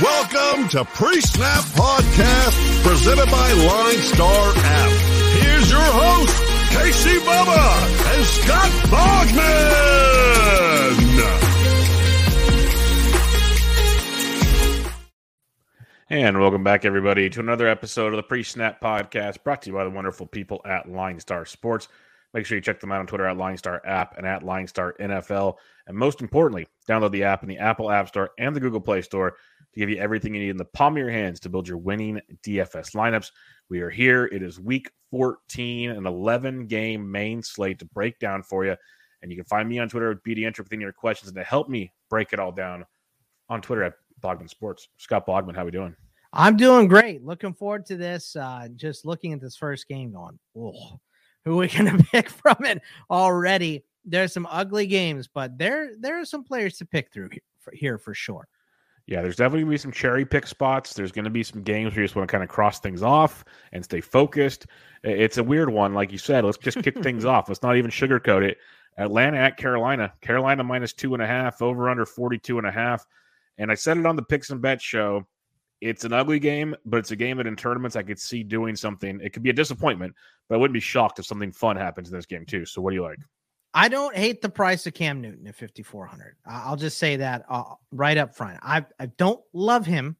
Welcome 0.00 0.68
to 0.70 0.86
Pre-Snap 0.86 1.64
Podcast, 1.64 2.82
presented 2.82 3.30
by 3.30 3.52
Line 3.52 3.98
Star 3.98 4.52
App. 4.56 4.90
Here's 5.38 5.70
your 5.70 5.82
host, 5.82 6.34
Casey 6.72 7.18
Bubba 7.18 8.14
and 8.14 8.24
Scott 8.24 8.70
Bogman. 8.88 9.82
And 16.08 16.40
welcome 16.40 16.64
back, 16.64 16.86
everybody, 16.86 17.28
to 17.28 17.40
another 17.40 17.68
episode 17.68 18.14
of 18.14 18.16
the 18.16 18.22
Pre-Snap 18.22 18.80
Podcast, 18.80 19.44
brought 19.44 19.60
to 19.62 19.68
you 19.68 19.76
by 19.76 19.84
the 19.84 19.90
wonderful 19.90 20.26
people 20.26 20.62
at 20.64 20.90
Line 20.90 21.20
Star 21.20 21.44
Sports. 21.44 21.88
Make 22.34 22.46
sure 22.46 22.56
you 22.56 22.62
check 22.62 22.80
them 22.80 22.92
out 22.92 23.00
on 23.00 23.06
Twitter 23.06 23.26
at 23.26 23.36
Line 23.36 23.56
Star 23.56 23.82
App 23.84 24.16
and 24.16 24.26
at 24.26 24.42
Line 24.42 24.66
Star 24.66 24.94
NFL. 24.98 25.56
And 25.86 25.96
most 25.96 26.22
importantly, 26.22 26.66
download 26.88 27.12
the 27.12 27.24
app 27.24 27.42
in 27.42 27.48
the 27.48 27.58
Apple 27.58 27.90
App 27.90 28.08
Store 28.08 28.30
and 28.38 28.56
the 28.56 28.60
Google 28.60 28.80
Play 28.80 29.02
Store 29.02 29.32
to 29.72 29.80
give 29.80 29.90
you 29.90 29.98
everything 29.98 30.34
you 30.34 30.40
need 30.40 30.50
in 30.50 30.56
the 30.56 30.64
palm 30.64 30.94
of 30.94 30.98
your 30.98 31.10
hands 31.10 31.40
to 31.40 31.50
build 31.50 31.68
your 31.68 31.78
winning 31.78 32.20
DFS 32.42 32.94
lineups. 32.94 33.30
We 33.68 33.80
are 33.80 33.90
here. 33.90 34.26
It 34.26 34.42
is 34.42 34.58
week 34.58 34.90
14, 35.10 35.90
an 35.90 36.06
11 36.06 36.66
game 36.66 37.10
main 37.10 37.42
slate 37.42 37.78
to 37.80 37.84
break 37.86 38.18
down 38.18 38.42
for 38.42 38.64
you. 38.64 38.76
And 39.20 39.30
you 39.30 39.36
can 39.36 39.44
find 39.44 39.68
me 39.68 39.78
on 39.78 39.88
Twitter 39.88 40.10
at 40.10 40.24
BD 40.24 40.46
with 40.46 40.72
any 40.72 40.78
of 40.78 40.80
your 40.80 40.92
questions 40.92 41.28
and 41.28 41.36
to 41.36 41.44
help 41.44 41.68
me 41.68 41.92
break 42.08 42.32
it 42.32 42.40
all 42.40 42.52
down 42.52 42.84
on 43.48 43.60
Twitter 43.60 43.84
at 43.84 43.94
Bogman 44.22 44.48
Sports. 44.48 44.88
Scott 44.96 45.26
Bogman, 45.26 45.54
how 45.54 45.62
are 45.62 45.66
we 45.66 45.70
doing? 45.70 45.94
I'm 46.32 46.56
doing 46.56 46.88
great. 46.88 47.22
Looking 47.22 47.52
forward 47.52 47.84
to 47.86 47.96
this. 47.96 48.34
Uh, 48.34 48.68
just 48.74 49.04
looking 49.04 49.34
at 49.34 49.40
this 49.40 49.56
first 49.56 49.86
game 49.86 50.12
going, 50.12 50.38
oh, 50.56 50.98
who 51.44 51.56
we 51.56 51.68
going 51.68 51.96
to 51.98 52.04
pick 52.04 52.28
from 52.28 52.64
it 52.64 52.80
already? 53.10 53.84
There's 54.04 54.32
some 54.32 54.46
ugly 54.50 54.86
games, 54.86 55.28
but 55.32 55.56
there 55.58 55.92
there 55.98 56.20
are 56.20 56.24
some 56.24 56.44
players 56.44 56.78
to 56.78 56.84
pick 56.84 57.12
through 57.12 57.28
here 57.30 57.42
for, 57.60 57.72
here 57.74 57.98
for 57.98 58.14
sure. 58.14 58.48
Yeah, 59.06 59.20
there's 59.20 59.36
definitely 59.36 59.60
going 59.60 59.70
to 59.70 59.74
be 59.74 59.78
some 59.78 59.92
cherry 59.92 60.24
pick 60.24 60.46
spots. 60.46 60.94
There's 60.94 61.10
going 61.10 61.24
to 61.24 61.30
be 61.30 61.42
some 61.42 61.62
games 61.62 61.92
where 61.92 62.02
you 62.02 62.06
just 62.06 62.14
want 62.14 62.28
to 62.28 62.32
kind 62.32 62.44
of 62.44 62.48
cross 62.48 62.78
things 62.78 63.02
off 63.02 63.44
and 63.72 63.84
stay 63.84 64.00
focused. 64.00 64.66
It's 65.02 65.38
a 65.38 65.42
weird 65.42 65.70
one, 65.70 65.92
like 65.92 66.12
you 66.12 66.18
said. 66.18 66.44
Let's 66.44 66.58
just 66.58 66.82
kick 66.82 67.02
things 67.02 67.24
off. 67.24 67.48
Let's 67.48 67.62
not 67.62 67.76
even 67.76 67.90
sugarcoat 67.90 68.42
it. 68.42 68.58
Atlanta 68.98 69.38
at 69.38 69.56
Carolina. 69.56 70.12
Carolina 70.20 70.62
minus 70.62 70.92
two 70.92 71.14
and 71.14 71.22
a 71.22 71.26
half, 71.26 71.62
over 71.62 71.88
under 71.88 72.06
42 72.06 72.58
and 72.58 72.66
a 72.66 72.70
half. 72.70 73.04
And 73.58 73.72
I 73.72 73.74
said 73.74 73.96
it 73.96 74.06
on 74.06 74.16
the 74.16 74.22
Picks 74.22 74.50
and 74.50 74.62
Bets 74.62 74.84
show. 74.84 75.26
It's 75.82 76.04
an 76.04 76.12
ugly 76.12 76.38
game, 76.38 76.76
but 76.86 76.98
it's 76.98 77.10
a 77.10 77.16
game 77.16 77.38
that 77.38 77.46
in 77.48 77.56
tournaments 77.56 77.96
I 77.96 78.04
could 78.04 78.20
see 78.20 78.44
doing 78.44 78.76
something. 78.76 79.20
It 79.20 79.32
could 79.32 79.42
be 79.42 79.50
a 79.50 79.52
disappointment, 79.52 80.14
but 80.48 80.54
I 80.54 80.58
wouldn't 80.58 80.74
be 80.74 80.80
shocked 80.80 81.18
if 81.18 81.26
something 81.26 81.50
fun 81.50 81.74
happens 81.74 82.08
in 82.08 82.16
this 82.16 82.24
game 82.24 82.46
too. 82.46 82.64
So 82.64 82.80
what 82.80 82.90
do 82.90 82.94
you 82.94 83.02
like? 83.02 83.18
I 83.74 83.88
don't 83.88 84.14
hate 84.14 84.42
the 84.42 84.48
price 84.48 84.86
of 84.86 84.94
Cam 84.94 85.20
Newton 85.20 85.44
at 85.48 85.56
5400. 85.56 86.36
I'll 86.46 86.76
just 86.76 86.98
say 86.98 87.16
that 87.16 87.44
uh, 87.48 87.64
right 87.90 88.16
up 88.16 88.36
front. 88.36 88.60
I 88.62 88.84
I 89.00 89.06
don't 89.06 89.40
love 89.52 89.84
him. 89.84 90.16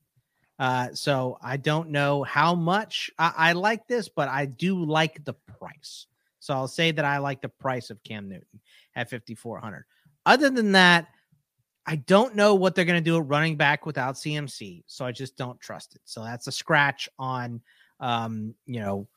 Uh, 0.59 0.89
so 0.95 1.39
I 1.41 1.59
don't 1.59 1.91
know 1.91 2.25
how 2.25 2.55
much 2.55 3.11
I, 3.19 3.33
I, 3.37 3.53
like 3.53 3.89
this, 3.89 4.09
but 4.09 4.29
I 4.29 4.47
do 4.47 4.85
like 4.85 5.25
the 5.25 5.33
price. 5.33 6.07
So 6.39 6.55
I'll 6.55 6.69
say 6.69 6.93
that 6.93 7.05
I 7.05 7.19
like 7.19 7.41
the 7.41 7.49
price 7.49 7.91
of 7.91 8.03
Cam 8.05 8.29
Newton 8.29 8.61
at 8.95 9.11
5400. 9.11 9.85
Other 10.27 10.51
than 10.51 10.73
that, 10.73 11.09
I 11.87 11.97
don't 11.97 12.37
know 12.37 12.55
what 12.55 12.75
they're 12.75 12.85
going 12.85 13.03
to 13.03 13.11
do 13.11 13.17
at 13.17 13.27
running 13.27 13.57
back 13.57 13.87
without 13.87 14.15
CMC. 14.15 14.85
So 14.87 15.05
I 15.05 15.13
just 15.13 15.37
don't 15.37 15.61
trust 15.61 15.95
it. 15.95 16.01
So 16.05 16.23
that's 16.23 16.47
a 16.47 16.53
scratch 16.53 17.09
on 17.19 17.61
um, 18.03 18.55
you 18.67 18.81
know, 18.81 19.09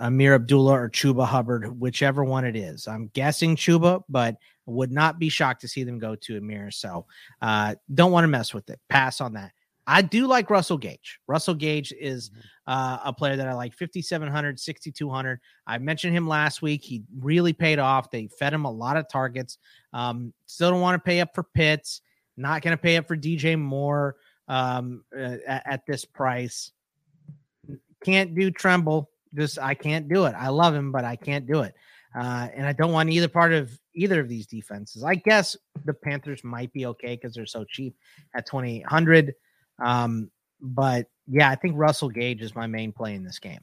Ameer 0.00 0.34
Abdullah 0.34 0.80
or 0.80 0.88
Chuba 0.88 1.26
Hubbard, 1.26 1.78
whichever 1.78 2.24
one 2.24 2.44
it 2.44 2.56
is. 2.56 2.88
I'm 2.88 3.10
guessing 3.12 3.54
Chuba, 3.54 4.02
but 4.08 4.36
would 4.66 4.90
not 4.90 5.18
be 5.18 5.28
shocked 5.28 5.60
to 5.60 5.68
see 5.68 5.84
them 5.84 5.98
go 5.98 6.14
to 6.16 6.36
Ameer. 6.36 6.70
So 6.70 7.06
uh, 7.42 7.74
don't 7.92 8.12
want 8.12 8.24
to 8.24 8.28
mess 8.28 8.54
with 8.54 8.70
it. 8.70 8.80
Pass 8.88 9.20
on 9.20 9.34
that. 9.34 9.52
I 9.86 10.02
do 10.02 10.26
like 10.26 10.50
Russell 10.50 10.78
Gage. 10.78 11.18
Russell 11.26 11.54
Gage 11.54 11.92
is 11.98 12.30
mm-hmm. 12.30 12.40
uh, 12.66 12.98
a 13.04 13.12
player 13.12 13.36
that 13.36 13.48
I 13.48 13.54
like 13.54 13.74
5,700, 13.74 14.58
6,200. 14.58 15.40
I 15.66 15.78
mentioned 15.78 16.16
him 16.16 16.28
last 16.28 16.62
week. 16.62 16.82
He 16.82 17.02
really 17.18 17.52
paid 17.52 17.78
off. 17.78 18.10
They 18.10 18.28
fed 18.38 18.54
him 18.54 18.64
a 18.64 18.70
lot 18.70 18.96
of 18.96 19.08
targets. 19.08 19.58
Um, 19.92 20.32
still 20.46 20.70
don't 20.70 20.80
want 20.80 20.94
to 20.94 21.06
pay 21.06 21.20
up 21.20 21.34
for 21.34 21.42
Pitts. 21.42 22.02
Not 22.40 22.62
going 22.62 22.76
to 22.76 22.82
pay 22.82 22.96
up 22.96 23.06
for 23.06 23.16
DJ 23.16 23.58
Moore 23.58 24.16
um, 24.48 25.04
uh, 25.16 25.36
at, 25.46 25.62
at 25.66 25.86
this 25.86 26.04
price. 26.04 26.72
Can't 28.04 28.34
do 28.34 28.50
Tremble 28.50 29.10
just 29.34 29.58
I 29.58 29.74
can't 29.74 30.08
do 30.08 30.24
it. 30.24 30.34
I 30.36 30.48
love 30.48 30.74
him, 30.74 30.92
but 30.92 31.04
I 31.04 31.16
can't 31.16 31.46
do 31.46 31.60
it. 31.60 31.74
Uh, 32.14 32.48
and 32.54 32.66
I 32.66 32.72
don't 32.72 32.92
want 32.92 33.10
either 33.10 33.28
part 33.28 33.52
of 33.52 33.70
either 33.94 34.20
of 34.20 34.28
these 34.28 34.46
defenses. 34.46 35.04
I 35.04 35.14
guess 35.14 35.56
the 35.84 35.94
Panthers 35.94 36.42
might 36.42 36.72
be 36.72 36.86
okay 36.86 37.14
because 37.14 37.34
they're 37.34 37.46
so 37.46 37.64
cheap 37.64 37.96
at 38.34 38.46
2800. 38.46 39.34
Um, 39.82 40.30
but 40.60 41.06
yeah, 41.28 41.50
I 41.50 41.54
think 41.54 41.74
Russell 41.76 42.08
Gage 42.08 42.42
is 42.42 42.54
my 42.54 42.66
main 42.66 42.92
play 42.92 43.14
in 43.14 43.22
this 43.22 43.38
game. 43.38 43.60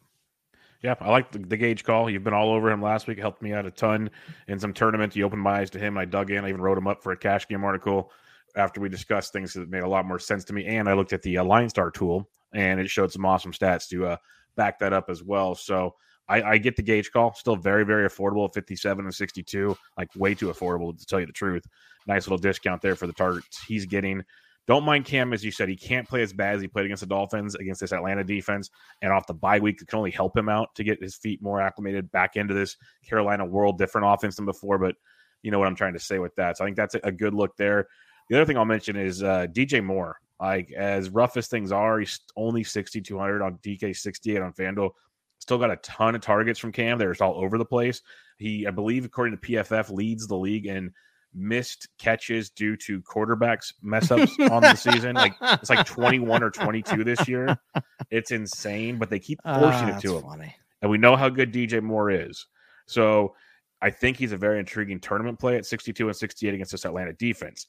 Yeah, 0.82 0.96
I 1.02 1.10
like 1.10 1.32
the, 1.32 1.40
the 1.40 1.58
Gage 1.58 1.84
call. 1.84 2.10
You've 2.10 2.24
been 2.24 2.34
all 2.34 2.52
over 2.52 2.72
him 2.72 2.82
last 2.82 3.08
week. 3.08 3.18
Helped 3.18 3.42
me 3.42 3.52
out 3.52 3.66
a 3.66 3.72
ton 3.72 4.10
in 4.48 4.60
some 4.60 4.74
tournaments. 4.74 5.16
You 5.16 5.26
opened 5.26 5.42
my 5.42 5.60
eyes 5.60 5.70
to 5.72 5.80
him. 5.80 5.98
I 5.98 6.06
dug 6.06 6.32
in. 6.32 6.46
I 6.46 6.50
even 6.50 6.62
wrote 6.62 6.78
him 6.78 6.88
up 6.88 7.04
for 7.04 7.12
a 7.12 7.18
cash 7.18 7.48
game 7.48 7.64
article 7.66 8.12
after 8.58 8.82
we 8.82 8.90
discussed 8.90 9.32
things 9.32 9.54
that 9.54 9.70
made 9.70 9.84
a 9.84 9.88
lot 9.88 10.06
more 10.06 10.20
sense 10.20 10.44
to 10.46 10.54
me. 10.54 10.66
And 10.66 10.90
I 10.90 10.94
looked 10.94 11.14
at 11.14 11.22
the 11.22 11.38
uh, 11.38 11.44
Line 11.44 11.70
Star 11.70 11.92
tool, 11.92 12.30
and 12.54 12.80
it 12.80 12.90
showed 12.90 13.12
some 13.12 13.26
awesome 13.26 13.54
stats 13.54 13.88
to 13.90 14.06
uh, 14.08 14.18
back 14.56 14.80
that 14.80 14.94
up 14.94 15.10
as 15.10 15.24
well. 15.24 15.56
So 15.56 15.96
I, 16.28 16.42
I 16.42 16.58
get 16.58 16.76
the 16.76 16.84
Gage 16.84 17.12
call. 17.12 17.34
Still 17.34 17.56
very, 17.56 17.86
very 17.86 18.08
affordable 18.08 18.54
57 18.54 19.06
and 19.06 19.14
62. 19.14 19.78
Like 19.98 20.10
way 20.16 20.34
too 20.36 20.48
affordable 20.48 20.98
to 20.98 21.06
tell 21.06 21.20
you 21.20 21.26
the 21.26 21.32
truth. 21.32 21.64
Nice 22.08 22.26
little 22.26 22.38
discount 22.38 22.82
there 22.82 22.96
for 22.96 23.08
the 23.08 23.14
targets 23.14 23.64
he's 23.68 23.86
getting. 23.86 24.24
Don't 24.68 24.84
mind 24.84 25.06
Cam, 25.06 25.32
as 25.32 25.46
you 25.46 25.52
said. 25.52 25.70
He 25.70 25.78
can't 25.78 26.08
play 26.08 26.22
as 26.22 26.34
bad 26.34 26.56
as 26.56 26.62
he 26.62 26.68
played 26.68 26.86
against 26.86 27.00
the 27.00 27.08
Dolphins, 27.08 27.56
against 27.56 27.80
this 27.80 27.94
Atlanta 27.94 28.26
defense. 28.26 28.70
And 29.02 29.14
off 29.14 29.26
the 29.26 29.34
bye 29.34 29.60
week, 29.60 29.82
it 29.82 29.88
can 29.88 29.98
only 29.98 30.12
help 30.12 30.36
him 30.36 30.50
out 30.50 30.76
to 30.76 30.84
get 30.84 31.02
his 31.02 31.16
feet 31.16 31.42
more 31.42 31.62
acclimated 31.62 32.12
back 32.12 32.36
into 32.36 32.54
this 32.54 32.76
Carolina 33.08 33.46
world, 33.46 33.78
different 33.78 34.08
offense 34.08 34.36
than 34.36 34.46
before. 34.46 34.78
But 34.78 34.96
you 35.42 35.52
know 35.52 35.60
what 35.60 35.70
I'm 35.70 35.76
trying 35.76 35.94
to 35.94 36.00
say 36.00 36.20
with 36.20 36.36
that. 36.36 36.58
So 36.58 36.66
I 36.66 36.68
think 36.68 36.76
that's 36.76 36.96
a 36.96 37.12
good 37.14 37.34
look 37.34 37.56
there. 37.56 37.88
The 38.30 38.36
other 38.36 38.46
thing 38.46 38.58
I'll 38.58 38.66
mention 38.66 38.96
is 38.96 39.24
uh, 39.24 39.48
DJ 39.50 39.84
Moore. 39.84 40.20
Like 40.40 40.72
as 40.72 41.10
rough 41.10 41.36
as 41.38 41.48
things 41.48 41.72
are, 41.72 42.00
he's 42.00 42.20
only 42.36 42.64
6,200 42.64 43.42
on 43.42 43.58
DK 43.58 43.96
68 43.96 44.42
on 44.42 44.54
FanDuel. 44.54 44.92
Still 45.40 45.58
got 45.58 45.72
a 45.72 45.78
ton 45.78 46.16
of 46.16 46.22
targets 46.22 46.60
from 46.60 46.72
Cam. 46.72 46.98
They're 46.98 47.12
just 47.12 47.22
all 47.22 47.44
over 47.44 47.58
the 47.58 47.66
place. 47.66 48.02
He, 48.38 48.68
I 48.68 48.72
believe, 48.72 49.06
according 49.06 49.38
to 49.38 49.48
PFF, 49.48 49.92
leads 49.92 50.28
the 50.28 50.36
league 50.36 50.68
in 50.68 50.94
missed 51.34 51.88
catches 51.98 52.50
due 52.50 52.76
to 52.76 53.02
quarterbacks 53.02 53.74
mess 53.82 54.12
ups 54.12 54.36
on 54.52 54.62
the 54.62 54.76
season. 54.76 55.16
Like 55.16 55.36
it's 55.42 55.70
like 55.70 55.86
21 55.86 56.44
or 56.44 56.50
22 56.50 57.04
this 57.04 57.28
year. 57.28 57.58
It's 58.10 58.32
insane, 58.32 58.98
but 58.98 59.10
they 59.10 59.20
keep 59.20 59.40
forcing 59.44 59.90
uh, 59.90 59.98
it 59.98 60.02
to 60.02 60.18
him. 60.18 60.24
Funny. 60.24 60.56
And 60.82 60.92
we 60.92 60.98
know 60.98 61.16
how 61.16 61.30
good 61.30 61.54
DJ 61.54 61.82
Moore 61.82 62.12
is. 62.12 62.46
So 62.86 63.36
I 63.82 63.90
think 63.90 64.18
he's 64.18 64.32
a 64.32 64.38
very 64.38 64.60
intriguing 64.60 65.00
tournament 65.00 65.40
play 65.40 65.58
at 65.58 65.66
62 65.66 66.08
and 66.08 66.16
68 66.16 66.54
against 66.54 66.72
this 66.72 66.86
Atlanta 66.86 67.14
defense. 67.14 67.68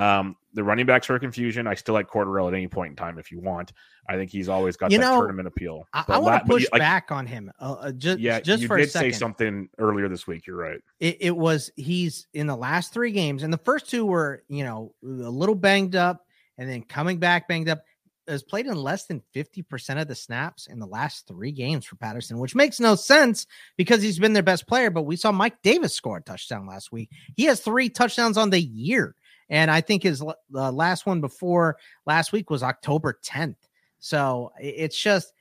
Um, 0.00 0.36
the 0.54 0.64
running 0.64 0.86
backs 0.86 1.08
are 1.10 1.14
a 1.14 1.20
confusion. 1.20 1.66
I 1.66 1.74
still 1.74 1.94
like 1.94 2.08
Cordarrelle 2.08 2.48
at 2.48 2.54
any 2.54 2.66
point 2.66 2.90
in 2.90 2.96
time 2.96 3.18
if 3.18 3.30
you 3.30 3.38
want. 3.38 3.72
I 4.08 4.16
think 4.16 4.30
he's 4.30 4.48
always 4.48 4.76
got 4.76 4.90
you 4.90 4.98
that 4.98 5.04
know, 5.04 5.18
tournament 5.18 5.46
appeal. 5.46 5.86
I, 5.92 6.04
I 6.08 6.18
want 6.18 6.42
to 6.42 6.48
push 6.50 6.66
like, 6.72 6.80
back 6.80 7.12
on 7.12 7.26
him. 7.26 7.52
Uh, 7.60 7.72
uh 7.72 7.92
just, 7.92 8.18
yeah, 8.18 8.40
just 8.40 8.62
you 8.62 8.68
for 8.68 8.78
did 8.78 8.88
a 8.88 8.90
second. 8.90 9.12
say 9.12 9.18
something 9.18 9.68
earlier 9.78 10.08
this 10.08 10.26
week. 10.26 10.46
You're 10.46 10.56
right. 10.56 10.80
It, 10.98 11.18
it, 11.20 11.36
was 11.36 11.70
he's 11.76 12.26
in 12.32 12.46
the 12.46 12.56
last 12.56 12.92
three 12.92 13.12
games, 13.12 13.42
and 13.42 13.52
the 13.52 13.58
first 13.58 13.88
two 13.88 14.06
were 14.06 14.42
you 14.48 14.64
know 14.64 14.94
a 15.04 15.06
little 15.06 15.54
banged 15.54 15.94
up, 15.94 16.26
and 16.58 16.68
then 16.68 16.82
coming 16.82 17.18
back 17.18 17.46
banged 17.46 17.68
up. 17.68 17.82
Has 18.28 18.44
played 18.44 18.66
in 18.66 18.76
less 18.76 19.06
than 19.06 19.24
50% 19.34 20.00
of 20.00 20.06
the 20.06 20.14
snaps 20.14 20.68
in 20.68 20.78
the 20.78 20.86
last 20.86 21.26
three 21.26 21.50
games 21.50 21.84
for 21.84 21.96
Patterson, 21.96 22.38
which 22.38 22.54
makes 22.54 22.78
no 22.78 22.94
sense 22.94 23.44
because 23.76 24.02
he's 24.02 24.20
been 24.20 24.34
their 24.34 24.42
best 24.44 24.68
player. 24.68 24.88
But 24.88 25.02
we 25.02 25.16
saw 25.16 25.32
Mike 25.32 25.60
Davis 25.62 25.94
score 25.94 26.18
a 26.18 26.22
touchdown 26.22 26.64
last 26.64 26.92
week. 26.92 27.10
He 27.34 27.44
has 27.46 27.60
three 27.60 27.88
touchdowns 27.88 28.36
on 28.36 28.50
the 28.50 28.60
year. 28.60 29.16
And 29.50 29.70
I 29.70 29.80
think 29.80 30.04
his 30.04 30.20
the 30.50 30.72
last 30.72 31.06
one 31.06 31.20
before 31.20 31.76
last 32.06 32.32
week 32.32 32.48
was 32.48 32.62
October 32.62 33.18
10th. 33.22 33.56
So 33.98 34.52
it's 34.58 34.98
just 34.98 35.34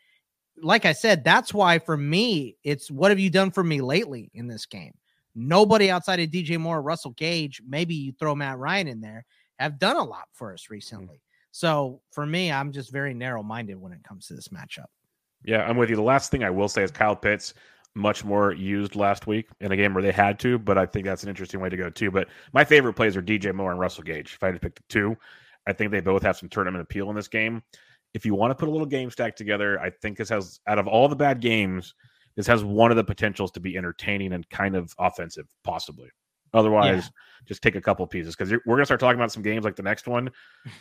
like 0.62 0.86
I 0.86 0.92
said, 0.92 1.24
that's 1.24 1.54
why 1.54 1.80
for 1.80 1.96
me, 1.96 2.58
it's 2.64 2.92
what 2.92 3.12
have 3.12 3.20
you 3.20 3.30
done 3.30 3.52
for 3.52 3.64
me 3.64 3.80
lately 3.82 4.30
in 4.34 4.48
this 4.48 4.66
game? 4.66 4.94
Nobody 5.36 5.90
outside 5.90 6.20
of 6.20 6.30
DJ 6.30 6.58
Moore, 6.58 6.82
Russell 6.82 7.12
Gage, 7.12 7.62
maybe 7.66 7.96
you 7.96 8.12
throw 8.12 8.36
Matt 8.36 8.58
Ryan 8.58 8.88
in 8.88 9.00
there, 9.00 9.26
have 9.60 9.80
done 9.80 9.96
a 9.96 10.04
lot 10.04 10.28
for 10.34 10.54
us 10.54 10.64
mm-hmm. 10.64 10.74
recently. 10.74 11.22
So 11.52 12.02
for 12.12 12.26
me, 12.26 12.52
I'm 12.52 12.72
just 12.72 12.92
very 12.92 13.14
narrow 13.14 13.44
minded 13.44 13.76
when 13.80 13.94
it 13.94 14.04
comes 14.04 14.28
to 14.28 14.34
this 14.34 14.50
matchup. 14.50 14.86
Yeah, 15.44 15.64
I'm 15.64 15.78
with 15.78 15.90
you. 15.90 15.96
The 15.96 16.02
last 16.02 16.32
thing 16.32 16.44
I 16.44 16.50
will 16.50 16.68
say 16.68 16.84
is 16.84 16.92
Kyle 16.92 17.16
Pitts 17.16 17.54
much 17.96 18.24
more 18.24 18.54
used 18.54 18.96
last 18.96 19.28
week 19.28 19.48
in 19.60 19.72
a 19.72 19.78
game 19.78 19.94
where 19.94 20.04
they 20.04 20.12
had 20.12 20.40
to, 20.40 20.60
but 20.60 20.78
I 20.78 20.86
think 20.86 21.06
that's 21.06 21.24
an 21.24 21.30
interesting 21.30 21.60
way 21.60 21.70
to 21.70 21.78
go 21.78 21.90
too. 21.90 22.12
But 22.12 22.28
my 22.54 22.64
favorite 22.64 22.94
plays 22.94 23.18
are 23.18 23.22
DJ 23.22 23.54
Moore 23.54 23.72
and 23.72 23.80
Russell 23.80 24.04
Gage. 24.04 24.34
If 24.36 24.44
I 24.44 24.48
had 24.48 24.56
to 24.56 24.60
pick 24.60 24.76
the 24.76 24.84
two, 24.90 25.18
I 25.68 25.74
think 25.74 25.92
they 25.92 26.00
both 26.00 26.24
have 26.24 26.38
some 26.38 26.50
tournament 26.50 26.82
appeal 26.82 27.10
in 27.10 27.16
this 27.16 27.28
game. 27.28 27.64
If 28.14 28.26
you 28.26 28.34
want 28.34 28.52
to 28.52 28.56
put 28.56 28.70
a 28.70 28.72
little 28.72 28.88
game 28.88 29.12
stack 29.12 29.36
together, 29.36 29.80
I 29.80 29.90
think 29.90 30.18
this 30.18 30.30
has 30.30 30.60
out 30.68 30.80
of 30.80 30.88
all 30.88 31.08
the 31.08 31.16
bad 31.16 31.42
games, 31.42 31.94
this 32.36 32.48
has 32.48 32.64
one 32.64 32.92
of 32.92 32.98
the 32.98 33.04
potentials 33.04 33.52
to 33.52 33.60
be 33.60 33.78
entertaining 33.78 34.34
and 34.34 34.50
kind 34.50 34.76
of 34.76 34.94
offensive, 34.98 35.46
possibly. 35.64 36.10
Otherwise, 36.54 37.06
yeah. 37.06 37.46
just 37.48 37.62
take 37.62 37.76
a 37.76 37.82
couple 37.82 38.06
pieces 38.08 38.36
because 38.36 38.52
we're 38.52 38.76
going 38.76 38.80
to 38.80 38.86
start 38.86 39.00
talking 39.00 39.20
about 39.20 39.32
some 39.32 39.44
games 39.44 39.64
like 39.64 39.76
the 39.76 39.84
next 39.84 40.08
one 40.08 40.32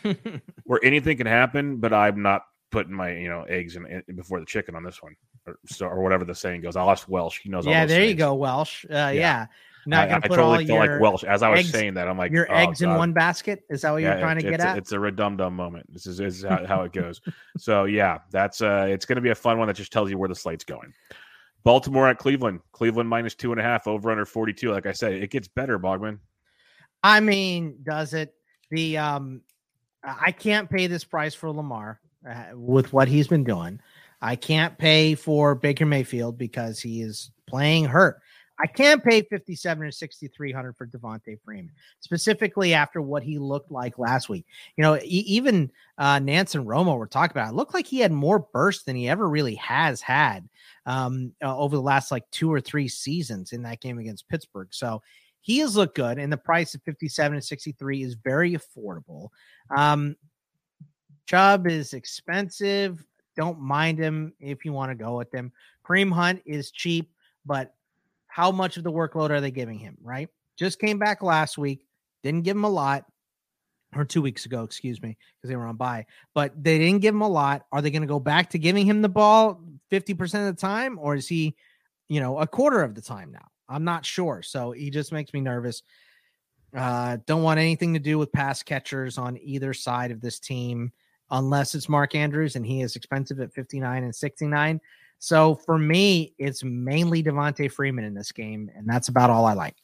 where 0.63 0.79
anything 0.83 1.17
can 1.17 1.27
happen. 1.27 1.77
But 1.77 1.93
I'm 1.93 2.21
not 2.21 2.41
putting 2.71 2.93
my 2.93 3.15
you 3.15 3.29
know 3.29 3.43
eggs 3.43 3.75
in, 3.75 3.85
in 3.85 4.15
before 4.15 4.39
the 4.39 4.45
chicken 4.45 4.75
on 4.75 4.83
this 4.83 5.01
one, 5.01 5.15
or 5.49 5.59
so 5.65 5.87
or 5.87 6.01
whatever 6.01 6.25
the 6.25 6.35
saying 6.35 6.61
goes. 6.61 6.75
I'll 6.75 6.89
ask 6.89 7.07
Welsh. 7.07 7.39
He 7.41 7.49
knows. 7.49 7.65
Yeah, 7.65 7.85
there 7.85 7.99
sayings. 7.99 8.11
you 8.11 8.17
go, 8.17 8.33
Welsh. 8.35 8.85
Uh, 8.85 8.93
yeah. 8.95 9.11
yeah. 9.11 9.45
Not 9.85 10.09
I, 10.09 10.17
I 10.17 10.19
totally 10.19 10.67
feel 10.67 10.75
like 10.75 10.99
Welsh. 10.99 11.23
As 11.23 11.41
I 11.41 11.49
was 11.49 11.61
eggs, 11.61 11.71
saying 11.71 11.95
that, 11.95 12.07
I'm 12.07 12.17
like, 12.17 12.31
your 12.31 12.51
oh, 12.51 12.55
eggs 12.55 12.81
God. 12.81 12.91
in 12.91 12.97
one 12.97 13.13
basket. 13.13 13.63
Is 13.69 13.81
that 13.81 13.91
what 13.91 14.01
yeah, 14.01 14.11
you're 14.11 14.19
trying 14.19 14.37
to 14.37 14.43
get 14.43 14.55
it's 14.55 14.63
at? 14.63 14.77
It's 14.77 14.91
a 14.91 14.97
redundum 14.97 15.53
moment. 15.53 15.91
This 15.91 16.05
is, 16.05 16.17
this 16.17 16.37
is 16.37 16.43
how, 16.43 16.65
how, 16.65 16.81
it 16.83 16.93
goes. 16.93 17.21
so 17.57 17.85
yeah, 17.85 18.19
that's 18.29 18.61
uh, 18.61 18.87
it's 18.89 19.05
going 19.05 19.15
to 19.15 19.21
be 19.21 19.29
a 19.29 19.35
fun 19.35 19.57
one 19.57 19.67
that 19.67 19.75
just 19.75 19.91
tells 19.91 20.09
you 20.09 20.17
where 20.17 20.29
the 20.29 20.35
slate's 20.35 20.63
going. 20.63 20.93
Baltimore 21.63 22.07
at 22.07 22.17
Cleveland. 22.17 22.59
Cleveland 22.71 23.09
minus 23.09 23.35
two 23.35 23.51
and 23.51 23.59
a 23.59 23.63
half 23.63 23.87
over 23.87 24.11
under 24.11 24.25
42. 24.25 24.71
Like 24.71 24.85
I 24.85 24.91
said, 24.91 25.13
it 25.13 25.31
gets 25.31 25.47
better, 25.47 25.79
Bogman. 25.79 26.19
I 27.03 27.19
mean, 27.19 27.77
does 27.83 28.13
it? 28.13 28.33
The 28.71 28.97
um, 28.97 29.41
I 30.03 30.31
can't 30.31 30.69
pay 30.69 30.87
this 30.87 31.03
price 31.03 31.33
for 31.33 31.51
Lamar 31.51 31.99
uh, 32.29 32.45
with 32.53 32.93
what 32.93 33.07
he's 33.07 33.27
been 33.27 33.43
doing. 33.43 33.79
I 34.21 34.35
can't 34.35 34.77
pay 34.77 35.15
for 35.15 35.55
Baker 35.55 35.85
Mayfield 35.85 36.37
because 36.37 36.79
he 36.79 37.01
is 37.01 37.31
playing 37.47 37.85
hurt. 37.85 38.21
I 38.61 38.67
can't 38.67 39.01
pay 39.01 39.21
57 39.21 39.85
or 39.85 39.91
6300 39.91 40.75
for 40.75 40.85
Devonta 40.85 41.39
Freeman, 41.45 41.71
specifically 42.01 42.73
after 42.73 43.01
what 43.01 43.23
he 43.23 43.37
looked 43.37 43.71
like 43.71 43.97
last 43.97 44.27
week. 44.27 44.45
You 44.75 44.81
know, 44.81 44.99
even 45.05 45.71
uh, 45.97 46.19
Nance 46.19 46.55
and 46.55 46.67
Romo 46.67 46.97
were 46.97 47.07
talking 47.07 47.31
about 47.31 47.47
it. 47.47 47.51
it. 47.51 47.55
looked 47.55 47.73
like 47.73 47.87
he 47.87 47.99
had 47.99 48.11
more 48.11 48.39
burst 48.39 48.85
than 48.85 48.97
he 48.97 49.07
ever 49.07 49.29
really 49.29 49.55
has 49.55 50.01
had 50.01 50.49
um, 50.85 51.31
uh, 51.41 51.57
over 51.57 51.77
the 51.77 51.81
last 51.81 52.11
like 52.11 52.29
two 52.31 52.51
or 52.51 52.59
three 52.59 52.89
seasons 52.89 53.53
in 53.53 53.63
that 53.63 53.79
game 53.79 53.97
against 53.97 54.27
Pittsburgh. 54.27 54.67
So 54.71 55.01
he 55.39 55.59
has 55.59 55.77
looked 55.77 55.95
good, 55.95 56.19
and 56.19 56.31
the 56.31 56.37
price 56.37 56.75
of 56.75 56.83
57 56.83 57.33
and 57.33 57.43
63 57.43 58.03
is 58.03 58.15
very 58.15 58.57
affordable. 58.57 59.29
Um, 59.75 60.17
Chubb 61.27 61.65
is 61.67 61.93
expensive. 61.93 63.05
Don't 63.39 63.61
mind 63.61 63.97
him 63.97 64.33
if 64.41 64.65
you 64.65 64.73
want 64.73 64.91
to 64.91 64.95
go 64.95 65.15
with 65.15 65.33
him. 65.33 65.53
Kareem 65.87 66.11
Hunt 66.11 66.41
is 66.45 66.71
cheap, 66.71 67.09
but 67.45 67.73
how 68.27 68.51
much 68.51 68.75
of 68.75 68.83
the 68.83 68.91
workload 68.91 69.29
are 69.29 69.39
they 69.39 69.49
giving 69.49 69.79
him, 69.79 69.97
right? 70.03 70.27
Just 70.57 70.77
came 70.77 70.99
back 70.99 71.23
last 71.23 71.57
week, 71.57 71.87
didn't 72.21 72.43
give 72.43 72.57
him 72.57 72.65
a 72.65 72.69
lot, 72.69 73.05
or 73.95 74.03
two 74.03 74.21
weeks 74.21 74.45
ago, 74.45 74.63
excuse 74.63 75.01
me, 75.01 75.15
because 75.37 75.49
they 75.49 75.55
were 75.55 75.67
on 75.67 75.77
bye, 75.77 76.05
but 76.35 76.51
they 76.61 76.79
didn't 76.79 76.99
give 76.99 77.15
him 77.15 77.21
a 77.21 77.29
lot. 77.29 77.65
Are 77.71 77.81
they 77.81 77.91
going 77.91 78.01
to 78.01 78.09
go 78.09 78.19
back 78.19 78.49
to 78.49 78.59
giving 78.59 78.85
him 78.85 79.01
the 79.01 79.07
ball 79.07 79.63
50% 79.89 80.49
of 80.49 80.53
the 80.53 80.61
time, 80.61 80.99
or 80.99 81.15
is 81.15 81.29
he, 81.29 81.55
you 82.09 82.19
know, 82.19 82.39
a 82.39 82.45
quarter 82.45 82.81
of 82.81 82.93
the 82.93 83.01
time 83.01 83.31
now? 83.31 83.47
I'm 83.69 83.85
not 83.85 84.05
sure. 84.05 84.41
So 84.41 84.71
he 84.71 84.89
just 84.89 85.13
makes 85.13 85.33
me 85.33 85.39
nervous. 85.39 85.81
Uh, 86.75 87.19
don't 87.25 87.43
want 87.43 87.61
anything 87.61 87.93
to 87.93 88.01
do 88.01 88.17
with 88.17 88.33
pass 88.33 88.63
catchers 88.63 89.17
on 89.17 89.37
either 89.37 89.73
side 89.73 90.11
of 90.11 90.19
this 90.19 90.41
team 90.41 90.91
unless 91.31 91.75
it's 91.75 91.89
Mark 91.89 92.15
Andrews 92.15 92.55
and 92.55 92.65
he 92.65 92.81
is 92.81 92.95
expensive 92.95 93.39
at 93.39 93.53
59 93.53 94.03
and 94.03 94.15
69. 94.15 94.81
So 95.19 95.55
for 95.55 95.77
me, 95.77 96.33
it's 96.37 96.63
mainly 96.63 97.21
Devonta 97.21 97.71
Freeman 97.71 98.05
in 98.05 98.13
this 98.13 98.31
game, 98.31 98.71
and 98.75 98.87
that's 98.87 99.09
about 99.09 99.29
all 99.29 99.45
I 99.45 99.53
like. 99.53 99.75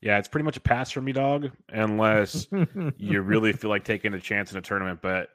Yeah, 0.00 0.18
it's 0.18 0.28
pretty 0.28 0.44
much 0.44 0.56
a 0.56 0.60
pass 0.60 0.90
for 0.90 1.00
me, 1.00 1.12
dog, 1.12 1.50
unless 1.70 2.46
you 2.96 3.20
really 3.20 3.52
feel 3.52 3.70
like 3.70 3.84
taking 3.84 4.14
a 4.14 4.20
chance 4.20 4.52
in 4.52 4.58
a 4.58 4.60
tournament. 4.60 5.00
But 5.00 5.30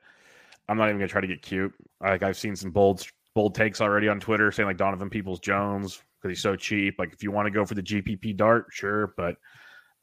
I'm 0.67 0.77
not 0.77 0.85
even 0.85 0.97
gonna 0.97 1.07
try 1.07 1.21
to 1.21 1.27
get 1.27 1.41
cute. 1.41 1.73
Like 2.01 2.23
I've 2.23 2.37
seen 2.37 2.55
some 2.55 2.71
bold 2.71 3.05
bold 3.33 3.55
takes 3.55 3.81
already 3.81 4.07
on 4.07 4.19
Twitter 4.19 4.51
saying 4.51 4.67
like 4.67 4.77
Donovan 4.77 5.09
Peoples 5.09 5.39
Jones 5.39 6.01
because 6.21 6.37
he's 6.37 6.41
so 6.41 6.55
cheap. 6.55 6.95
Like 6.99 7.13
if 7.13 7.23
you 7.23 7.31
want 7.31 7.47
to 7.47 7.51
go 7.51 7.65
for 7.65 7.75
the 7.75 7.83
GPP 7.83 8.37
dart, 8.37 8.67
sure, 8.71 9.13
but 9.17 9.35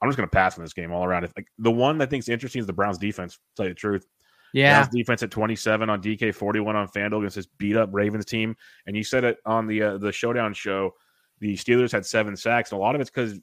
I'm 0.02 0.08
just 0.08 0.16
gonna 0.16 0.28
pass 0.28 0.56
in 0.56 0.62
this 0.62 0.74
game 0.74 0.92
all 0.92 1.04
around. 1.04 1.22
Like 1.36 1.48
the 1.58 1.70
one 1.70 2.00
I 2.00 2.06
think 2.06 2.22
is 2.22 2.28
interesting 2.28 2.60
is 2.60 2.66
the 2.66 2.72
Browns 2.72 2.98
defense. 2.98 3.34
To 3.34 3.40
tell 3.56 3.66
you 3.66 3.72
the 3.72 3.80
truth, 3.80 4.06
yeah, 4.52 4.80
Browns 4.80 4.94
defense 4.94 5.22
at 5.22 5.30
27 5.30 5.90
on 5.90 6.02
DK, 6.02 6.34
41 6.34 6.76
on 6.76 6.88
FanDuel 6.88 7.18
against 7.18 7.36
this 7.36 7.46
beat 7.46 7.76
up 7.76 7.90
Ravens 7.92 8.24
team. 8.24 8.56
And 8.86 8.96
you 8.96 9.04
said 9.04 9.24
it 9.24 9.38
on 9.46 9.66
the 9.66 9.82
uh, 9.82 9.98
the 9.98 10.12
showdown 10.12 10.54
show. 10.54 10.94
The 11.40 11.54
Steelers 11.56 11.92
had 11.92 12.04
seven 12.04 12.36
sacks, 12.36 12.72
and 12.72 12.78
a 12.78 12.82
lot 12.82 12.94
of 12.94 13.00
it's 13.00 13.10
because 13.10 13.40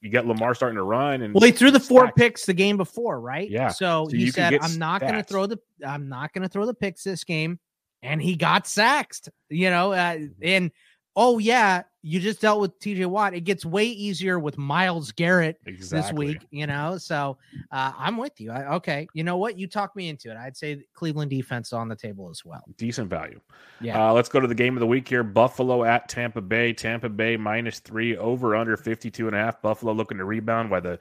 you 0.00 0.10
got 0.10 0.26
Lamar 0.26 0.54
starting 0.54 0.76
to 0.76 0.82
run. 0.82 1.22
And 1.22 1.34
well, 1.34 1.44
he 1.44 1.52
threw 1.52 1.70
the 1.70 1.80
four 1.80 2.10
picks 2.12 2.46
the 2.46 2.54
game 2.54 2.76
before, 2.76 3.20
right? 3.20 3.48
Yeah. 3.50 3.68
So, 3.68 4.08
so 4.10 4.16
he 4.16 4.30
said, 4.30 4.58
"I'm 4.60 4.78
not 4.78 5.00
going 5.00 5.14
to 5.14 5.22
throw 5.22 5.46
the 5.46 5.58
I'm 5.86 6.08
not 6.08 6.32
going 6.32 6.42
to 6.42 6.48
throw 6.48 6.66
the 6.66 6.74
picks 6.74 7.02
this 7.02 7.24
game," 7.24 7.58
and 8.02 8.20
he 8.20 8.36
got 8.36 8.66
sacked. 8.66 9.28
You 9.48 9.70
know, 9.70 9.92
uh, 9.92 10.18
and 10.42 10.70
oh 11.16 11.38
yeah, 11.38 11.82
you 12.02 12.18
just 12.18 12.40
dealt 12.40 12.60
with 12.60 12.78
TJ 12.80 13.06
Watt. 13.06 13.34
It 13.34 13.42
gets 13.42 13.64
way 13.64 13.84
easier 13.84 14.38
with 14.38 14.56
Myles 14.56 15.12
Garrett 15.12 15.60
exactly. 15.66 16.00
this 16.00 16.34
week, 16.34 16.46
you 16.50 16.66
know. 16.66 16.96
So 16.98 17.36
uh, 17.70 17.92
I'm 17.96 18.16
with 18.16 18.40
you. 18.40 18.50
I, 18.52 18.74
okay, 18.76 19.06
you 19.12 19.22
know 19.22 19.36
what? 19.36 19.58
You 19.58 19.66
talked 19.66 19.96
me 19.96 20.08
into 20.08 20.30
it. 20.30 20.36
I'd 20.36 20.56
say 20.56 20.82
Cleveland 20.94 21.30
defense 21.30 21.72
on 21.72 21.88
the 21.88 21.96
table 21.96 22.30
as 22.30 22.44
well. 22.44 22.64
Decent 22.78 23.10
value. 23.10 23.40
Yeah. 23.80 24.08
Uh, 24.08 24.12
let's 24.12 24.28
go 24.28 24.40
to 24.40 24.46
the 24.46 24.54
game 24.54 24.76
of 24.76 24.80
the 24.80 24.86
week 24.86 25.08
here. 25.08 25.22
Buffalo 25.22 25.84
at 25.84 26.08
Tampa 26.08 26.40
Bay. 26.40 26.72
Tampa 26.72 27.08
Bay 27.08 27.36
minus 27.36 27.80
three 27.80 28.16
over 28.16 28.56
under 28.56 28.76
52 28.76 29.26
and 29.26 29.36
a 29.36 29.38
half. 29.38 29.60
Buffalo 29.60 29.92
looking 29.92 30.18
to 30.18 30.24
rebound 30.24 30.70
while 30.70 30.80
the, 30.80 30.98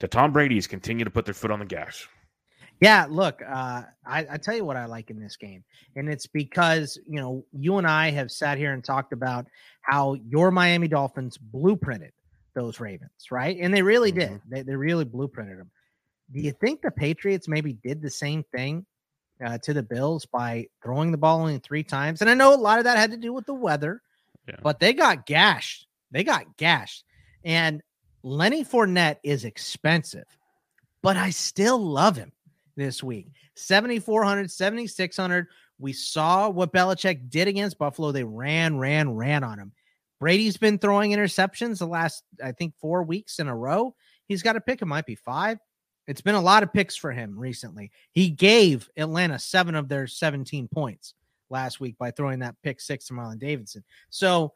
the 0.00 0.08
Tom 0.08 0.32
Brady's 0.32 0.66
continue 0.66 1.04
to 1.04 1.10
put 1.10 1.24
their 1.24 1.34
foot 1.34 1.50
on 1.50 1.60
the 1.60 1.64
gas. 1.64 2.06
Yeah, 2.82 3.06
look, 3.08 3.40
uh, 3.48 3.82
I, 4.04 4.26
I 4.28 4.36
tell 4.38 4.56
you 4.56 4.64
what 4.64 4.76
I 4.76 4.86
like 4.86 5.08
in 5.08 5.20
this 5.20 5.36
game, 5.36 5.62
and 5.94 6.08
it's 6.08 6.26
because 6.26 6.98
you 7.06 7.20
know 7.20 7.44
you 7.52 7.78
and 7.78 7.86
I 7.86 8.10
have 8.10 8.32
sat 8.32 8.58
here 8.58 8.72
and 8.72 8.82
talked 8.82 9.12
about 9.12 9.46
how 9.82 10.14
your 10.14 10.50
Miami 10.50 10.88
Dolphins 10.88 11.38
blueprinted 11.38 12.10
those 12.56 12.80
Ravens, 12.80 13.30
right? 13.30 13.56
And 13.60 13.72
they 13.72 13.82
really 13.82 14.10
mm-hmm. 14.10 14.32
did. 14.32 14.40
They 14.48 14.62
they 14.62 14.74
really 14.74 15.04
blueprinted 15.04 15.58
them. 15.58 15.70
Do 16.32 16.40
you 16.40 16.50
think 16.50 16.82
the 16.82 16.90
Patriots 16.90 17.46
maybe 17.46 17.74
did 17.74 18.02
the 18.02 18.10
same 18.10 18.42
thing 18.52 18.84
uh, 19.46 19.58
to 19.58 19.72
the 19.72 19.84
Bills 19.84 20.26
by 20.26 20.66
throwing 20.82 21.12
the 21.12 21.18
ball 21.18 21.38
only 21.38 21.60
three 21.60 21.84
times? 21.84 22.20
And 22.20 22.28
I 22.28 22.34
know 22.34 22.52
a 22.52 22.56
lot 22.56 22.78
of 22.78 22.84
that 22.86 22.98
had 22.98 23.12
to 23.12 23.16
do 23.16 23.32
with 23.32 23.46
the 23.46 23.54
weather, 23.54 24.02
yeah. 24.48 24.56
but 24.60 24.80
they 24.80 24.92
got 24.92 25.24
gashed. 25.24 25.86
They 26.10 26.24
got 26.24 26.56
gashed, 26.56 27.04
and 27.44 27.80
Lenny 28.24 28.64
Fournette 28.64 29.18
is 29.22 29.44
expensive, 29.44 30.26
but 31.00 31.16
I 31.16 31.30
still 31.30 31.78
love 31.78 32.16
him 32.16 32.32
this 32.76 33.02
week. 33.02 33.28
7,400, 33.56 34.50
7,600. 34.50 35.46
We 35.78 35.92
saw 35.92 36.48
what 36.48 36.72
Belichick 36.72 37.28
did 37.30 37.48
against 37.48 37.78
Buffalo. 37.78 38.12
They 38.12 38.24
ran, 38.24 38.78
ran, 38.78 39.14
ran 39.14 39.44
on 39.44 39.58
him. 39.58 39.72
Brady's 40.20 40.56
been 40.56 40.78
throwing 40.78 41.10
interceptions 41.10 41.78
the 41.78 41.86
last, 41.86 42.22
I 42.42 42.52
think, 42.52 42.74
four 42.80 43.02
weeks 43.02 43.40
in 43.40 43.48
a 43.48 43.56
row. 43.56 43.94
He's 44.28 44.42
got 44.42 44.56
a 44.56 44.60
pick. 44.60 44.80
It 44.80 44.86
might 44.86 45.06
be 45.06 45.16
five. 45.16 45.58
It's 46.06 46.20
been 46.20 46.34
a 46.34 46.40
lot 46.40 46.62
of 46.62 46.72
picks 46.72 46.96
for 46.96 47.12
him 47.12 47.38
recently. 47.38 47.90
He 48.12 48.30
gave 48.30 48.88
Atlanta 48.96 49.38
seven 49.38 49.74
of 49.74 49.88
their 49.88 50.06
17 50.06 50.68
points 50.68 51.14
last 51.50 51.80
week 51.80 51.96
by 51.98 52.10
throwing 52.10 52.40
that 52.40 52.56
pick 52.62 52.80
six 52.80 53.06
to 53.06 53.14
Marlon 53.14 53.38
Davidson. 53.38 53.84
So 54.10 54.52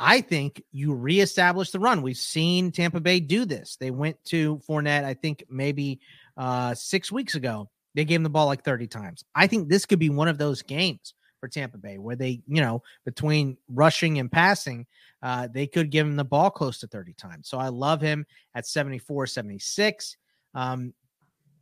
I 0.00 0.20
think 0.20 0.62
you 0.70 0.94
reestablish 0.94 1.70
the 1.70 1.80
run. 1.80 2.02
We've 2.02 2.16
seen 2.16 2.70
Tampa 2.70 3.00
Bay 3.00 3.20
do 3.20 3.44
this. 3.44 3.76
They 3.76 3.90
went 3.90 4.22
to 4.26 4.60
Fournette, 4.68 5.04
I 5.04 5.14
think 5.14 5.44
maybe 5.50 6.00
uh, 6.38 6.74
six 6.74 7.12
weeks 7.12 7.34
ago. 7.34 7.68
They 7.94 8.04
gave 8.04 8.16
him 8.16 8.22
the 8.22 8.30
ball 8.30 8.46
like 8.46 8.64
30 8.64 8.86
times. 8.86 9.24
I 9.34 9.46
think 9.46 9.68
this 9.68 9.84
could 9.84 9.98
be 9.98 10.08
one 10.08 10.28
of 10.28 10.38
those 10.38 10.62
games 10.62 11.14
for 11.40 11.48
Tampa 11.48 11.78
Bay 11.78 11.98
where 11.98 12.16
they, 12.16 12.42
you 12.46 12.60
know, 12.60 12.82
between 13.04 13.56
rushing 13.68 14.18
and 14.18 14.30
passing, 14.30 14.86
uh, 15.22 15.48
they 15.52 15.66
could 15.66 15.90
give 15.90 16.06
him 16.06 16.16
the 16.16 16.24
ball 16.24 16.50
close 16.50 16.78
to 16.80 16.86
30 16.86 17.14
times. 17.14 17.48
So 17.48 17.58
I 17.58 17.68
love 17.68 18.00
him 18.00 18.24
at 18.54 18.66
74, 18.66 19.26
76. 19.26 20.16
Um, 20.54 20.94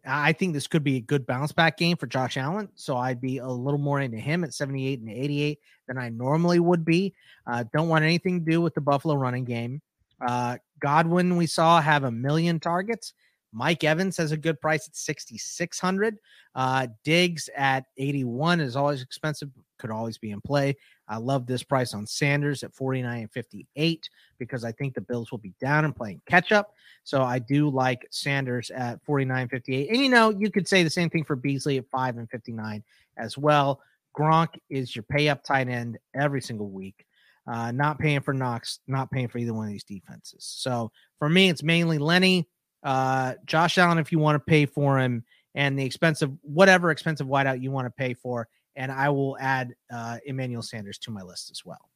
I 0.06 0.32
think 0.32 0.54
this 0.54 0.68
could 0.68 0.84
be 0.84 0.96
a 0.96 1.00
good 1.00 1.26
bounce 1.26 1.52
back 1.52 1.76
game 1.76 1.96
for 1.96 2.06
Josh 2.06 2.36
Allen. 2.36 2.68
So 2.74 2.96
I'd 2.96 3.20
be 3.20 3.38
a 3.38 3.48
little 3.48 3.80
more 3.80 4.00
into 4.00 4.18
him 4.18 4.44
at 4.44 4.54
78 4.54 5.00
and 5.00 5.10
88 5.10 5.58
than 5.88 5.98
I 5.98 6.10
normally 6.10 6.60
would 6.60 6.84
be. 6.84 7.14
Uh, 7.46 7.64
don't 7.72 7.88
want 7.88 8.04
anything 8.04 8.44
to 8.44 8.50
do 8.50 8.60
with 8.60 8.74
the 8.74 8.80
Buffalo 8.80 9.14
running 9.14 9.44
game. 9.44 9.82
Uh, 10.26 10.58
Godwin, 10.80 11.36
we 11.36 11.46
saw 11.46 11.80
have 11.80 12.04
a 12.04 12.10
million 12.10 12.60
targets. 12.60 13.14
Mike 13.52 13.84
Evans 13.84 14.16
has 14.16 14.32
a 14.32 14.36
good 14.36 14.60
price 14.60 14.86
at 14.88 14.96
6,600. 14.96 16.18
Uh, 16.54 16.86
Diggs 17.04 17.48
at 17.56 17.84
81 17.96 18.60
is 18.60 18.76
always 18.76 19.02
expensive, 19.02 19.50
could 19.78 19.90
always 19.90 20.18
be 20.18 20.30
in 20.30 20.40
play. 20.40 20.76
I 21.08 21.18
love 21.18 21.46
this 21.46 21.62
price 21.62 21.94
on 21.94 22.06
Sanders 22.06 22.62
at 22.62 22.74
49 22.74 23.20
and 23.20 23.30
58 23.30 24.10
because 24.38 24.64
I 24.64 24.72
think 24.72 24.94
the 24.94 25.00
Bills 25.00 25.30
will 25.30 25.38
be 25.38 25.54
down 25.60 25.84
and 25.84 25.94
playing 25.94 26.20
catch 26.28 26.52
up. 26.52 26.74
So 27.04 27.22
I 27.22 27.38
do 27.38 27.68
like 27.68 28.06
Sanders 28.10 28.70
at 28.70 29.02
49 29.04 29.48
58. 29.48 29.88
And 29.90 29.98
you 29.98 30.08
know, 30.08 30.30
you 30.30 30.50
could 30.50 30.68
say 30.68 30.82
the 30.82 30.90
same 30.90 31.10
thing 31.10 31.24
for 31.24 31.36
Beasley 31.36 31.78
at 31.78 31.88
5 31.90 32.18
and 32.18 32.30
59 32.30 32.82
as 33.16 33.38
well. 33.38 33.80
Gronk 34.16 34.58
is 34.70 34.96
your 34.96 35.02
pay 35.04 35.28
up 35.28 35.44
tight 35.44 35.68
end 35.68 35.98
every 36.14 36.40
single 36.40 36.70
week. 36.70 37.06
Uh, 37.46 37.70
not 37.70 37.98
paying 37.98 38.20
for 38.20 38.34
Knox, 38.34 38.80
not 38.88 39.10
paying 39.10 39.28
for 39.28 39.38
either 39.38 39.54
one 39.54 39.66
of 39.66 39.72
these 39.72 39.84
defenses. 39.84 40.44
So 40.58 40.90
for 41.18 41.28
me, 41.28 41.48
it's 41.48 41.62
mainly 41.62 41.98
Lenny, 41.98 42.48
uh, 42.86 43.34
Josh 43.44 43.76
Allen 43.78 43.98
if 43.98 44.12
you 44.12 44.18
want 44.18 44.36
to 44.36 44.40
pay 44.40 44.64
for 44.64 44.98
him, 44.98 45.24
and 45.54 45.78
the 45.78 45.84
expensive 45.84 46.30
whatever 46.42 46.90
expensive 46.90 47.26
wideout 47.26 47.60
you 47.60 47.72
want 47.72 47.86
to 47.86 47.90
pay 47.90 48.14
for, 48.14 48.48
and 48.76 48.92
I 48.92 49.08
will 49.10 49.36
add 49.40 49.74
uh, 49.92 50.18
Emmanuel 50.24 50.62
Sanders 50.62 50.96
to 50.98 51.10
my 51.10 51.22
list 51.22 51.50
as 51.50 51.64
well. 51.64 51.90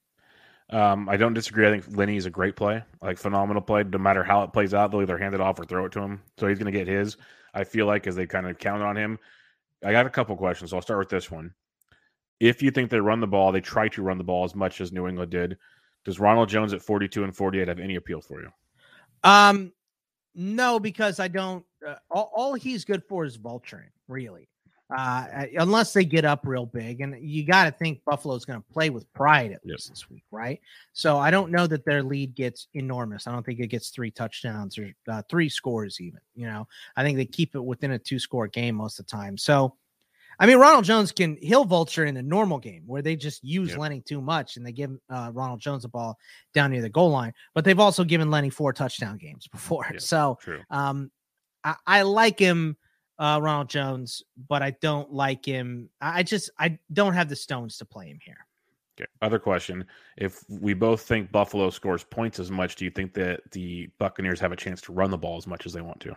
Um, 0.70 1.08
I 1.08 1.16
don't 1.16 1.34
disagree. 1.34 1.66
I 1.66 1.70
think 1.70 1.96
Lenny 1.96 2.16
is 2.16 2.26
a 2.26 2.30
great 2.30 2.56
play, 2.56 2.82
like 3.00 3.18
phenomenal 3.18 3.62
play. 3.62 3.84
No 3.84 3.98
matter 3.98 4.24
how 4.24 4.42
it 4.42 4.52
plays 4.52 4.74
out, 4.74 4.90
they'll 4.90 5.02
either 5.02 5.18
hand 5.18 5.34
it 5.34 5.40
off 5.40 5.58
or 5.58 5.64
throw 5.64 5.84
it 5.84 5.92
to 5.92 6.00
him. 6.00 6.22
So 6.38 6.48
he's 6.48 6.58
going 6.58 6.72
to 6.72 6.78
get 6.78 6.88
his. 6.88 7.16
I 7.54 7.64
feel 7.64 7.86
like 7.86 8.06
as 8.06 8.16
they 8.16 8.26
kind 8.26 8.46
of 8.46 8.58
counted 8.58 8.84
on 8.84 8.96
him. 8.96 9.18
I 9.84 9.92
got 9.92 10.06
a 10.06 10.10
couple 10.10 10.36
questions. 10.36 10.70
So 10.70 10.76
I'll 10.76 10.82
start 10.82 10.98
with 10.98 11.08
this 11.08 11.30
one. 11.30 11.54
If 12.38 12.62
you 12.62 12.70
think 12.70 12.90
they 12.90 13.00
run 13.00 13.20
the 13.20 13.26
ball, 13.26 13.52
they 13.52 13.60
try 13.60 13.88
to 13.88 14.02
run 14.02 14.18
the 14.18 14.24
ball 14.24 14.44
as 14.44 14.54
much 14.54 14.80
as 14.80 14.92
New 14.92 15.06
England 15.06 15.30
did. 15.30 15.56
Does 16.04 16.20
Ronald 16.20 16.48
Jones 16.48 16.72
at 16.72 16.82
42 16.82 17.24
and 17.24 17.36
48 17.36 17.68
have 17.68 17.78
any 17.78 17.96
appeal 17.96 18.20
for 18.20 18.40
you? 18.40 18.50
Um, 19.22 19.72
no, 20.34 20.78
because 20.78 21.20
I 21.20 21.28
don't. 21.28 21.64
Uh, 21.86 21.94
all, 22.10 22.30
all 22.34 22.54
he's 22.54 22.84
good 22.84 23.02
for 23.08 23.24
is 23.24 23.38
vulturing, 23.38 23.90
really. 24.08 24.48
Uh, 24.96 25.46
unless 25.56 25.92
they 25.92 26.04
get 26.04 26.24
up 26.24 26.40
real 26.44 26.66
big, 26.66 27.00
and 27.00 27.16
you 27.22 27.46
got 27.46 27.64
to 27.64 27.70
think 27.70 28.00
Buffalo's 28.04 28.44
going 28.44 28.60
to 28.60 28.72
play 28.72 28.90
with 28.90 29.10
pride 29.12 29.52
at 29.52 29.64
least 29.64 29.86
yep. 29.86 29.92
this 29.92 30.10
week, 30.10 30.24
right? 30.32 30.60
So 30.94 31.16
I 31.16 31.30
don't 31.30 31.52
know 31.52 31.68
that 31.68 31.84
their 31.84 32.02
lead 32.02 32.34
gets 32.34 32.66
enormous. 32.74 33.28
I 33.28 33.32
don't 33.32 33.46
think 33.46 33.60
it 33.60 33.68
gets 33.68 33.90
three 33.90 34.10
touchdowns 34.10 34.78
or 34.78 34.92
uh, 35.08 35.22
three 35.30 35.48
scores, 35.48 36.00
even. 36.00 36.18
You 36.34 36.48
know, 36.48 36.66
I 36.96 37.04
think 37.04 37.18
they 37.18 37.24
keep 37.24 37.54
it 37.54 37.64
within 37.64 37.92
a 37.92 38.00
two-score 38.00 38.48
game 38.48 38.74
most 38.74 38.98
of 38.98 39.06
the 39.06 39.12
time. 39.12 39.38
So 39.38 39.76
I 40.40 40.46
mean, 40.46 40.56
Ronald 40.56 40.86
Jones 40.86 41.12
can 41.12 41.36
he'll 41.42 41.66
vulture 41.66 42.06
in 42.06 42.14
the 42.14 42.22
normal 42.22 42.58
game 42.58 42.82
where 42.86 43.02
they 43.02 43.14
just 43.14 43.44
use 43.44 43.70
yep. 43.70 43.78
Lenny 43.78 44.00
too 44.00 44.22
much 44.22 44.56
and 44.56 44.64
they 44.64 44.72
give 44.72 44.90
uh, 45.10 45.30
Ronald 45.34 45.60
Jones 45.60 45.84
a 45.84 45.88
ball 45.88 46.16
down 46.54 46.70
near 46.70 46.80
the 46.80 46.88
goal 46.88 47.10
line. 47.10 47.34
But 47.54 47.66
they've 47.66 47.78
also 47.78 48.04
given 48.04 48.30
Lenny 48.30 48.48
four 48.48 48.72
touchdown 48.72 49.18
games 49.18 49.46
before. 49.52 49.86
Yep. 49.92 50.00
So 50.00 50.38
um, 50.70 51.10
I, 51.62 51.74
I, 51.86 52.02
like 52.02 52.38
him, 52.38 52.78
uh, 53.18 53.38
Ronald 53.42 53.68
Jones, 53.68 54.22
but 54.48 54.62
I 54.62 54.70
don't 54.80 55.12
like 55.12 55.44
him. 55.44 55.90
I 56.00 56.22
just 56.22 56.50
I 56.58 56.78
don't 56.90 57.12
have 57.12 57.28
the 57.28 57.36
stones 57.36 57.76
to 57.76 57.84
play 57.84 58.06
him 58.06 58.18
here. 58.24 58.46
Okay. 58.98 59.08
Other 59.20 59.38
question: 59.38 59.84
If 60.16 60.42
we 60.48 60.72
both 60.72 61.02
think 61.02 61.30
Buffalo 61.30 61.68
scores 61.68 62.02
points 62.02 62.38
as 62.38 62.50
much, 62.50 62.76
do 62.76 62.86
you 62.86 62.90
think 62.90 63.12
that 63.12 63.42
the 63.52 63.90
Buccaneers 63.98 64.40
have 64.40 64.52
a 64.52 64.56
chance 64.56 64.80
to 64.82 64.92
run 64.92 65.10
the 65.10 65.18
ball 65.18 65.36
as 65.36 65.46
much 65.46 65.66
as 65.66 65.74
they 65.74 65.82
want 65.82 66.00
to? 66.00 66.16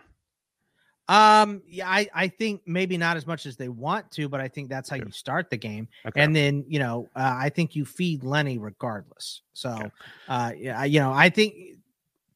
Um, 1.08 1.62
yeah, 1.66 1.88
I, 1.88 2.08
I 2.14 2.28
think 2.28 2.62
maybe 2.66 2.96
not 2.96 3.16
as 3.16 3.26
much 3.26 3.46
as 3.46 3.56
they 3.56 3.68
want 3.68 4.10
to, 4.12 4.28
but 4.28 4.40
I 4.40 4.48
think 4.48 4.70
that's 4.70 4.88
how 4.88 4.96
okay. 4.96 5.04
you 5.06 5.12
start 5.12 5.50
the 5.50 5.56
game. 5.56 5.88
Okay. 6.06 6.20
And 6.20 6.34
then, 6.34 6.64
you 6.66 6.78
know, 6.78 7.08
uh, 7.14 7.34
I 7.36 7.50
think 7.50 7.76
you 7.76 7.84
feed 7.84 8.24
Lenny 8.24 8.58
regardless. 8.58 9.42
So, 9.52 9.70
okay. 9.70 9.90
uh, 10.28 10.52
yeah, 10.56 10.84
you 10.84 11.00
know, 11.00 11.12
I 11.12 11.28
think 11.28 11.54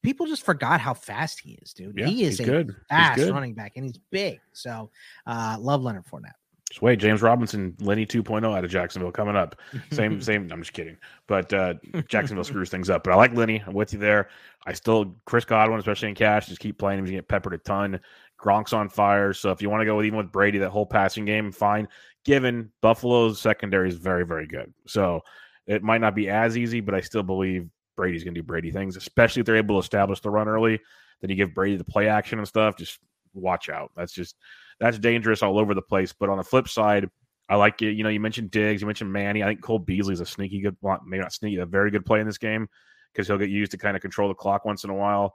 people 0.03 0.27
just 0.27 0.45
forgot 0.45 0.81
how 0.81 0.95
fast 0.95 1.41
he 1.41 1.59
is, 1.63 1.73
dude. 1.73 1.99
Yeah, 1.99 2.07
he 2.07 2.25
is 2.25 2.41
a 2.41 2.45
good. 2.45 2.77
fast 2.89 3.21
running 3.31 3.55
back 3.55 3.73
and 3.77 3.85
he's 3.85 3.99
big. 4.11 4.41
So, 4.53 4.91
uh, 5.27 5.57
love 5.59 5.83
Leonard 5.83 6.05
Fournette. 6.05 6.33
Just 6.69 6.83
wait, 6.83 6.99
James 6.99 7.23
Robinson, 7.23 7.75
Lenny 7.81 8.05
2.0 8.05 8.55
out 8.55 8.63
of 8.63 8.71
Jacksonville 8.71 9.11
coming 9.11 9.37
up. 9.37 9.57
Same, 9.91 10.21
same. 10.21 10.51
I'm 10.53 10.61
just 10.61 10.75
kidding, 10.75 10.99
but 11.27 11.51
uh, 11.55 11.75
Jacksonville 12.09 12.45
screws 12.45 12.69
things 12.69 12.91
up. 12.91 13.05
But 13.05 13.15
I 13.15 13.17
like 13.17 13.33
Lenny. 13.33 13.63
I'm 13.67 13.73
with 13.73 13.95
you 13.95 13.99
there. 13.99 14.29
I 14.67 14.75
still 14.75 15.15
Chris 15.25 15.47
Godwin, 15.47 15.79
especially 15.79 16.11
in 16.11 16.15
cash, 16.15 16.47
just 16.47 16.61
keep 16.61 16.79
playing 16.79 16.99
him. 16.99 17.07
He's 17.07 17.13
get 17.13 17.27
peppered 17.27 17.55
a 17.55 17.59
ton. 17.59 17.99
Gronk's 18.39 18.73
on 18.73 18.89
fire. 18.89 19.33
So 19.33 19.51
if 19.51 19.61
you 19.61 19.69
want 19.69 19.81
to 19.81 19.87
go 19.87 19.97
with 19.97 20.07
even 20.07 20.19
with 20.19 20.33
Brady, 20.33 20.59
that 20.59 20.71
whole 20.71 20.87
passing 20.87 21.25
game, 21.25 21.53
fine. 21.53 21.89
Given 22.25 22.71
Buffalo's 22.81 23.41
secondary 23.41 23.89
is 23.89 23.97
very, 23.97 24.25
very 24.25 24.47
good. 24.47 24.73
So 24.87 25.21
it 25.67 25.83
might 25.83 26.01
not 26.01 26.15
be 26.15 26.29
as 26.29 26.57
easy, 26.57 26.81
but 26.81 26.95
I 26.95 27.01
still 27.01 27.23
believe 27.23 27.69
Brady's 27.97 28.25
going 28.25 28.35
to 28.35 28.41
do 28.41 28.47
Brady 28.47 28.71
things, 28.71 28.97
especially 28.97 29.41
if 29.41 29.47
they're 29.47 29.57
able 29.57 29.77
to 29.77 29.85
establish 29.85 30.21
the 30.21 30.31
run 30.31 30.49
early. 30.49 30.81
Then 31.21 31.31
you 31.31 31.37
give 31.37 31.55
Brady 31.55 31.77
the 31.77 31.85
play 31.85 32.09
action 32.09 32.39
and 32.39 32.47
stuff. 32.47 32.77
Just 32.77 33.01
watch 33.35 33.69
out. 33.69 33.91
That's 33.97 34.13
just 34.13 34.37
that's 34.79 34.99
dangerous 34.99 35.43
all 35.43 35.59
over 35.59 35.75
the 35.75 35.83
place. 35.83 36.13
But 36.13 36.29
on 36.29 36.39
the 36.39 36.45
flip 36.45 36.69
side, 36.69 37.09
I 37.49 37.57
like 37.57 37.83
it. 37.83 37.93
You 37.93 38.05
know, 38.05 38.11
you 38.11 38.21
mentioned 38.21 38.51
Diggs, 38.53 38.81
you 38.81 38.87
mentioned 38.87 39.13
Manny. 39.13 39.43
I 39.43 39.47
think 39.47 39.63
Cole 39.63 39.81
Beasley's 39.81 40.21
a 40.21 40.27
sneaky 40.27 40.61
good, 40.61 40.77
maybe 41.07 41.23
not 41.23 41.33
sneaky, 41.33 41.57
a 41.57 41.67
very 41.67 41.91
good 41.91 42.07
play 42.07 42.21
in 42.21 42.27
this 42.27 42.39
game 42.39 42.69
because 43.13 43.27
he'll 43.27 43.39
get 43.39 43.51
used 43.51 43.73
to 43.73 43.79
kind 43.79 43.97
of 43.97 44.03
control 44.03 44.29
the 44.29 44.35
clock 44.35 44.65
once 44.65 44.85
in 44.85 44.91
a 44.91 44.95
while 44.95 45.35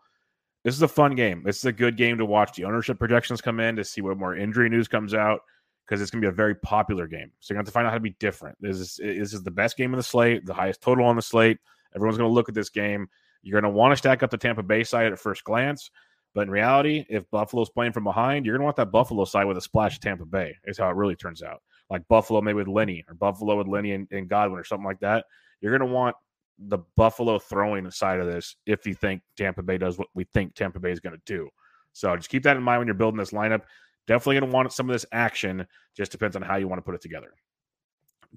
this 0.64 0.76
is 0.76 0.82
a 0.82 0.88
fun 0.88 1.16
game. 1.16 1.44
This 1.44 1.58
is 1.58 1.66
a 1.66 1.72
good 1.72 1.98
game 1.98 2.18
to 2.18 2.26
watch. 2.26 2.56
The 2.56 2.66
ownership 2.66 2.98
projections 2.98 3.42
come 3.42 3.60
in 3.60 3.76
to 3.76 3.84
see 3.84 4.02
what 4.02 4.18
more 4.18 4.36
injury 4.36 4.70
news 4.70 4.88
comes 4.88 5.14
out 5.14 5.42
because 5.86 6.02
it's 6.02 6.10
going 6.10 6.22
to 6.22 6.26
be 6.28 6.30
a 6.30 6.36
very 6.36 6.56
popular 6.56 7.08
game. 7.08 7.32
So 7.40 7.54
you're 7.54 7.58
going 7.58 7.66
to 7.66 7.68
have 7.68 7.72
to 7.72 7.72
find 7.72 7.88
out 7.88 7.92
how 7.92 7.98
to 7.98 8.02
be 8.02 8.16
different. 8.20 8.58
This 8.62 8.80
is 8.80 8.96
this 8.96 9.34
is 9.34 9.44
the 9.44 9.52
best 9.52 9.76
game 9.76 9.94
of 9.94 9.98
the 9.98 10.04
slate, 10.04 10.46
the 10.46 10.54
highest 10.54 10.82
total 10.82 11.06
on 11.06 11.16
the 11.16 11.22
slate. 11.22 11.60
Everyone's 11.96 12.18
going 12.18 12.30
to 12.30 12.34
look 12.34 12.50
at 12.50 12.56
this 12.56 12.70
game. 12.70 13.08
You're 13.42 13.60
going 13.60 13.72
to 13.72 13.78
want 13.78 13.92
to 13.92 13.98
stack 13.98 14.24
up 14.24 14.32
the 14.32 14.38
Tampa 14.38 14.64
Bay 14.64 14.86
side 14.86 15.12
at 15.12 15.20
first 15.20 15.44
glance, 15.44 15.92
but 16.34 16.42
in 16.42 16.50
reality, 16.50 17.06
if 17.10 17.30
Buffalo's 17.30 17.70
playing 17.70 17.92
from 17.92 18.06
behind, 18.06 18.46
you're 18.46 18.54
going 18.54 18.62
to 18.62 18.66
want 18.66 18.78
that 18.78 18.92
Buffalo 18.92 19.26
side 19.26 19.46
with 19.46 19.58
a 19.58 19.62
splash 19.62 19.96
of 19.96 20.02
Tampa 20.02 20.26
Bay. 20.26 20.56
Is 20.64 20.78
how 20.78 20.90
it 20.90 20.96
really 20.96 21.16
turns 21.16 21.44
out. 21.44 21.62
Like 21.90 22.08
Buffalo 22.08 22.42
maybe 22.42 22.56
with 22.56 22.70
Lenny 22.70 23.04
or 23.10 23.14
Buffalo 23.14 23.58
with 23.58 23.68
Lenny 23.68 23.92
and, 23.92 24.08
and 24.12 24.30
Godwin 24.30 24.60
or 24.60 24.64
something 24.64 24.86
like 24.86 25.02
that. 25.02 25.26
You're 25.60 25.78
going 25.78 25.88
to 25.88 25.94
want 25.94 26.16
the 26.60 26.80
Buffalo 26.96 27.40
throwing 27.40 27.90
side 27.92 28.20
of 28.20 28.28
this 28.28 28.56
if 28.66 28.86
you 28.86 28.94
think 28.94 29.22
Tampa 29.38 29.64
Bay 29.64 29.78
does 29.78 29.98
what 29.98 30.08
we 30.14 30.26
think 30.34 30.54
Tampa 30.54 30.80
Bay 30.80 30.92
is 30.92 31.00
going 31.00 31.16
to 31.16 31.22
do. 31.26 31.50
So 31.94 32.16
just 32.16 32.30
keep 32.30 32.44
that 32.44 32.58
in 32.58 32.64
mind 32.64 32.80
when 32.80 32.88
you're 32.88 32.96
building 32.96 33.18
this 33.18 33.32
lineup. 33.32 33.62
Definitely 34.08 34.40
going 34.40 34.52
to 34.52 34.56
want 34.56 34.74
some 34.74 34.90
of 34.90 34.94
this 34.94 35.06
action. 35.12 35.66
Just 35.96 36.12
depends 36.12 36.36
on 36.36 36.42
how 36.42 36.56
you 36.56 36.68
want 36.68 36.80
to 36.80 36.84
put 36.84 36.96
it 36.96 37.02
together. 37.02 37.34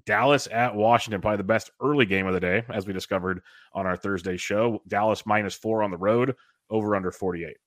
Dallas 0.05 0.47
at 0.51 0.75
Washington, 0.75 1.21
probably 1.21 1.37
the 1.37 1.43
best 1.43 1.71
early 1.81 2.05
game 2.05 2.27
of 2.27 2.33
the 2.33 2.39
day, 2.39 2.63
as 2.69 2.85
we 2.85 2.93
discovered 2.93 3.41
on 3.73 3.85
our 3.85 3.97
Thursday 3.97 4.37
show. 4.37 4.81
Dallas 4.87 5.25
minus 5.25 5.55
four 5.55 5.81
on 5.81 5.91
the 5.91 5.97
road, 5.97 6.35
over 6.69 6.95
under 6.95 7.11
48. 7.11 7.57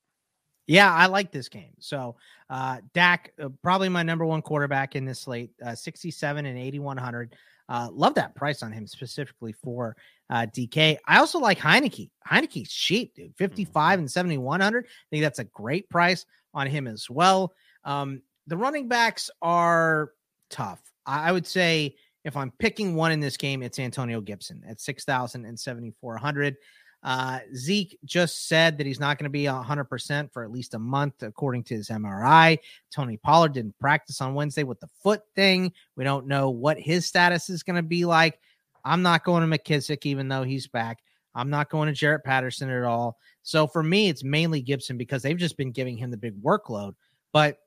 Yeah, 0.67 0.93
I 0.93 1.07
like 1.07 1.31
this 1.31 1.49
game. 1.49 1.73
So, 1.79 2.15
uh, 2.49 2.77
Dak, 2.93 3.33
uh, 3.41 3.49
probably 3.61 3.89
my 3.89 4.03
number 4.03 4.25
one 4.25 4.41
quarterback 4.41 4.95
in 4.95 5.05
this 5.05 5.19
slate, 5.19 5.51
uh, 5.65 5.75
67 5.75 6.45
and 6.45 6.57
8,100. 6.57 7.35
Uh, 7.71 7.87
love 7.93 8.13
that 8.15 8.35
price 8.35 8.63
on 8.63 8.73
him 8.73 8.85
specifically 8.85 9.53
for 9.53 9.95
uh, 10.29 10.45
DK. 10.53 10.97
I 11.07 11.19
also 11.19 11.39
like 11.39 11.57
Heinicke. 11.57 12.09
Heinicke's 12.29 12.69
cheap, 12.69 13.15
dude. 13.15 13.33
55 13.37 13.71
mm-hmm. 13.71 13.99
and 14.01 14.11
7,100. 14.11 14.85
I 14.85 14.89
think 15.09 15.23
that's 15.23 15.39
a 15.39 15.45
great 15.45 15.89
price 15.89 16.25
on 16.53 16.67
him 16.67 16.85
as 16.85 17.09
well. 17.09 17.53
Um, 17.85 18.23
the 18.47 18.57
running 18.57 18.89
backs 18.89 19.31
are 19.41 20.11
tough. 20.49 20.81
I, 21.05 21.31
would 21.31 21.47
say 21.47 21.95
if 22.25 22.35
I'm 22.35 22.51
picking 22.59 22.93
one 22.93 23.13
in 23.13 23.21
this 23.21 23.37
game, 23.37 23.63
it's 23.63 23.79
Antonio 23.79 24.19
Gibson 24.19 24.61
at 24.67 24.81
6,000 24.81 25.45
and 25.45 25.57
7,400. 25.57 26.57
Uh, 27.03 27.39
Zeke 27.55 27.97
just 28.05 28.47
said 28.47 28.77
that 28.77 28.85
he's 28.85 28.99
not 28.99 29.17
going 29.17 29.25
to 29.25 29.29
be 29.29 29.45
100% 29.45 30.31
for 30.31 30.43
at 30.43 30.51
least 30.51 30.75
a 30.75 30.79
month, 30.79 31.23
according 31.23 31.63
to 31.63 31.75
his 31.75 31.89
MRI. 31.89 32.59
Tony 32.93 33.17
Pollard 33.17 33.53
didn't 33.53 33.77
practice 33.79 34.21
on 34.21 34.35
Wednesday 34.35 34.63
with 34.63 34.79
the 34.79 34.89
foot 35.01 35.21
thing. 35.35 35.71
We 35.95 36.03
don't 36.03 36.27
know 36.27 36.49
what 36.49 36.79
his 36.79 37.07
status 37.07 37.49
is 37.49 37.63
going 37.63 37.77
to 37.77 37.83
be 37.83 38.05
like. 38.05 38.39
I'm 38.85 39.01
not 39.01 39.23
going 39.23 39.49
to 39.49 39.57
McKissic, 39.57 40.05
even 40.05 40.27
though 40.27 40.43
he's 40.43 40.67
back. 40.67 40.99
I'm 41.33 41.49
not 41.49 41.69
going 41.69 41.93
to 41.93 42.05
Jaret 42.05 42.23
Patterson 42.23 42.69
at 42.69 42.83
all. 42.83 43.17
So 43.43 43.65
for 43.65 43.81
me, 43.81 44.09
it's 44.09 44.23
mainly 44.23 44.61
Gibson 44.61 44.97
because 44.97 45.23
they've 45.23 45.37
just 45.37 45.57
been 45.57 45.71
giving 45.71 45.97
him 45.97 46.11
the 46.11 46.17
big 46.17 46.41
workload. 46.41 46.93
But 47.31 47.57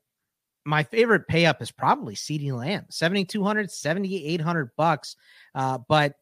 my 0.64 0.82
favorite 0.82 1.26
pay 1.28 1.46
up 1.46 1.60
is 1.60 1.70
probably 1.70 2.14
CeeDee 2.14 2.52
Lamb, 2.52 2.86
7,200, 2.90 3.70
7,800 3.70 4.70
bucks. 4.76 5.16
Uh, 5.54 5.78
but 5.88 6.14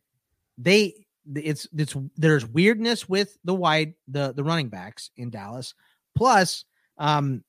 they 0.58 1.06
it's 1.34 1.66
it's 1.76 1.96
there's 2.16 2.46
weirdness 2.46 3.08
with 3.08 3.36
the 3.44 3.54
wide 3.54 3.94
the 4.08 4.32
the 4.32 4.44
running 4.44 4.68
backs 4.68 5.10
in 5.16 5.30
Dallas. 5.30 5.74
Plus, 6.16 6.64
um, 6.98 7.42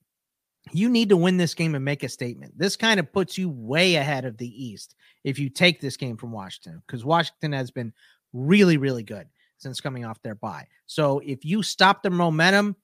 you 0.72 0.90
need 0.90 1.10
to 1.10 1.18
win 1.18 1.38
this 1.38 1.54
game 1.54 1.76
and 1.76 1.84
make 1.84 2.04
a 2.04 2.10
statement. 2.10 2.58
This 2.58 2.76
kind 2.76 3.00
of 3.00 3.12
puts 3.12 3.38
you 3.38 3.50
way 3.50 3.96
ahead 3.96 4.26
of 4.26 4.38
the 4.38 4.66
East 4.66 4.96
if 5.24 5.40
you 5.40 5.50
take 5.50 5.82
this 5.82 5.98
game 5.98 6.18
from 6.18 6.32
Washington 6.32 6.82
because 6.86 7.04
Washington 7.04 7.52
has 7.54 7.72
been 7.72 7.94
really 8.32 8.78
really 8.78 9.04
good 9.04 9.28
since 9.58 9.82
coming 9.82 10.06
off 10.06 10.22
their 10.22 10.36
bye. 10.36 10.68
So 10.86 11.20
if 11.26 11.46
you 11.46 11.64
stop 11.64 12.04
the 12.04 12.10
momentum, 12.10 12.76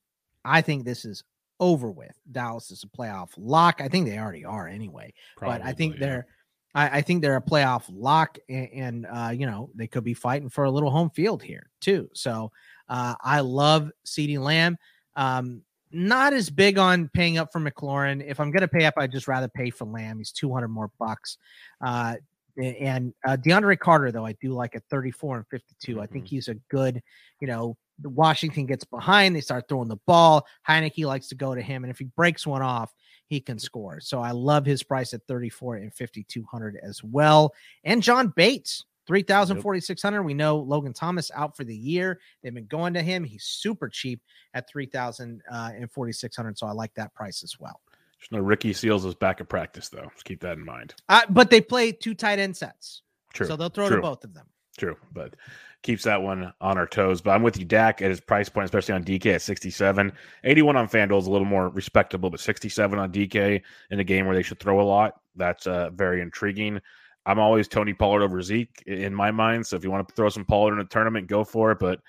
I 0.46 0.62
think 0.62 0.86
this 0.86 1.06
is 1.06 1.24
over 1.60 1.92
with. 1.92 2.14
Dallas 2.32 2.72
is 2.72 2.84
a 2.84 2.88
playoff 2.88 3.30
lock. 3.38 3.82
I 3.82 3.88
think 3.88 4.08
they 4.08 4.18
already 4.18 4.46
are 4.46 4.68
anyway, 4.68 5.14
Probably, 5.38 5.60
but 5.60 5.68
I 5.68 5.74
think 5.74 5.96
yeah. 5.96 6.00
they're 6.00 6.28
I, 6.76 7.00
I, 7.00 7.02
think 7.02 7.22
they're 7.22 7.36
a 7.36 7.42
playoff 7.42 7.84
lock, 7.92 8.38
and, 8.48 8.70
and 8.74 9.08
uh, 9.12 9.32
you 9.34 9.46
know 9.46 9.70
they 9.76 9.88
could 9.88 10.04
be 10.04 10.14
fighting 10.14 10.50
for 10.50 10.66
a 10.66 10.72
little 10.72 10.92
home 10.92 11.10
field 11.10 11.42
here 11.42 11.70
too. 11.82 12.10
So 12.14 12.52
uh, 12.88 13.16
I 13.22 13.40
love 13.42 13.92
CeeDee 14.06 14.40
Lamb. 14.40 14.78
Um, 15.16 15.62
not 15.92 16.34
as 16.34 16.50
big 16.50 16.78
on 16.78 17.10
paying 17.10 17.38
up 17.38 17.52
for 17.52 17.60
McLaurin. 17.60 18.24
If 18.26 18.40
I'm 18.40 18.52
going 18.52 18.62
to 18.62 18.68
pay 18.68 18.86
up, 18.86 18.94
I'd 18.98 19.12
just 19.12 19.28
rather 19.28 19.48
pay 19.48 19.72
for 19.72 19.86
Lamb. 19.86 20.20
He's 20.20 20.32
200 20.32 20.68
more 20.68 20.92
bucks. 21.00 21.38
Uh, 21.82 22.16
and 22.58 23.14
uh, 23.26 23.38
DeAndre 23.38 23.80
Carter, 23.80 24.12
though, 24.12 24.26
I 24.26 24.34
do 24.34 24.52
like 24.52 24.76
at 24.76 24.84
34 24.90 25.38
and 25.38 25.48
52. 25.48 25.92
Mm-hmm. 25.92 26.02
I 26.02 26.06
think 26.06 26.26
mm-hmm. 26.26 26.36
he's 26.36 26.48
a 26.48 26.56
good, 26.70 27.02
you 27.40 27.48
know, 27.48 27.78
Washington 28.04 28.66
gets 28.66 28.84
behind, 28.84 29.36
they 29.36 29.42
start 29.42 29.66
throwing 29.68 29.90
the 29.90 29.98
ball. 30.08 30.46
Heinicke 30.68 31.06
likes 31.06 31.28
to 31.30 31.36
go 31.36 31.54
to 31.54 31.62
him, 31.62 31.84
and 31.84 31.92
if 31.92 32.00
he 32.00 32.06
breaks 32.16 32.48
one 32.48 32.62
off, 32.62 32.94
he 33.30 33.40
can 33.40 33.60
score. 33.60 34.00
So 34.00 34.20
I 34.20 34.32
love 34.32 34.66
his 34.66 34.84
price 34.84 35.14
at 35.14 35.26
34 35.28 35.76
and 35.76 35.94
5200 35.94 36.78
as 36.84 37.04
well. 37.04 37.54
And 37.84 38.02
John 38.02 38.34
Bates, 38.36 38.86
3,000, 39.06 39.62
4,600. 39.62 40.24
We 40.24 40.34
know 40.34 40.58
Logan 40.58 40.94
Thomas 40.94 41.32
out 41.34 41.56
for 41.56 41.64
the 41.64 41.76
year. 41.76 42.20
They've 42.42 42.54
been 42.54 42.66
going 42.66 42.94
to 42.96 43.02
him. 43.02 43.24
He's 43.24 43.46
super 43.46 43.88
cheap 43.88 44.22
at 44.56 44.68
3,000 44.68 45.42
uh, 45.50 45.72
and 45.76 45.92
4,600. 45.92 46.58
So 46.58 46.68
I 46.68 46.72
like 46.72 46.94
that 46.96 47.14
price 47.14 47.44
as 47.44 47.60
well. 47.60 47.80
There's 48.20 48.32
no 48.32 48.40
Ricky 48.40 48.74
Seals 48.74 49.06
is 49.06 49.16
back 49.16 49.40
at 49.40 49.48
practice, 49.48 49.90
though. 49.90 50.10
Just 50.14 50.26
keep 50.26 50.42
that 50.42 50.58
in 50.58 50.66
mind. 50.66 50.96
Uh, 51.08 51.22
but 51.30 51.50
they 51.50 51.62
play 51.62 51.92
two 51.92 52.14
tight 52.14 52.40
end 52.40 52.58
sets. 52.58 53.04
True. 53.34 53.46
So 53.48 53.56
they'll 53.56 53.70
throw 53.70 53.88
True. 53.88 53.98
to 53.98 54.02
both 54.02 54.24
of 54.24 54.34
them. 54.34 54.48
True, 54.78 54.98
but 55.14 55.36
keeps 55.82 56.04
that 56.04 56.22
one 56.22 56.54
on 56.60 56.78
our 56.78 56.88
toes. 56.88 57.22
But 57.22 57.32
I'm 57.32 57.44
with 57.44 57.58
you, 57.58 57.66
Dak, 57.66 58.02
at 58.02 58.10
his 58.10 58.20
price 58.20 58.50
point, 58.50 58.66
especially 58.66 58.96
on 58.96 59.04
DK 59.04 59.36
at 59.36 59.42
67. 59.42 60.12
81 60.44 60.76
on 60.76 60.88
FanDuel 60.88 61.20
is 61.20 61.28
a 61.28 61.32
little 61.32 61.48
more 61.48 61.70
respectable, 61.70 62.30
but 62.30 62.40
67 62.40 63.00
on 63.00 63.12
DK 63.12 63.62
in 63.92 64.00
a 64.00 64.04
game 64.04 64.26
where 64.26 64.36
they 64.36 64.44
should 64.44 64.60
throw 64.60 64.82
a 64.82 64.84
lot, 64.84 65.16
that's 65.36 65.68
uh, 65.68 65.90
very 65.92 66.22
intriguing. 66.22 66.80
I'm 67.26 67.40
always 67.40 67.68
Tony 67.68 67.94
Pollard 67.94 68.24
over 68.24 68.42
Zeke 68.42 68.82
in 68.88 69.14
my 69.14 69.32
mind. 69.32 69.66
So 69.66 69.76
if 69.76 69.84
you 69.84 69.92
want 69.92 70.08
to 70.08 70.16
throw 70.16 70.30
some 70.30 70.46
Pollard 70.46 70.74
in 70.74 70.80
a 70.80 70.86
tournament, 70.86 71.28
go 71.28 71.44
for 71.44 71.72
it. 71.72 71.80
But 71.80 72.00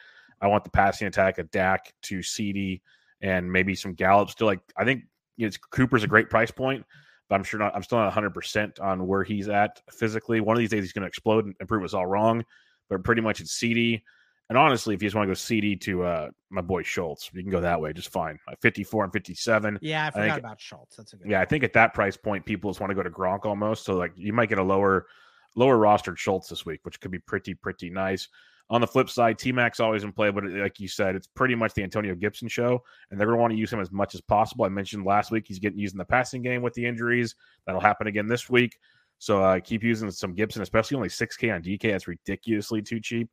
I 0.40 0.46
want 0.46 0.64
the 0.64 0.70
passing 0.70 1.06
attack 1.06 1.38
of 1.38 1.50
Dak 1.50 1.92
to 2.02 2.20
CeeDee 2.20 2.80
and 3.20 3.50
maybe 3.50 3.74
some 3.74 3.94
Gallup. 3.94 4.30
Still, 4.30 4.46
like 4.46 4.60
I 4.76 4.84
think 4.84 5.04
know, 5.36 5.50
Cooper's 5.70 6.04
a 6.04 6.08
great 6.08 6.30
price 6.30 6.50
point, 6.50 6.84
but 7.28 7.34
I'm 7.34 7.44
sure 7.44 7.60
not. 7.60 7.74
I'm 7.74 7.82
still 7.82 7.98
not 7.98 8.04
100 8.04 8.30
percent 8.30 8.80
on 8.80 9.06
where 9.06 9.24
he's 9.24 9.48
at 9.48 9.82
physically. 9.90 10.40
One 10.40 10.56
of 10.56 10.58
these 10.58 10.70
days 10.70 10.84
he's 10.84 10.92
going 10.92 11.02
to 11.02 11.08
explode 11.08 11.44
and 11.44 11.68
prove 11.68 11.84
us 11.84 11.94
all 11.94 12.06
wrong. 12.06 12.44
But 12.90 13.02
pretty 13.04 13.22
much 13.22 13.40
it's 13.40 13.56
CeeDee. 13.58 14.02
And 14.50 14.58
honestly, 14.58 14.96
if 14.96 15.02
you 15.02 15.06
just 15.06 15.14
want 15.14 15.28
to 15.28 15.30
go 15.30 15.36
CeeDee 15.36 15.80
to 15.82 16.02
uh, 16.02 16.30
my 16.50 16.60
boy 16.60 16.82
Schultz, 16.82 17.30
you 17.32 17.40
can 17.40 17.52
go 17.52 17.60
that 17.60 17.80
way 17.80 17.92
just 17.92 18.10
fine. 18.10 18.36
54 18.60 19.04
and 19.04 19.12
57. 19.12 19.78
Yeah, 19.80 20.06
I 20.06 20.10
forgot 20.10 20.22
I 20.22 20.28
think, 20.30 20.38
about 20.40 20.60
Schultz. 20.60 20.96
That's 20.96 21.12
a 21.12 21.16
good. 21.16 21.30
Yeah, 21.30 21.38
one. 21.38 21.42
I 21.42 21.44
think 21.46 21.62
at 21.62 21.72
that 21.74 21.94
price 21.94 22.16
point, 22.16 22.44
people 22.44 22.68
just 22.68 22.80
want 22.80 22.90
to 22.90 22.96
go 22.96 23.04
to 23.04 23.10
Gronk 23.10 23.46
almost. 23.46 23.84
So 23.84 23.94
like 23.94 24.12
you 24.16 24.32
might 24.32 24.48
get 24.48 24.58
a 24.58 24.62
lower, 24.62 25.06
lower 25.54 25.78
rostered 25.78 26.18
Schultz 26.18 26.48
this 26.48 26.66
week, 26.66 26.80
which 26.82 27.00
could 27.00 27.12
be 27.12 27.20
pretty, 27.20 27.54
pretty 27.54 27.90
nice. 27.90 28.28
On 28.70 28.80
the 28.80 28.86
flip 28.86 29.08
side, 29.08 29.38
T 29.38 29.50
Mac's 29.52 29.80
always 29.80 30.04
in 30.04 30.12
play, 30.12 30.30
but 30.30 30.44
like 30.44 30.78
you 30.78 30.86
said, 30.86 31.16
it's 31.16 31.26
pretty 31.26 31.56
much 31.56 31.74
the 31.74 31.82
Antonio 31.82 32.14
Gibson 32.14 32.46
show, 32.46 32.82
and 33.10 33.18
they're 33.18 33.26
going 33.26 33.36
to 33.36 33.40
want 33.40 33.52
to 33.52 33.58
use 33.58 33.72
him 33.72 33.80
as 33.80 33.90
much 33.90 34.14
as 34.14 34.20
possible. 34.20 34.64
I 34.64 34.68
mentioned 34.68 35.04
last 35.04 35.32
week 35.32 35.44
he's 35.46 35.58
getting 35.58 35.78
used 35.78 35.94
in 35.94 35.98
the 35.98 36.04
passing 36.04 36.40
game 36.40 36.62
with 36.62 36.74
the 36.74 36.86
injuries. 36.86 37.34
That'll 37.66 37.80
happen 37.80 38.06
again 38.06 38.28
this 38.28 38.48
week. 38.48 38.78
So 39.20 39.44
uh, 39.44 39.60
keep 39.60 39.82
using 39.84 40.10
some 40.10 40.34
Gibson, 40.34 40.62
especially 40.62 40.96
only 40.96 41.10
6K 41.10 41.54
on 41.54 41.62
DK. 41.62 41.92
That's 41.92 42.08
ridiculously 42.08 42.80
too 42.80 43.00
cheap 43.00 43.28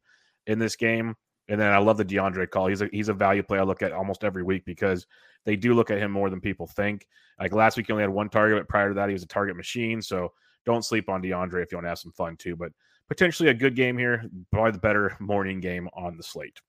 in 0.46 0.60
this 0.60 0.75
game. 0.75 1.15
And 1.48 1.60
then 1.60 1.72
I 1.72 1.77
love 1.77 1.96
the 1.96 2.03
DeAndre 2.03 2.50
call. 2.50 2.67
He's 2.67 2.82
a 2.82 2.89
he's 2.91 3.08
a 3.08 3.13
value 3.13 3.41
play 3.41 3.58
I 3.58 3.63
look 3.63 3.82
at 3.82 3.94
almost 3.94 4.25
every 4.25 4.44
week 4.44 4.65
because 4.65 5.08
they 5.46 5.56
do 5.56 5.74
look 5.74 5.89
at 5.89 5.98
him 5.98 6.12
more 6.12 6.29
than 6.29 6.41
people 6.41 6.67
think. 6.67 7.08
Like 7.39 7.53
last 7.53 7.77
week, 7.77 7.88
he 7.88 7.94
only 7.94 8.03
had 8.03 8.10
one 8.10 8.27
target, 8.27 8.60
but 8.60 8.67
prior 8.67 8.89
to 8.89 8.96
that, 8.96 9.08
he 9.08 9.13
was 9.13 9.24
a 9.24 9.27
target 9.27 9.56
machine. 9.56 10.01
So 10.01 10.34
don't 10.65 10.84
sleep 10.84 11.08
on 11.08 11.22
DeAndre 11.24 11.63
if 11.63 11.72
you 11.72 11.77
want 11.77 11.86
to 11.86 11.89
have 11.89 12.00
some 12.00 12.12
fun 12.12 12.36
too. 12.36 12.58
But 12.58 12.74
potentially 13.08 13.48
a 13.48 13.53
good 13.53 13.74
game 13.74 13.98
here, 13.98 14.25
probably 14.51 14.72
the 14.72 14.79
better 14.79 15.15
morning 15.22 15.62
game 15.62 15.88
on 15.94 16.17
the 16.17 16.24
slate. 16.24 16.60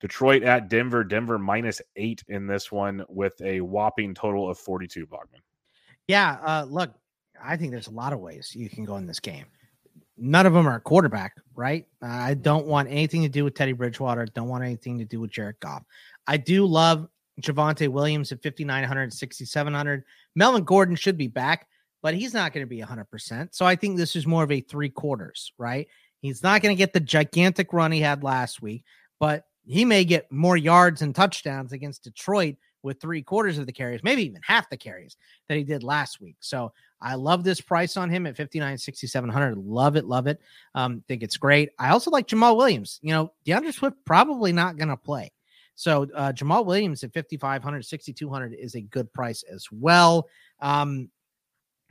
Detroit 0.00 0.42
at 0.42 0.68
Denver. 0.68 1.04
Denver 1.04 1.38
minus 1.38 1.80
eight 1.94 2.24
in 2.26 2.48
this 2.48 2.72
one 2.72 3.04
with 3.08 3.40
a 3.42 3.60
whopping 3.60 4.12
total 4.12 4.50
of 4.50 4.58
42, 4.58 5.06
Bogman. 5.06 5.38
Yeah, 6.08 6.38
uh, 6.42 6.66
look, 6.68 6.92
I 7.42 7.56
think 7.56 7.70
there's 7.70 7.88
a 7.88 7.92
lot 7.92 8.12
of 8.12 8.20
ways 8.20 8.54
you 8.54 8.68
can 8.68 8.84
go 8.84 8.96
in 8.96 9.06
this 9.06 9.20
game 9.20 9.46
none 10.20 10.46
of 10.46 10.52
them 10.52 10.68
are 10.68 10.78
quarterback, 10.78 11.34
right? 11.54 11.86
I 12.02 12.34
don't 12.34 12.66
want 12.66 12.90
anything 12.90 13.22
to 13.22 13.28
do 13.28 13.42
with 13.42 13.54
Teddy 13.54 13.72
Bridgewater. 13.72 14.26
Don't 14.26 14.48
want 14.48 14.62
anything 14.62 14.98
to 14.98 15.04
do 15.04 15.18
with 15.20 15.30
Jared 15.30 15.58
Goff. 15.60 15.82
I 16.26 16.36
do 16.36 16.66
love 16.66 17.08
Javonte 17.40 17.88
Williams 17.88 18.30
at 18.30 18.42
5,900, 18.42 19.12
6,700. 19.12 20.04
Melvin 20.36 20.64
Gordon 20.64 20.94
should 20.94 21.16
be 21.16 21.26
back, 21.26 21.66
but 22.02 22.14
he's 22.14 22.34
not 22.34 22.52
going 22.52 22.64
to 22.64 22.68
be 22.68 22.82
100%. 22.82 23.48
So 23.52 23.64
I 23.64 23.74
think 23.74 23.96
this 23.96 24.14
is 24.14 24.26
more 24.26 24.44
of 24.44 24.52
a 24.52 24.60
three 24.60 24.90
quarters, 24.90 25.52
right? 25.56 25.88
He's 26.20 26.42
not 26.42 26.60
going 26.60 26.74
to 26.74 26.78
get 26.78 26.92
the 26.92 27.00
gigantic 27.00 27.72
run 27.72 27.92
he 27.92 28.00
had 28.00 28.22
last 28.22 28.60
week, 28.60 28.84
but 29.18 29.46
he 29.64 29.86
may 29.86 30.04
get 30.04 30.30
more 30.30 30.56
yards 30.56 31.00
and 31.00 31.14
touchdowns 31.14 31.72
against 31.72 32.04
Detroit 32.04 32.56
with 32.82 33.00
three 33.00 33.22
quarters 33.22 33.58
of 33.58 33.66
the 33.66 33.72
carries, 33.72 34.02
maybe 34.02 34.24
even 34.24 34.40
half 34.42 34.68
the 34.68 34.76
carries 34.76 35.16
that 35.48 35.56
he 35.56 35.64
did 35.64 35.82
last 35.82 36.20
week. 36.20 36.36
So 36.40 36.72
I 37.02 37.14
love 37.14 37.44
this 37.44 37.60
price 37.60 37.96
on 37.96 38.10
him 38.10 38.26
at 38.26 38.36
59, 38.36 38.76
6,700. 38.76 39.56
Love 39.58 39.96
it. 39.96 40.04
Love 40.04 40.26
it. 40.26 40.40
Um, 40.74 41.02
think 41.08 41.22
it's 41.22 41.36
great. 41.36 41.70
I 41.78 41.90
also 41.90 42.10
like 42.10 42.26
Jamaal 42.26 42.56
Williams. 42.56 42.98
You 43.02 43.12
know, 43.12 43.32
D'Andre 43.44 43.72
Swift 43.72 43.96
probably 44.04 44.52
not 44.52 44.76
going 44.76 44.88
to 44.88 44.96
play. 44.96 45.32
So 45.76 46.06
uh, 46.14 46.32
Jamaal 46.32 46.66
Williams 46.66 47.02
at 47.04 47.14
5,500, 47.14 47.84
6,200 47.86 48.52
is 48.52 48.74
a 48.74 48.82
good 48.82 49.10
price 49.14 49.42
as 49.50 49.66
well. 49.72 50.28
Um, 50.60 51.08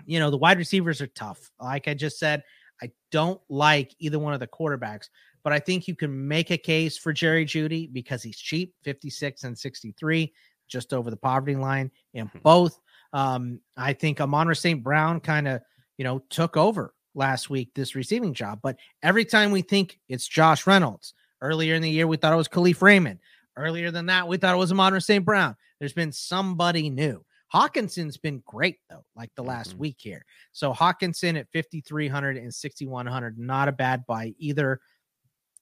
you 0.06 0.20
know, 0.20 0.30
the 0.30 0.38
wide 0.38 0.60
receivers 0.60 1.02
are 1.02 1.08
tough. 1.08 1.50
Like 1.60 1.88
I 1.88 1.96
just 1.96 2.20
said, 2.20 2.44
I 2.82 2.92
don't 3.12 3.42
like 3.50 3.96
either 4.00 4.20
one 4.20 4.34
of 4.34 4.40
the 4.40 4.48
quarterbacks, 4.48 5.10
but 5.44 5.54
I 5.54 5.60
think 5.60 5.88
you 5.88 5.96
can 5.96 6.28
make 6.28 6.52
a 6.52 6.58
case 6.58 6.98
for 6.98 7.12
Jerry 7.12 7.46
Jeudy 7.46 7.92
because 7.92 8.22
he's 8.22 8.38
cheap, 8.38 8.76
56 8.84 9.44
and 9.44 9.58
63, 9.58 10.34
just 10.68 10.94
over 10.94 11.10
the 11.10 11.18
poverty 11.18 11.56
line 11.56 11.92
in 12.14 12.28
hmm. 12.28 12.40
both. 12.44 12.80
Um, 13.14 13.60
I 13.76 13.94
think 13.94 14.22
Amon 14.22 14.54
St. 14.54 14.84
Brown 14.84 15.20
kind 15.20 15.48
of, 15.48 15.62
you 15.98 16.04
know, 16.04 16.20
took 16.30 16.58
over 16.58 16.94
last 17.16 17.50
week 17.50 17.72
this 17.74 17.96
receiving 17.96 18.34
job. 18.34 18.60
But 18.62 18.78
every 19.02 19.26
time 19.26 19.52
we 19.52 19.62
think 19.62 20.00
it's 20.08 20.28
Josh 20.28 20.68
Reynolds, 20.68 21.14
earlier 21.42 21.76
in 21.76 21.82
the 21.82 21.90
year 21.90 22.08
we 22.08 22.18
thought 22.18 22.34
it 22.34 22.38
was 22.38 22.48
Kalif 22.48 22.82
Raymond. 22.82 23.20
Earlier 23.58 23.92
than 23.92 24.06
that, 24.06 24.28
we 24.28 24.38
thought 24.38 24.56
it 24.56 24.60
was 24.60 24.72
Amon 24.72 25.00
St. 25.02 25.26
Brown. 25.26 25.56
There's 25.80 25.94
been 25.94 26.14
somebody 26.14 26.90
new. 26.90 27.26
Hockenson's 27.54 28.18
been 28.18 28.44
great 28.46 28.78
though, 28.90 29.04
like 29.16 29.32
the 29.36 29.44
last 29.44 29.72
mm-hmm. 29.72 29.80
week 29.80 29.98
here. 30.00 30.24
So 30.52 30.74
Hockenson 30.74 31.38
at 31.38 31.52
5,300 31.52 32.38
and 32.38 32.54
6,100, 32.54 33.40
not 33.40 33.68
a 33.68 33.72
bad 33.72 34.06
buy 34.06 34.34
either. 34.38 34.80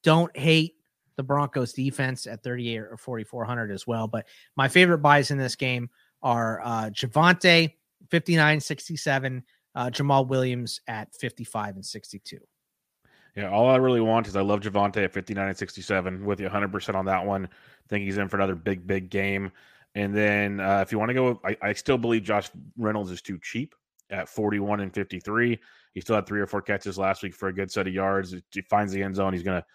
Don't 0.04 0.36
hate 0.38 0.76
the 1.16 1.24
Broncos 1.24 1.74
defense 1.74 2.28
at 2.28 2.44
38 2.44 2.78
or 2.78 2.98
4,400 2.98 3.72
as 3.72 3.88
well. 3.88 4.08
But 4.08 4.28
my 4.56 4.68
favorite 4.68 5.00
buys 5.00 5.32
in 5.32 5.38
this 5.38 5.56
game 5.56 5.90
are 6.22 6.62
uh, 6.64 6.90
Javonte, 6.90 7.74
59 8.10 8.60
67, 8.60 9.44
uh, 9.76 9.90
Jamaal 9.90 10.28
Williams 10.28 10.82
at 10.88 11.14
55 11.16 11.76
and 11.76 11.86
62. 11.86 12.40
Yeah, 13.36 13.52
all 13.52 13.70
I 13.70 13.76
really 13.76 14.02
want 14.02 14.28
is 14.28 14.36
I 14.36 14.42
love 14.42 14.62
Javonte 14.62 15.04
at 15.04 15.14
59 15.14 15.48
and 15.48 15.58
67 15.58 16.26
with 16.26 16.40
you 16.40 16.50
100% 16.50 16.96
on 16.96 17.06
that 17.06 17.24
one. 17.24 17.48
think 17.88 18.04
he's 18.04 18.18
in 18.18 18.28
for 18.28 18.38
another 18.38 18.56
big, 18.56 18.88
big 18.88 19.12
game. 19.12 19.52
And 19.94 20.16
then 20.16 20.60
uh, 20.60 20.82
if 20.82 20.92
you 20.92 20.98
want 20.98 21.10
to 21.10 21.14
go, 21.14 21.40
I, 21.46 21.58
I 21.62 21.74
still 21.74 22.00
believe 22.00 22.24
Josh 22.24 22.50
Reynolds 22.78 23.12
is 23.12 23.22
too 23.22 23.40
cheap 23.42 23.76
at 24.10 24.28
41 24.28 24.80
and 24.80 24.94
53. 24.94 25.60
He 25.94 26.02
still 26.02 26.16
had 26.16 26.26
three 26.26 26.42
or 26.42 26.48
four 26.48 26.62
catches 26.62 26.98
last 26.98 27.24
week 27.24 27.36
for 27.36 27.50
a 27.50 27.54
good 27.54 27.72
set 27.72 27.88
of 27.88 27.94
yards. 27.94 28.36
He 28.52 28.62
finds 28.62 28.92
the 28.92 29.04
end 29.04 29.16
zone. 29.16 29.34
He's 29.34 29.44
going 29.44 29.62
to 29.62 29.66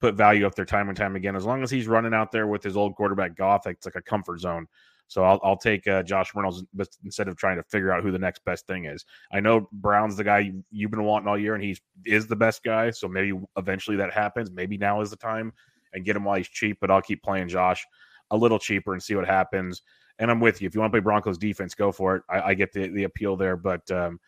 put 0.00 0.16
value 0.16 0.44
up 0.44 0.54
there 0.56 0.64
time 0.64 0.88
and 0.88 0.96
time 0.96 1.14
again. 1.14 1.36
As 1.36 1.44
long 1.44 1.62
as 1.62 1.70
he's 1.70 1.86
running 1.86 2.14
out 2.14 2.32
there 2.32 2.48
with 2.48 2.62
his 2.62 2.76
old 2.76 2.96
quarterback 2.96 3.36
Goff, 3.36 3.66
it's 3.68 3.86
like 3.86 3.94
a 3.94 4.02
comfort 4.02 4.40
zone. 4.40 4.66
So 5.12 5.24
I'll, 5.24 5.38
I'll 5.42 5.58
take 5.58 5.86
uh, 5.86 6.02
Josh 6.02 6.34
Reynolds 6.34 6.64
instead 7.04 7.28
of 7.28 7.36
trying 7.36 7.58
to 7.58 7.62
figure 7.64 7.92
out 7.92 8.02
who 8.02 8.10
the 8.10 8.18
next 8.18 8.42
best 8.46 8.66
thing 8.66 8.86
is. 8.86 9.04
I 9.30 9.40
know 9.40 9.68
Brown's 9.70 10.16
the 10.16 10.24
guy 10.24 10.38
you, 10.38 10.64
you've 10.70 10.90
been 10.90 11.04
wanting 11.04 11.28
all 11.28 11.38
year, 11.38 11.54
and 11.54 11.62
he 11.62 11.76
is 12.06 12.26
the 12.26 12.34
best 12.34 12.64
guy. 12.64 12.90
So 12.90 13.08
maybe 13.08 13.38
eventually 13.58 13.98
that 13.98 14.10
happens. 14.10 14.50
Maybe 14.50 14.78
now 14.78 15.02
is 15.02 15.10
the 15.10 15.16
time 15.16 15.52
and 15.92 16.02
get 16.02 16.16
him 16.16 16.24
while 16.24 16.36
he's 16.36 16.48
cheap. 16.48 16.78
But 16.80 16.90
I'll 16.90 17.02
keep 17.02 17.22
playing 17.22 17.48
Josh 17.48 17.86
a 18.30 18.36
little 18.36 18.58
cheaper 18.58 18.94
and 18.94 19.02
see 19.02 19.14
what 19.14 19.26
happens. 19.26 19.82
And 20.18 20.30
I'm 20.30 20.40
with 20.40 20.62
you. 20.62 20.66
If 20.66 20.74
you 20.74 20.80
want 20.80 20.92
to 20.92 20.98
play 20.98 21.04
Broncos 21.04 21.36
defense, 21.36 21.74
go 21.74 21.92
for 21.92 22.16
it. 22.16 22.22
I, 22.30 22.40
I 22.40 22.54
get 22.54 22.72
the, 22.72 22.88
the 22.88 23.04
appeal 23.04 23.36
there, 23.36 23.58
but 23.58 23.90
um, 23.90 24.18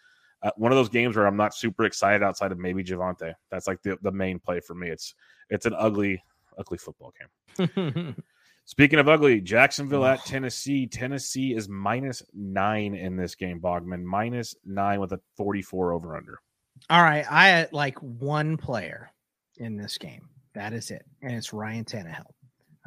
uh, 0.42 0.50
one 0.58 0.70
of 0.70 0.76
those 0.76 0.90
games 0.90 1.16
where 1.16 1.26
I'm 1.26 1.36
not 1.38 1.54
super 1.54 1.84
excited 1.84 2.22
outside 2.22 2.52
of 2.52 2.58
maybe 2.58 2.84
Javonte. 2.84 3.32
That's 3.50 3.66
like 3.66 3.80
the, 3.80 3.96
the 4.02 4.12
main 4.12 4.38
play 4.38 4.60
for 4.60 4.74
me. 4.74 4.90
It's 4.90 5.14
it's 5.48 5.64
an 5.64 5.74
ugly 5.78 6.22
ugly 6.58 6.76
football 6.76 7.14
game. 7.58 8.16
Speaking 8.66 8.98
of 8.98 9.08
ugly, 9.08 9.40
Jacksonville 9.40 10.06
at 10.06 10.24
Tennessee. 10.24 10.86
Tennessee 10.86 11.54
is 11.54 11.68
minus 11.68 12.22
nine 12.32 12.94
in 12.94 13.16
this 13.16 13.34
game, 13.34 13.60
Bogman. 13.60 14.02
Minus 14.02 14.54
nine 14.64 15.00
with 15.00 15.12
a 15.12 15.20
44 15.36 15.92
over 15.92 16.16
under. 16.16 16.40
All 16.88 17.02
right. 17.02 17.26
I 17.30 17.48
had 17.48 17.72
like 17.72 17.98
one 17.98 18.56
player 18.56 19.10
in 19.58 19.76
this 19.76 19.98
game. 19.98 20.28
That 20.54 20.72
is 20.72 20.90
it. 20.90 21.04
And 21.22 21.32
it's 21.32 21.52
Ryan 21.52 21.84
Tannehill. 21.84 22.30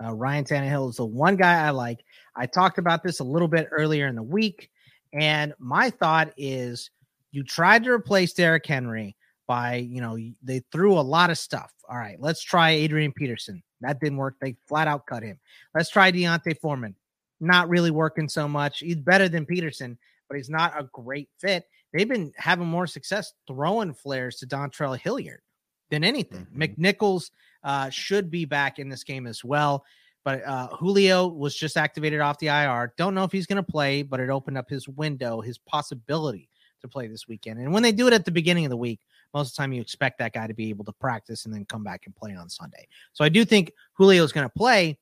Uh, 0.04 0.14
Ryan 0.14 0.46
Tannehill 0.46 0.90
is 0.90 0.98
the 0.98 1.06
one 1.06 1.36
guy 1.36 1.66
I 1.66 1.70
like. 1.72 2.00
I 2.36 2.48
talked 2.48 2.80
about 2.80 3.04
this 3.04 3.20
a 3.20 3.24
little 3.24 3.48
bit 3.48 3.68
earlier 3.72 4.08
in 4.08 4.16
the 4.16 4.24
week. 4.24 4.70
And 5.14 5.54
my 5.60 5.90
thought 5.90 6.34
is 6.38 6.90
you 7.32 7.44
tried 7.44 7.84
to 7.84 7.92
replace 7.92 8.34
Derrick 8.34 8.66
Henry 8.66 9.16
by, 9.48 9.76
you 9.76 10.02
know, 10.02 10.18
they 10.44 10.62
threw 10.72 10.94
a 10.94 11.02
lot 11.02 11.30
of 11.30 11.38
stuff. 11.38 11.72
All 11.90 11.98
right, 11.98 12.18
let's 12.20 12.44
try 12.44 12.72
Adrian 12.72 13.14
Peterson. 13.14 13.64
That 13.82 14.00
didn't 14.00 14.18
work. 14.18 14.36
They 14.42 14.56
flat 14.68 14.88
out 14.88 15.06
cut 15.06 15.24
him. 15.24 15.40
Let's 15.76 15.90
try 15.90 16.12
D'Onta 16.12 16.58
Foreman. 16.60 16.96
Not 17.40 17.70
really 17.70 17.92
working 17.92 18.28
so 18.28 18.48
much. 18.48 18.80
He's 18.80 18.96
better 18.96 19.30
than 19.30 19.46
Peterson, 19.46 19.98
but 20.28 20.38
he's 20.38 20.50
not 20.50 20.74
a 20.80 20.90
great 20.92 21.30
fit. 21.40 21.66
They've 21.94 22.08
been 22.10 22.34
having 22.36 22.68
more 22.68 22.88
success 22.88 23.34
throwing 23.48 23.94
flares 23.94 24.38
to 24.38 24.48
Dontrell 24.48 24.98
Hilliard 24.98 25.42
than 25.90 26.04
anything. 26.04 26.48
Mm-hmm. 26.54 26.62
McNichols 26.62 27.32
uh, 27.64 27.90
should 27.90 28.32
be 28.32 28.46
back 28.46 28.80
in 28.80 28.90
this 28.90 29.04
game 29.04 29.28
as 29.28 29.44
well. 29.44 29.86
But 30.26 30.46
uh, 30.46 30.68
Julio 30.76 31.28
was 31.28 31.56
just 31.56 31.78
activated 31.78 32.20
off 32.20 32.40
the 32.40 32.48
IR. 32.48 32.94
Don't 32.98 33.16
know 33.16 33.24
if 33.24 33.32
he's 33.32 33.46
going 33.46 33.64
to 33.64 33.72
play, 33.72 34.02
but 34.02 34.20
it 34.20 34.30
opened 34.30 34.58
up 34.58 34.70
his 34.70 34.88
window, 34.88 35.40
his 35.40 35.58
possibility 35.58 36.50
to 36.82 36.88
play 36.88 37.08
this 37.08 37.28
weekend. 37.28 37.60
And 37.60 37.74
when 37.74 37.84
they 37.84 37.92
do 37.92 38.08
it 38.08 38.14
at 38.14 38.26
the 38.26 38.32
beginning 38.32 38.66
of 38.66 38.70
the 38.70 38.78
week, 38.78 39.00
most 39.34 39.50
of 39.50 39.56
the 39.56 39.62
time 39.62 39.74
you 39.74 39.82
expect 39.82 40.20
that 40.20 40.34
guy 40.34 40.48
to 40.48 40.54
be 40.54 40.70
able 40.70 40.86
to 40.86 40.94
practice 40.94 41.46
and 41.46 41.54
then 41.54 41.66
come 41.66 41.84
back 41.84 42.06
and 42.06 42.16
play 42.16 42.36
on 42.36 42.50
Sunday. 42.50 42.88
So 43.14 43.24
I 43.24 43.30
do 43.30 43.46
think 43.46 43.74
Julio 43.94 44.24
is 44.24 44.32
going 44.32 44.48
to 44.48 44.54
play. 44.58 44.98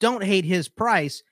Don't 0.00 0.22
hate 0.22 0.44
his 0.44 0.68
price. 0.68 1.22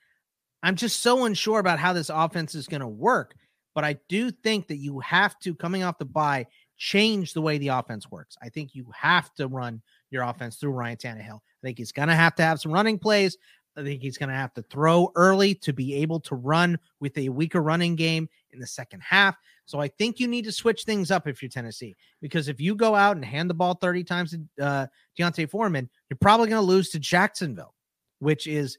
I'm 0.63 0.75
just 0.75 0.99
so 1.01 1.25
unsure 1.25 1.59
about 1.59 1.79
how 1.79 1.93
this 1.93 2.09
offense 2.09 2.55
is 2.55 2.67
going 2.67 2.81
to 2.81 2.87
work, 2.87 3.35
but 3.73 3.83
I 3.83 3.97
do 4.09 4.31
think 4.31 4.67
that 4.67 4.77
you 4.77 4.99
have 4.99 5.39
to 5.39 5.55
coming 5.55 5.83
off 5.83 5.97
the 5.97 6.05
bye 6.05 6.45
change 6.77 7.33
the 7.33 7.41
way 7.41 7.57
the 7.57 7.69
offense 7.69 8.09
works. 8.09 8.35
I 8.41 8.49
think 8.49 8.73
you 8.73 8.87
have 8.95 9.33
to 9.35 9.47
run 9.47 9.81
your 10.09 10.23
offense 10.23 10.55
through 10.55 10.71
Ryan 10.71 10.97
Tannehill. 10.97 11.35
I 11.37 11.61
think 11.63 11.77
he's 11.77 11.91
going 11.91 12.07
to 12.07 12.15
have 12.15 12.35
to 12.35 12.43
have 12.43 12.59
some 12.59 12.71
running 12.71 12.97
plays. 12.97 13.37
I 13.77 13.83
think 13.83 14.01
he's 14.01 14.17
going 14.17 14.29
to 14.29 14.35
have 14.35 14.53
to 14.55 14.63
throw 14.63 15.11
early 15.15 15.55
to 15.55 15.73
be 15.73 15.95
able 15.95 16.19
to 16.21 16.35
run 16.35 16.77
with 16.99 17.17
a 17.17 17.29
weaker 17.29 17.61
running 17.61 17.95
game 17.95 18.27
in 18.51 18.59
the 18.59 18.67
second 18.67 19.01
half. 19.01 19.35
So 19.71 19.79
I 19.79 19.87
think 19.87 20.19
you 20.19 20.27
need 20.27 20.43
to 20.43 20.51
switch 20.51 20.83
things 20.83 21.11
up 21.11 21.29
if 21.29 21.41
you're 21.41 21.47
Tennessee, 21.47 21.95
because 22.21 22.49
if 22.49 22.59
you 22.59 22.75
go 22.75 22.93
out 22.93 23.15
and 23.15 23.23
hand 23.23 23.49
the 23.49 23.53
ball 23.53 23.75
30 23.75 24.03
times 24.03 24.31
to 24.31 24.63
uh, 24.63 24.87
D'Onta 25.17 25.49
Foreman, 25.49 25.89
you're 26.09 26.17
probably 26.19 26.49
going 26.49 26.61
to 26.61 26.67
lose 26.67 26.89
to 26.89 26.99
Jacksonville, 26.99 27.73
which 28.19 28.47
is 28.47 28.77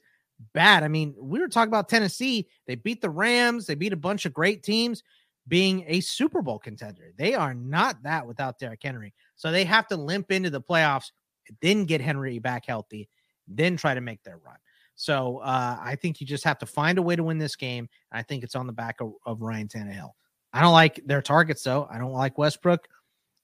bad. 0.53 0.83
I 0.83 0.89
mean, 0.89 1.15
we 1.19 1.39
were 1.39 1.47
talking 1.47 1.71
about 1.71 1.89
Tennessee. 1.89 2.47
They 2.67 2.75
beat 2.75 3.01
the 3.01 3.09
Rams, 3.09 3.65
they 3.65 3.73
beat 3.73 3.91
a 3.91 3.97
bunch 3.97 4.27
of 4.27 4.33
great 4.35 4.61
teams 4.61 5.01
being 5.47 5.83
a 5.87 5.99
Super 5.99 6.43
Bowl 6.43 6.59
contender. 6.59 7.11
They 7.17 7.33
are 7.33 7.55
not 7.55 8.03
that 8.03 8.27
without 8.27 8.59
Derrick 8.59 8.83
Henry. 8.83 9.15
So 9.35 9.51
they 9.51 9.63
have 9.63 9.87
to 9.87 9.97
limp 9.97 10.31
into 10.31 10.51
the 10.51 10.61
playoffs, 10.61 11.11
then 11.59 11.85
get 11.85 12.01
Henry 12.01 12.37
back 12.37 12.67
healthy, 12.67 13.09
then 13.47 13.77
try 13.77 13.95
to 13.95 14.01
make 14.01 14.21
their 14.21 14.37
run. 14.37 14.57
So 14.93 15.39
uh, 15.39 15.79
I 15.81 15.95
think 15.95 16.21
you 16.21 16.27
just 16.27 16.43
have 16.43 16.59
to 16.59 16.67
find 16.67 16.99
a 16.99 17.01
way 17.01 17.15
to 17.15 17.23
win 17.23 17.39
this 17.39 17.55
game. 17.55 17.89
I 18.11 18.21
think 18.21 18.43
it's 18.43 18.53
on 18.53 18.67
the 18.67 18.73
back 18.73 19.01
of, 19.01 19.13
of 19.25 19.41
Ryan 19.41 19.67
Tannehill. 19.67 20.11
I 20.53 20.61
don't 20.61 20.73
like 20.73 21.01
their 21.05 21.21
targets 21.21 21.63
though. 21.63 21.87
I 21.91 21.97
don't 21.97 22.11
like 22.11 22.37
Westbrook, 22.37 22.87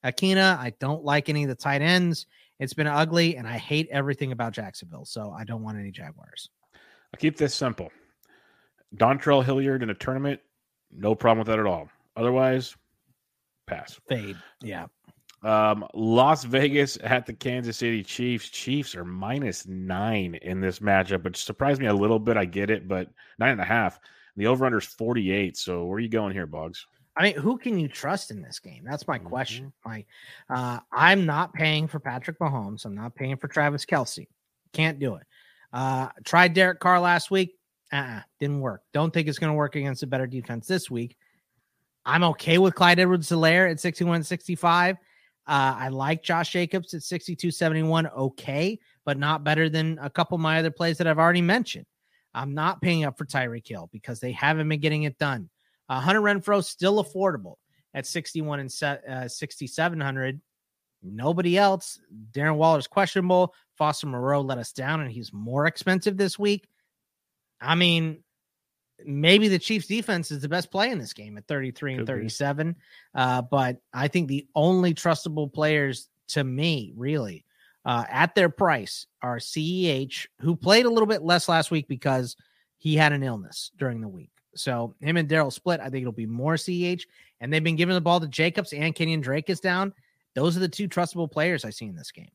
Ikhine. 0.04 0.38
I 0.38 0.72
don't 0.78 1.04
like 1.04 1.28
any 1.28 1.42
of 1.42 1.48
the 1.48 1.54
tight 1.54 1.82
ends. 1.82 2.26
It's 2.60 2.74
been 2.74 2.86
ugly, 2.86 3.36
and 3.36 3.48
I 3.48 3.56
hate 3.56 3.88
everything 3.90 4.32
about 4.32 4.52
Jacksonville. 4.52 5.06
So 5.06 5.32
I 5.36 5.44
don't 5.44 5.62
want 5.62 5.78
any 5.78 5.90
Jaguars. 5.90 6.50
I'll 6.74 7.18
keep 7.18 7.36
this 7.36 7.54
simple. 7.54 7.90
Dontrell 8.96 9.44
Hilliard 9.44 9.82
in 9.82 9.90
a 9.90 9.94
tournament, 9.94 10.40
no 10.92 11.14
problem 11.14 11.38
with 11.38 11.48
that 11.48 11.58
at 11.58 11.66
all. 11.66 11.88
Otherwise, 12.16 12.76
pass. 13.66 13.98
Fade. 14.08 14.36
Yeah. 14.62 14.86
Um, 15.42 15.86
Las 15.94 16.44
Vegas 16.44 16.98
at 17.02 17.24
the 17.24 17.32
Kansas 17.32 17.78
City 17.78 18.02
Chiefs. 18.02 18.50
Chiefs 18.50 18.94
are 18.94 19.04
minus 19.04 19.66
nine 19.66 20.34
in 20.42 20.60
this 20.60 20.80
matchup, 20.80 21.24
which 21.24 21.42
surprised 21.42 21.80
me 21.80 21.86
a 21.86 21.94
little 21.94 22.18
bit. 22.18 22.36
I 22.36 22.44
get 22.44 22.68
it, 22.68 22.86
but 22.86 23.08
nine 23.38 23.52
and 23.52 23.60
a 23.60 23.64
half. 23.64 23.98
The 24.36 24.46
over 24.46 24.66
under 24.66 24.78
is 24.78 24.84
48. 24.84 25.56
So 25.56 25.84
where 25.84 25.96
are 25.96 26.00
you 26.00 26.08
going 26.08 26.32
here, 26.32 26.46
Boggs? 26.46 26.86
I 27.16 27.24
mean, 27.24 27.36
who 27.36 27.58
can 27.58 27.78
you 27.78 27.88
trust 27.88 28.30
in 28.30 28.40
this 28.40 28.58
game? 28.60 28.84
That's 28.84 29.06
my 29.06 29.18
question. 29.18 29.72
Mm-hmm. 29.86 29.90
My, 29.90 30.04
uh, 30.48 30.80
I'm 30.92 31.26
not 31.26 31.52
paying 31.52 31.88
for 31.88 31.98
Patrick 31.98 32.38
Mahomes. 32.38 32.84
I'm 32.84 32.94
not 32.94 33.14
paying 33.14 33.36
for 33.36 33.48
Travis 33.48 33.84
Kelce. 33.84 34.28
Can't 34.72 34.98
do 34.98 35.16
it. 35.16 35.22
Uh, 35.72 36.08
tried 36.24 36.54
Derek 36.54 36.80
Carr 36.80 37.00
last 37.00 37.30
week. 37.30 37.56
Uh-uh, 37.92 38.20
didn't 38.38 38.60
work. 38.60 38.82
Don't 38.92 39.12
think 39.12 39.28
it's 39.28 39.38
going 39.38 39.50
to 39.52 39.56
work 39.56 39.74
against 39.74 40.02
a 40.02 40.06
better 40.06 40.26
defense 40.26 40.66
this 40.66 40.90
week. 40.90 41.16
I'm 42.06 42.24
okay 42.24 42.58
with 42.58 42.74
Clyde 42.74 43.00
Edwards 43.00 43.28
Helaire 43.28 43.70
at 43.70 43.80
61 43.80 44.22
65. 44.22 44.96
Uh, 44.96 44.98
I 45.46 45.88
like 45.88 46.22
Josh 46.22 46.52
Jacobs 46.52 46.94
at 46.94 47.02
62 47.02 47.50
71. 47.50 48.06
Okay, 48.06 48.78
but 49.04 49.18
not 49.18 49.42
better 49.42 49.68
than 49.68 49.98
a 50.00 50.08
couple 50.08 50.36
of 50.36 50.40
my 50.40 50.58
other 50.58 50.70
plays 50.70 50.98
that 50.98 51.06
I've 51.06 51.18
already 51.18 51.42
mentioned. 51.42 51.86
I'm 52.32 52.54
not 52.54 52.80
paying 52.80 53.04
up 53.04 53.18
for 53.18 53.24
Tyreek 53.24 53.66
Hill 53.66 53.88
because 53.92 54.20
they 54.20 54.32
haven't 54.32 54.68
been 54.68 54.80
getting 54.80 55.02
it 55.02 55.18
done. 55.18 55.50
Uh, 55.90 55.98
Hunter 55.98 56.20
Renfrow 56.20 56.64
still 56.64 57.02
affordable 57.02 57.56
at 57.94 58.06
61 58.06 58.60
and 58.60 58.70
set, 58.70 59.04
uh, 59.04 59.26
6,700. 59.26 60.40
Nobody 61.02 61.58
else. 61.58 61.98
Darren 62.30 62.54
Waller's 62.54 62.86
questionable. 62.86 63.52
Foster 63.76 64.06
Moreau 64.06 64.40
let 64.40 64.58
us 64.58 64.72
down, 64.72 65.00
and 65.00 65.10
he's 65.10 65.32
more 65.32 65.66
expensive 65.66 66.16
this 66.16 66.38
week. 66.38 66.68
I 67.60 67.74
mean, 67.74 68.22
maybe 69.04 69.48
the 69.48 69.58
Chiefs 69.58 69.88
defense 69.88 70.30
is 70.30 70.42
the 70.42 70.48
best 70.48 70.70
play 70.70 70.90
in 70.90 70.98
this 70.98 71.12
game 71.12 71.36
at 71.36 71.48
33 71.48 71.94
and 71.94 72.06
37. 72.06 72.76
Uh, 73.12 73.42
but 73.42 73.78
I 73.92 74.06
think 74.06 74.28
the 74.28 74.46
only 74.54 74.94
trustable 74.94 75.52
players 75.52 76.08
to 76.28 76.44
me, 76.44 76.92
really, 76.96 77.44
uh, 77.84 78.04
at 78.08 78.36
their 78.36 78.48
price 78.48 79.06
are 79.22 79.38
CEH, 79.38 80.28
who 80.40 80.54
played 80.54 80.86
a 80.86 80.90
little 80.90 81.08
bit 81.08 81.22
less 81.22 81.48
last 81.48 81.72
week 81.72 81.88
because 81.88 82.36
he 82.78 82.94
had 82.94 83.12
an 83.12 83.24
illness 83.24 83.72
during 83.76 84.00
the 84.00 84.08
week. 84.08 84.30
So 84.54 84.94
him 85.00 85.16
and 85.16 85.28
Darrel 85.28 85.50
split. 85.50 85.80
I 85.80 85.90
think 85.90 86.02
it'll 86.02 86.12
be 86.12 86.26
more 86.26 86.54
CEH. 86.54 87.02
And 87.40 87.52
they've 87.52 87.64
been 87.64 87.76
giving 87.76 87.94
the 87.94 88.00
ball 88.00 88.20
to 88.20 88.28
Jacobs 88.28 88.72
and 88.72 88.94
Kenyan 88.94 89.22
Drake 89.22 89.48
is 89.48 89.60
down. 89.60 89.92
Those 90.34 90.56
are 90.56 90.60
the 90.60 90.68
two 90.68 90.88
trustable 90.88 91.30
players 91.30 91.64
I 91.64 91.70
see 91.70 91.86
in 91.86 91.96
this 91.96 92.10
game. 92.10 92.30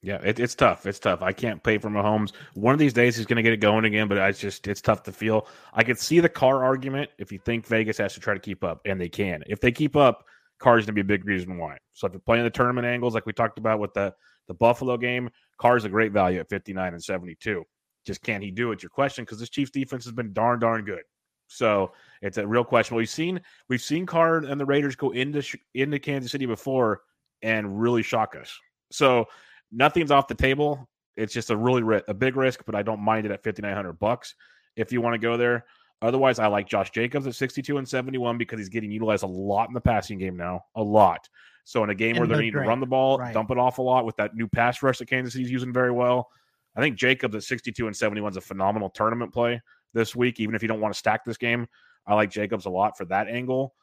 Yeah, 0.00 0.20
it, 0.22 0.38
it's 0.38 0.54
tough. 0.54 0.86
It's 0.86 1.00
tough. 1.00 1.22
I 1.22 1.32
can't 1.32 1.62
pay 1.62 1.78
for 1.78 1.90
Mahomes. 1.90 2.32
One 2.54 2.72
of 2.72 2.78
these 2.78 2.92
days 2.92 3.16
he's 3.16 3.26
going 3.26 3.36
to 3.36 3.42
get 3.42 3.52
it 3.52 3.56
going 3.56 3.84
again, 3.84 4.06
but 4.06 4.18
I 4.18 4.30
just 4.30 4.68
it's 4.68 4.80
tough 4.80 5.02
to 5.04 5.12
feel. 5.12 5.48
I 5.74 5.82
could 5.82 5.98
see 5.98 6.20
the 6.20 6.28
Carr 6.28 6.62
argument 6.62 7.10
if 7.18 7.32
you 7.32 7.40
think 7.40 7.66
Vegas 7.66 7.98
has 7.98 8.14
to 8.14 8.20
try 8.20 8.34
to 8.34 8.40
keep 8.40 8.62
up, 8.62 8.80
and 8.84 9.00
they 9.00 9.08
can. 9.08 9.42
If 9.48 9.60
they 9.60 9.72
keep 9.72 9.96
up, 9.96 10.24
Carr's 10.60 10.86
going 10.86 10.86
to 10.86 10.92
be 10.92 11.00
a 11.00 11.04
big 11.04 11.24
reason 11.24 11.58
why. 11.58 11.78
So 11.94 12.06
if 12.06 12.12
you're 12.12 12.20
playing 12.20 12.44
the 12.44 12.50
tournament 12.50 12.86
angles 12.86 13.14
like 13.14 13.26
we 13.26 13.32
talked 13.32 13.58
about 13.58 13.80
with 13.80 13.92
the 13.94 14.14
the 14.46 14.54
Buffalo 14.54 14.96
game, 14.96 15.30
Carr's 15.60 15.84
a 15.84 15.88
great 15.88 16.12
value 16.12 16.40
at 16.40 16.48
59 16.48 16.94
and 16.94 17.02
72. 17.02 17.64
Just 18.06 18.22
can 18.22 18.40
he 18.40 18.50
do 18.50 18.70
it? 18.70 18.82
Your 18.82 18.90
question 18.90 19.24
because 19.24 19.40
this 19.40 19.50
Chiefs 19.50 19.72
defense 19.72 20.04
has 20.04 20.12
been 20.12 20.32
darn 20.32 20.60
darn 20.60 20.84
good. 20.84 21.02
So 21.48 21.92
it's 22.22 22.38
a 22.38 22.46
real 22.46 22.64
question. 22.64 22.96
We've 22.96 23.08
seen 23.08 23.40
we've 23.68 23.82
seen 23.82 24.06
Carr 24.06 24.38
and 24.38 24.60
the 24.60 24.66
Raiders 24.66 24.94
go 24.94 25.10
into 25.10 25.42
into 25.74 25.98
Kansas 25.98 26.30
City 26.30 26.46
before 26.46 27.00
and 27.42 27.80
really 27.80 28.02
shock 28.02 28.36
us. 28.36 28.56
So 28.90 29.26
nothing's 29.72 30.10
off 30.10 30.28
the 30.28 30.34
table. 30.34 30.88
It's 31.16 31.32
just 31.32 31.50
a 31.50 31.56
really 31.56 31.82
ri- 31.82 32.02
a 32.06 32.14
big 32.14 32.36
risk, 32.36 32.64
but 32.64 32.74
I 32.74 32.82
don't 32.82 33.00
mind 33.00 33.26
it 33.26 33.32
at 33.32 33.42
5900 33.42 33.94
bucks 33.94 34.34
if 34.76 34.92
you 34.92 35.00
want 35.00 35.14
to 35.14 35.18
go 35.18 35.36
there. 35.36 35.64
Otherwise, 36.00 36.38
I 36.38 36.46
like 36.46 36.68
Josh 36.68 36.90
Jacobs 36.90 37.26
at 37.26 37.34
62 37.34 37.78
and 37.78 37.88
71 37.88 38.38
because 38.38 38.60
he's 38.60 38.68
getting 38.68 38.92
utilized 38.92 39.24
a 39.24 39.28
lot 39.28 39.68
in 39.68 39.74
the 39.74 39.80
passing 39.80 40.16
game 40.16 40.36
now, 40.36 40.64
a 40.76 40.82
lot. 40.82 41.28
So 41.64 41.82
in 41.82 41.90
a 41.90 41.94
game 41.94 42.10
and 42.10 42.20
where 42.20 42.28
they're 42.28 42.40
need 42.40 42.52
to 42.52 42.60
run 42.60 42.78
the 42.78 42.86
ball, 42.86 43.18
right. 43.18 43.34
dump 43.34 43.50
it 43.50 43.58
off 43.58 43.78
a 43.78 43.82
lot 43.82 44.06
with 44.06 44.16
that 44.16 44.34
new 44.34 44.46
pass 44.46 44.80
rush 44.82 44.98
that 44.98 45.06
Kansas 45.06 45.34
City's 45.34 45.50
using 45.50 45.72
very 45.72 45.90
well. 45.90 46.30
I 46.76 46.80
think 46.80 46.96
Jacobs 46.96 47.34
at 47.34 47.42
62 47.42 47.88
and 47.88 47.96
71 47.96 48.30
is 48.30 48.36
a 48.36 48.40
phenomenal 48.40 48.90
tournament 48.90 49.32
play 49.32 49.60
this 49.94 50.14
week, 50.14 50.40
even 50.40 50.54
if 50.54 50.62
you 50.62 50.68
don't 50.68 50.80
want 50.80 50.94
to 50.94 50.98
stack 50.98 51.24
this 51.24 51.36
game. 51.36 51.66
I 52.06 52.14
like 52.14 52.30
Jacobs 52.30 52.66
a 52.66 52.70
lot 52.70 52.96
for 52.96 53.04
that 53.06 53.28
angle. 53.28 53.74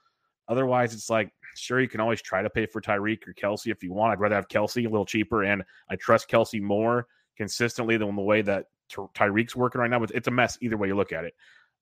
Otherwise, 0.47 0.93
it's 0.93 1.09
like 1.09 1.31
Sure, 1.57 1.79
you 1.79 1.87
can 1.87 2.01
always 2.01 2.21
try 2.21 2.41
to 2.41 2.49
pay 2.49 2.65
for 2.65 2.81
Tyreek 2.81 3.27
or 3.27 3.33
Kelce 3.33 3.71
if 3.71 3.81
you 3.81 3.93
want. 3.93 4.11
I'd 4.11 4.19
rather 4.19 4.35
have 4.35 4.47
Kelce 4.47 4.85
a 4.85 4.89
little 4.89 5.05
cheaper, 5.05 5.43
and 5.43 5.63
I 5.89 5.95
trust 5.95 6.29
Kelce 6.29 6.61
more 6.61 7.07
consistently 7.37 7.97
than 7.97 8.15
the 8.15 8.21
way 8.21 8.41
that 8.41 8.65
Tyreek's 8.91 9.55
working 9.55 9.81
right 9.81 9.89
now. 9.89 9.99
But 9.99 10.11
it's 10.11 10.27
a 10.27 10.31
mess 10.31 10.57
either 10.61 10.77
way 10.77 10.89
you 10.89 10.95
look 10.95 11.13
at 11.13 11.25
it. 11.25 11.33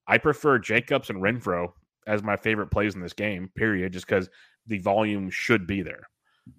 I 0.08 0.18
prefer 0.18 0.60
Jacobs 0.60 1.10
and 1.10 1.22
Renfrow 1.22 1.72
as 2.06 2.22
my 2.22 2.36
favorite 2.38 2.68
plays 2.68 2.96
in 2.96 3.02
this 3.02 3.14
game, 3.14 3.50
period, 3.56 3.94
just 3.94 4.06
because 4.06 4.30
the 4.68 4.80
volume 4.80 5.30
should 5.30 5.66
be 5.66 5.82
there. 5.82 6.08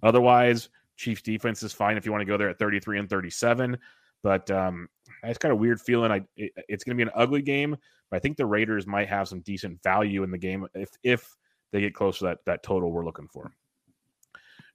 Otherwise, 0.02 0.70
Chiefs 0.96 1.22
defense 1.22 1.62
is 1.62 1.72
fine 1.72 1.96
if 1.96 2.06
you 2.06 2.12
want 2.12 2.22
to 2.22 2.26
go 2.26 2.36
there 2.36 2.48
at 2.48 2.58
33 2.58 2.98
and 2.98 3.08
37. 3.08 3.78
But 4.22 4.50
um, 4.50 4.88
it's 5.24 5.38
kind 5.38 5.52
of 5.52 5.58
weird 5.58 5.80
feeling. 5.80 6.10
I 6.10 6.22
it, 6.36 6.52
it's 6.68 6.84
going 6.84 6.96
to 6.96 7.04
be 7.04 7.08
an 7.08 7.14
ugly 7.14 7.42
game, 7.42 7.76
but 8.10 8.16
I 8.16 8.20
think 8.20 8.36
the 8.36 8.46
Raiders 8.46 8.86
might 8.86 9.08
have 9.08 9.28
some 9.28 9.40
decent 9.40 9.82
value 9.82 10.22
in 10.22 10.30
the 10.30 10.38
game 10.38 10.66
if 10.74 10.90
if 11.02 11.36
they 11.72 11.80
get 11.80 11.94
close 11.94 12.18
to 12.18 12.24
that 12.24 12.38
that 12.46 12.62
total 12.62 12.90
we're 12.90 13.04
looking 13.04 13.28
for. 13.28 13.52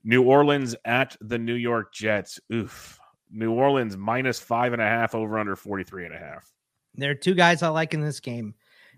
New 0.04 0.24
Orleans 0.24 0.76
at 0.86 1.16
the 1.22 1.38
New 1.38 1.56
York 1.56 1.94
Jets. 1.94 2.40
Oof. 2.54 3.00
New 3.32 3.52
Orleans 3.52 3.96
minus 3.96 4.40
five 4.40 4.74
and 4.74 4.82
a 4.82 4.86
half 4.86 5.14
over 5.14 5.38
under 5.38 5.56
43 5.56 6.06
and 6.06 6.16
a 6.16 6.18
half. 6.18 6.52
There 6.96 7.12
are 7.12 7.16
two 7.16 7.36
guys 7.36 7.62
I 7.62 7.68
like 7.68 7.94
in 7.94 8.02
this 8.02 8.20
game, 8.20 8.56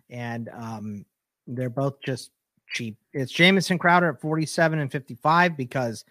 and 0.10 0.50
um, 0.54 1.06
they're 1.48 1.70
both 1.70 2.02
just 2.02 2.32
cheap. 2.70 2.98
It's 3.14 3.32
Jamison 3.32 3.78
Crowder 3.78 4.10
at 4.10 4.22
47 4.22 4.80
and 4.80 4.92
55 4.92 5.58
because 5.58 6.06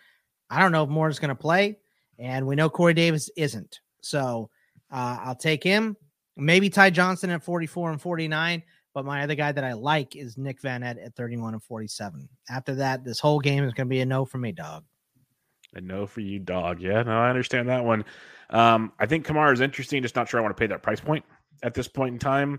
I 0.50 0.60
don't 0.60 0.72
know 0.72 0.84
if 0.84 0.90
Moore 0.90 1.08
is 1.08 1.18
going 1.18 1.30
to 1.30 1.34
play, 1.34 1.78
and 2.18 2.46
we 2.46 2.56
know 2.56 2.68
Corey 2.68 2.94
Davis 2.94 3.30
isn't. 3.36 3.80
So 4.02 4.50
uh, 4.90 5.18
I'll 5.22 5.34
take 5.34 5.62
him. 5.62 5.96
Maybe 6.36 6.70
Ty 6.70 6.90
Johnson 6.90 7.30
at 7.30 7.42
44 7.42 7.92
and 7.92 8.00
49. 8.00 8.62
But 8.92 9.04
my 9.04 9.22
other 9.22 9.36
guy 9.36 9.52
that 9.52 9.62
I 9.62 9.74
like 9.74 10.16
is 10.16 10.36
Nick 10.36 10.60
Vannett 10.60 11.04
at 11.04 11.14
31 11.14 11.54
and 11.54 11.62
47. 11.62 12.28
After 12.48 12.74
that, 12.76 13.04
this 13.04 13.20
whole 13.20 13.38
game 13.38 13.62
is 13.62 13.72
going 13.72 13.86
to 13.86 13.90
be 13.90 14.00
a 14.00 14.06
no 14.06 14.24
for 14.24 14.38
me, 14.38 14.52
dog. 14.52 14.84
A 15.74 15.80
no 15.80 16.06
for 16.06 16.20
you, 16.20 16.40
dog. 16.40 16.80
Yeah, 16.80 17.02
no, 17.04 17.12
I 17.12 17.28
understand 17.28 17.68
that 17.68 17.84
one. 17.84 18.04
Um, 18.50 18.92
I 18.98 19.06
think 19.06 19.24
Kamara 19.24 19.52
is 19.52 19.60
interesting. 19.60 20.02
Just 20.02 20.16
not 20.16 20.28
sure 20.28 20.40
I 20.40 20.42
want 20.42 20.56
to 20.56 20.60
pay 20.60 20.66
that 20.66 20.82
price 20.82 20.98
point 20.98 21.24
at 21.62 21.74
this 21.74 21.86
point 21.86 22.14
in 22.14 22.18
time. 22.18 22.58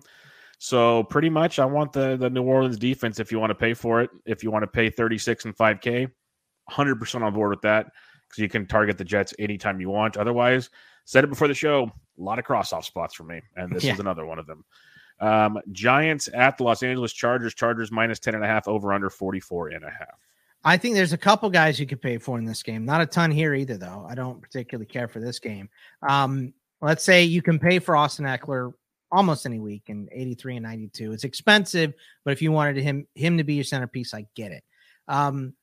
So 0.59 1.03
pretty 1.03 1.29
much, 1.29 1.59
I 1.59 1.65
want 1.65 1.91
the 1.91 2.15
the 2.15 2.29
New 2.29 2.43
Orleans 2.43 2.77
defense. 2.77 3.19
If 3.19 3.31
you 3.31 3.39
want 3.39 3.49
to 3.49 3.55
pay 3.55 3.73
for 3.73 3.99
it, 4.01 4.09
if 4.25 4.43
you 4.43 4.51
want 4.51 4.63
to 4.63 4.67
pay 4.67 4.89
36 4.89 5.43
and 5.45 5.57
5K, 5.57 6.03
100 6.03 6.99
percent 6.99 7.23
on 7.25 7.33
board 7.33 7.49
with 7.49 7.61
that 7.63 7.87
because 8.29 8.41
you 8.41 8.47
can 8.47 8.65
target 8.65 8.97
the 8.97 9.03
Jets 9.03 9.33
anytime 9.39 9.81
you 9.81 9.89
want. 9.89 10.15
Otherwise, 10.15 10.69
said 11.03 11.25
it 11.25 11.27
before 11.27 11.49
the 11.49 11.53
show. 11.53 11.91
A 12.21 12.23
lot 12.23 12.39
of 12.39 12.45
cross 12.45 12.71
off 12.71 12.85
spots 12.85 13.15
for 13.15 13.23
me, 13.23 13.41
and 13.55 13.75
this 13.75 13.83
yeah. 13.83 13.93
is 13.93 13.99
another 13.99 14.25
one 14.25 14.39
of 14.39 14.45
them. 14.45 14.63
Um, 15.19 15.59
Giants 15.71 16.29
at 16.33 16.57
the 16.57 16.63
Los 16.63 16.83
Angeles 16.83 17.13
Chargers. 17.13 17.53
Chargers 17.53 17.91
minus 17.91 18.19
10 18.19 18.35
and 18.35 18.43
a 18.43 18.47
half 18.47 18.67
over 18.67 18.93
under 18.93 19.09
44 19.09 19.69
and 19.69 19.83
a 19.83 19.89
half. 19.89 20.19
I 20.63 20.77
think 20.77 20.95
there's 20.95 21.13
a 21.13 21.17
couple 21.17 21.49
guys 21.49 21.79
you 21.79 21.87
could 21.87 22.01
pay 22.01 22.17
for 22.17 22.37
in 22.37 22.45
this 22.45 22.61
game. 22.61 22.85
Not 22.85 23.01
a 23.01 23.05
ton 23.05 23.31
here 23.31 23.55
either, 23.55 23.77
though. 23.77 24.05
I 24.07 24.15
don't 24.15 24.41
particularly 24.41 24.85
care 24.85 25.07
for 25.07 25.19
this 25.19 25.39
game. 25.39 25.69
Um, 26.07 26.53
let's 26.81 27.03
say 27.03 27.23
you 27.23 27.41
can 27.41 27.57
pay 27.59 27.79
for 27.79 27.95
Austin 27.95 28.25
Ekeler 28.25 28.73
almost 29.11 29.45
any 29.45 29.59
week 29.59 29.83
in 29.87 30.07
83 30.11 30.57
and 30.57 30.63
92. 30.63 31.13
It's 31.13 31.23
expensive, 31.23 31.93
but 32.23 32.31
if 32.31 32.41
you 32.41 32.51
wanted 32.51 32.77
him 32.77 33.07
him 33.15 33.37
to 33.37 33.43
be 33.43 33.55
your 33.55 33.63
centerpiece, 33.63 34.13
I 34.13 34.27
get 34.35 34.51
it. 34.51 34.63
Um, 35.07 35.53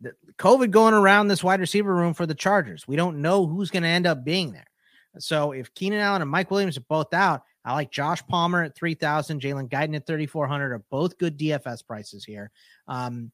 the 0.00 0.14
COVID 0.38 0.70
going 0.72 0.94
around 0.94 1.28
this 1.28 1.44
wide 1.44 1.60
receiver 1.60 1.94
room 1.94 2.12
for 2.12 2.26
the 2.26 2.34
Chargers. 2.34 2.86
We 2.88 2.96
don't 2.96 3.22
know 3.22 3.46
who's 3.46 3.70
going 3.70 3.84
to 3.84 3.88
end 3.88 4.06
up 4.06 4.24
being 4.24 4.52
there. 4.52 4.66
So 5.18 5.52
if 5.52 5.72
Keenan 5.74 6.00
Allen 6.00 6.22
and 6.22 6.30
Mike 6.30 6.50
Williams 6.50 6.76
are 6.78 6.82
both 6.82 7.12
out, 7.12 7.42
I 7.64 7.74
like 7.74 7.90
Josh 7.90 8.26
Palmer 8.26 8.62
at 8.62 8.74
3,000, 8.74 9.40
Jalen 9.40 9.68
Guyton 9.68 9.94
at 9.94 10.06
3,400 10.06 10.72
are 10.72 10.78
both 10.90 11.18
good 11.18 11.38
DFS 11.38 11.86
prices 11.86 12.24
here. 12.24 12.50
Um, 12.88 13.30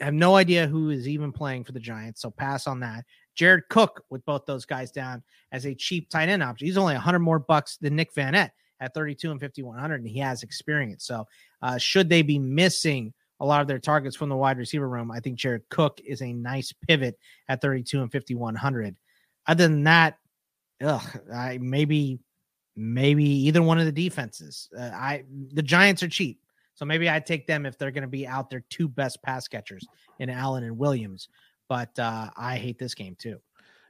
I 0.00 0.04
have 0.04 0.14
no 0.14 0.36
idea 0.36 0.66
who 0.66 0.90
is 0.90 1.08
even 1.08 1.32
playing 1.32 1.64
for 1.64 1.72
the 1.72 1.80
Giants, 1.80 2.22
so 2.22 2.30
pass 2.30 2.66
on 2.66 2.80
that. 2.80 3.04
Jared 3.34 3.68
Cook 3.68 4.04
with 4.10 4.24
both 4.24 4.46
those 4.46 4.64
guys 4.64 4.90
down 4.90 5.22
as 5.50 5.66
a 5.66 5.74
cheap 5.74 6.08
tight 6.08 6.28
end 6.28 6.42
option. 6.42 6.66
He's 6.66 6.76
only 6.76 6.94
100 6.94 7.18
more 7.18 7.38
bucks 7.38 7.78
than 7.78 7.96
Nick 7.96 8.14
Vannett 8.14 8.50
at 8.80 8.94
32 8.94 9.30
and 9.30 9.40
5100, 9.40 10.02
and 10.02 10.08
he 10.08 10.18
has 10.20 10.42
experience. 10.42 11.04
So, 11.04 11.26
uh, 11.62 11.78
should 11.78 12.08
they 12.08 12.22
be 12.22 12.38
missing 12.38 13.12
a 13.42 13.44
lot 13.44 13.60
of 13.60 13.66
their 13.66 13.80
targets 13.80 14.14
from 14.14 14.28
the 14.28 14.36
wide 14.36 14.56
receiver 14.56 14.88
room, 14.88 15.10
I 15.10 15.18
think 15.18 15.36
Jared 15.36 15.68
Cook 15.68 16.00
is 16.04 16.22
a 16.22 16.32
nice 16.32 16.72
pivot 16.72 17.18
at 17.48 17.60
32 17.60 18.00
and 18.00 18.12
5100. 18.12 18.96
Other 19.48 19.64
than 19.66 19.82
that, 19.82 20.18
ugh, 20.82 21.20
I 21.32 21.58
maybe 21.60 22.20
maybe 22.76 23.24
either 23.24 23.62
one 23.62 23.78
of 23.78 23.86
the 23.86 23.92
defenses. 23.92 24.68
Uh, 24.76 24.90
I 24.92 25.24
the 25.52 25.62
Giants 25.62 26.02
are 26.02 26.08
cheap. 26.08 26.38
So 26.74 26.84
maybe 26.84 27.08
I 27.08 27.20
take 27.20 27.46
them 27.46 27.66
if 27.66 27.76
they're 27.76 27.90
going 27.90 28.02
to 28.02 28.08
be 28.08 28.26
out 28.26 28.50
their 28.50 28.64
two 28.70 28.88
best 28.88 29.22
pass 29.22 29.46
catchers 29.46 29.86
in 30.18 30.30
Allen 30.30 30.64
and 30.64 30.78
Williams. 30.78 31.28
But 31.68 31.96
uh, 31.98 32.30
I 32.36 32.56
hate 32.56 32.78
this 32.78 32.94
game 32.94 33.14
too. 33.18 33.38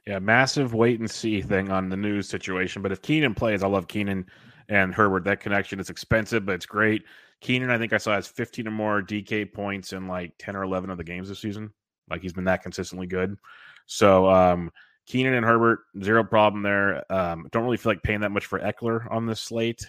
Yeah, 0.05 0.19
massive 0.19 0.73
wait 0.73 0.99
and 0.99 1.09
see 1.09 1.41
thing 1.41 1.71
on 1.71 1.89
the 1.89 1.95
news 1.95 2.27
situation. 2.27 2.81
But 2.81 2.91
if 2.91 3.01
Keenan 3.01 3.35
plays, 3.35 3.63
I 3.63 3.67
love 3.67 3.87
Keenan 3.87 4.25
and 4.67 4.93
Herbert. 4.93 5.23
That 5.23 5.39
connection 5.39 5.79
is 5.79 5.89
expensive, 5.89 6.45
but 6.45 6.55
it's 6.55 6.65
great. 6.65 7.03
Keenan, 7.39 7.69
I 7.69 7.77
think 7.77 7.93
I 7.93 7.97
saw 7.97 8.13
has 8.13 8.27
15 8.27 8.67
or 8.67 8.71
more 8.71 9.01
DK 9.01 9.53
points 9.53 9.93
in 9.93 10.07
like 10.07 10.33
10 10.39 10.55
or 10.55 10.63
11 10.63 10.89
of 10.89 10.97
the 10.97 11.03
games 11.03 11.29
this 11.29 11.39
season. 11.39 11.71
Like 12.09 12.21
he's 12.21 12.33
been 12.33 12.45
that 12.45 12.63
consistently 12.63 13.07
good. 13.07 13.37
So 13.85 14.29
um 14.29 14.71
Keenan 15.05 15.33
and 15.33 15.45
Herbert, 15.45 15.79
zero 16.01 16.23
problem 16.23 16.63
there. 16.63 17.03
Um, 17.11 17.47
don't 17.51 17.63
really 17.63 17.77
feel 17.77 17.91
like 17.91 18.03
paying 18.03 18.21
that 18.21 18.31
much 18.31 18.45
for 18.45 18.59
Ekeler 18.59 19.11
on 19.11 19.25
this 19.25 19.41
slate. 19.41 19.85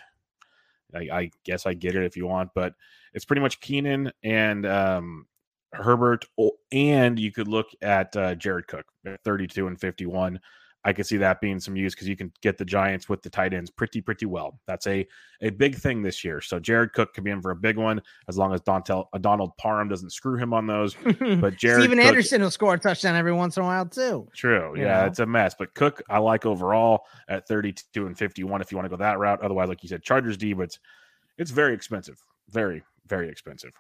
I, 0.94 1.09
I, 1.12 1.31
guess 1.44 1.66
I 1.66 1.74
get 1.74 1.96
it 1.96 2.05
if 2.05 2.16
you 2.16 2.27
want, 2.27 2.50
but 2.55 2.74
it's 3.12 3.24
pretty 3.24 3.42
much 3.42 3.61
Keenan 3.61 4.12
and 4.22 4.66
um, 4.66 5.27
Herbert, 5.72 6.24
and 6.72 7.18
you 7.18 7.33
could 7.33 7.48
look 7.48 7.68
at 7.83 8.16
uh, 8.16 8.35
Jared 8.35 8.68
Cook 8.68 8.87
32 9.24 9.66
and 9.66 9.81
51. 9.81 10.40
I 10.85 10.92
could 10.92 11.07
see 11.07 11.16
that 11.16 11.40
being 11.40 11.59
some 11.61 11.77
use 11.77 11.94
because 11.94 12.09
you 12.09 12.16
can 12.16 12.31
get 12.42 12.59
the 12.59 12.64
Giants 12.64 13.09
with 13.09 13.23
the 13.23 13.31
tight 13.31 13.55
ends 13.55 13.70
pretty, 13.70 14.01
pretty 14.03 14.27
well. 14.27 14.61
That's 14.66 14.87
a 14.87 15.07
a 15.40 15.51
big 15.51 15.77
thing 15.77 16.03
this 16.03 16.23
year. 16.23 16.40
So 16.40 16.59
Jared 16.59 16.92
Cook 16.92 17.14
could 17.14 17.25
be 17.25 17.31
in 17.31 17.40
for 17.40 17.51
a 17.51 17.57
big 17.57 17.77
one 17.77 18.03
as 18.29 18.37
long 18.37 18.53
as 18.53 18.61
Dontel, 18.61 19.07
uh, 19.12 19.18
Donald 19.18 19.57
Parham 19.57 19.88
doesn't 19.88 20.11
screw 20.11 20.37
him 20.37 20.53
on 20.53 20.66
those. 20.66 20.97
But 21.40 21.57
Jared 21.57 21.83
Steven 21.83 21.99
Cook, 21.99 22.07
Anderson 22.07 22.42
will 22.42 22.51
score 22.51 22.75
a 22.75 22.79
touchdown 22.79 23.16
every 23.16 23.33
once 23.33 23.57
in 23.57 23.62
a 23.62 23.66
while 23.66 23.87
too. 23.87 24.29
True. 24.35 24.75
Yeah, 24.77 25.01
know? 25.01 25.07
it's 25.07 25.18
a 25.18 25.27
mess. 25.27 25.55
But 25.59 25.75
Cook, 25.75 26.03
I 26.09 26.18
like 26.18 26.44
overall 26.47 27.07
at 27.29 27.49
32 27.49 28.07
and 28.07 28.16
51 28.16 28.61
if 28.61 28.70
you 28.70 28.77
want 28.77 28.87
to 28.87 28.90
go 28.90 28.97
that 28.97 29.18
route. 29.18 29.40
Otherwise, 29.42 29.68
like 29.68 29.83
you 29.83 29.88
said, 29.88 30.03
Chargers 30.03 30.37
D, 30.37 30.53
but 30.53 30.64
it's, 30.64 30.79
it's 31.38 31.51
very 31.51 31.75
expensive. 31.75 32.23
Very, 32.51 32.83
very 33.07 33.29
expensive. 33.29 33.73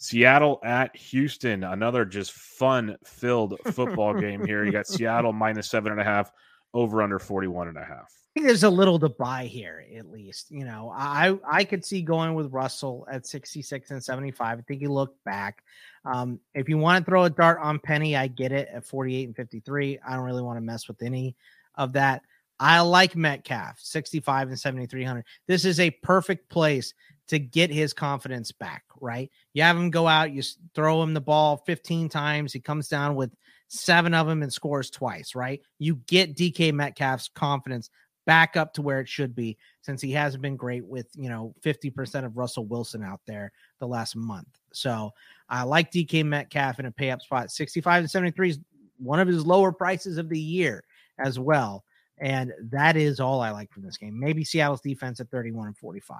Seattle 0.00 0.60
at 0.64 0.96
Houston, 0.96 1.62
another 1.62 2.06
just 2.06 2.32
fun 2.32 2.96
filled 3.04 3.58
football 3.66 4.18
game 4.18 4.44
here. 4.44 4.64
You 4.64 4.72
got 4.72 4.86
Seattle 4.86 5.34
minus 5.34 5.68
seven 5.68 5.92
and 5.92 6.00
a 6.00 6.04
half, 6.04 6.32
over 6.72 7.02
under 7.02 7.18
41 7.18 7.68
and 7.68 7.76
a 7.76 7.84
half. 7.84 8.10
I 8.30 8.32
think 8.32 8.46
there's 8.46 8.64
a 8.64 8.70
little 8.70 8.98
to 8.98 9.10
buy 9.10 9.44
here, 9.44 9.84
at 9.94 10.10
least. 10.10 10.50
You 10.50 10.64
know, 10.64 10.90
I 10.96 11.36
I 11.46 11.64
could 11.64 11.84
see 11.84 12.00
going 12.00 12.34
with 12.34 12.50
Russell 12.50 13.06
at 13.12 13.26
66 13.26 13.90
and 13.90 14.02
75. 14.02 14.58
I 14.58 14.62
think 14.62 14.80
he 14.80 14.86
looked 14.86 15.22
back. 15.24 15.64
Um, 16.06 16.40
if 16.54 16.66
you 16.66 16.78
want 16.78 17.04
to 17.04 17.10
throw 17.10 17.24
a 17.24 17.30
dart 17.30 17.58
on 17.60 17.78
Penny, 17.78 18.16
I 18.16 18.28
get 18.28 18.52
it 18.52 18.68
at 18.72 18.86
48 18.86 19.26
and 19.26 19.36
53. 19.36 19.98
I 20.06 20.16
don't 20.16 20.24
really 20.24 20.42
want 20.42 20.56
to 20.56 20.62
mess 20.62 20.88
with 20.88 21.02
any 21.02 21.36
of 21.74 21.92
that. 21.92 22.22
I 22.58 22.80
like 22.80 23.16
Metcalf, 23.16 23.80
65 23.80 24.48
and 24.48 24.58
7,300. 24.58 25.24
This 25.46 25.64
is 25.64 25.80
a 25.80 25.90
perfect 25.90 26.48
place 26.48 26.94
to 27.30 27.38
get 27.38 27.70
his 27.70 27.92
confidence 27.92 28.50
back, 28.50 28.82
right? 29.00 29.30
You 29.54 29.62
have 29.62 29.76
him 29.76 29.90
go 29.90 30.08
out, 30.08 30.32
you 30.32 30.42
throw 30.74 31.00
him 31.00 31.14
the 31.14 31.20
ball 31.20 31.58
15 31.64 32.08
times, 32.08 32.52
he 32.52 32.58
comes 32.58 32.88
down 32.88 33.14
with 33.14 33.30
seven 33.68 34.14
of 34.14 34.26
them 34.26 34.42
and 34.42 34.52
scores 34.52 34.90
twice, 34.90 35.36
right? 35.36 35.62
You 35.78 36.00
get 36.08 36.34
DK 36.34 36.72
Metcalf's 36.72 37.30
confidence 37.32 37.88
back 38.26 38.56
up 38.56 38.74
to 38.74 38.82
where 38.82 38.98
it 38.98 39.08
should 39.08 39.36
be 39.36 39.56
since 39.80 40.02
he 40.02 40.10
hasn't 40.10 40.42
been 40.42 40.56
great 40.56 40.84
with, 40.84 41.06
you 41.14 41.28
know, 41.28 41.54
50% 41.64 42.24
of 42.24 42.36
Russell 42.36 42.66
Wilson 42.66 43.04
out 43.04 43.20
there 43.28 43.52
the 43.78 43.86
last 43.86 44.16
month. 44.16 44.48
So 44.72 45.12
I 45.48 45.62
like 45.62 45.92
DK 45.92 46.24
Metcalf 46.24 46.80
in 46.80 46.86
a 46.86 46.90
pay 46.90 47.10
up 47.10 47.22
spot. 47.22 47.52
65 47.52 48.02
and 48.02 48.10
73 48.10 48.50
is 48.50 48.58
one 48.98 49.20
of 49.20 49.28
his 49.28 49.46
lower 49.46 49.70
prices 49.70 50.18
of 50.18 50.28
the 50.28 50.38
year 50.38 50.82
as 51.20 51.38
well. 51.38 51.84
And 52.18 52.52
that 52.70 52.96
is 52.96 53.20
all 53.20 53.40
I 53.40 53.52
like 53.52 53.70
from 53.70 53.84
this 53.84 53.96
game. 53.96 54.18
Maybe 54.18 54.44
Seattle's 54.44 54.80
defense 54.80 55.20
at 55.20 55.30
31 55.30 55.68
and 55.68 55.78
45. 55.78 56.18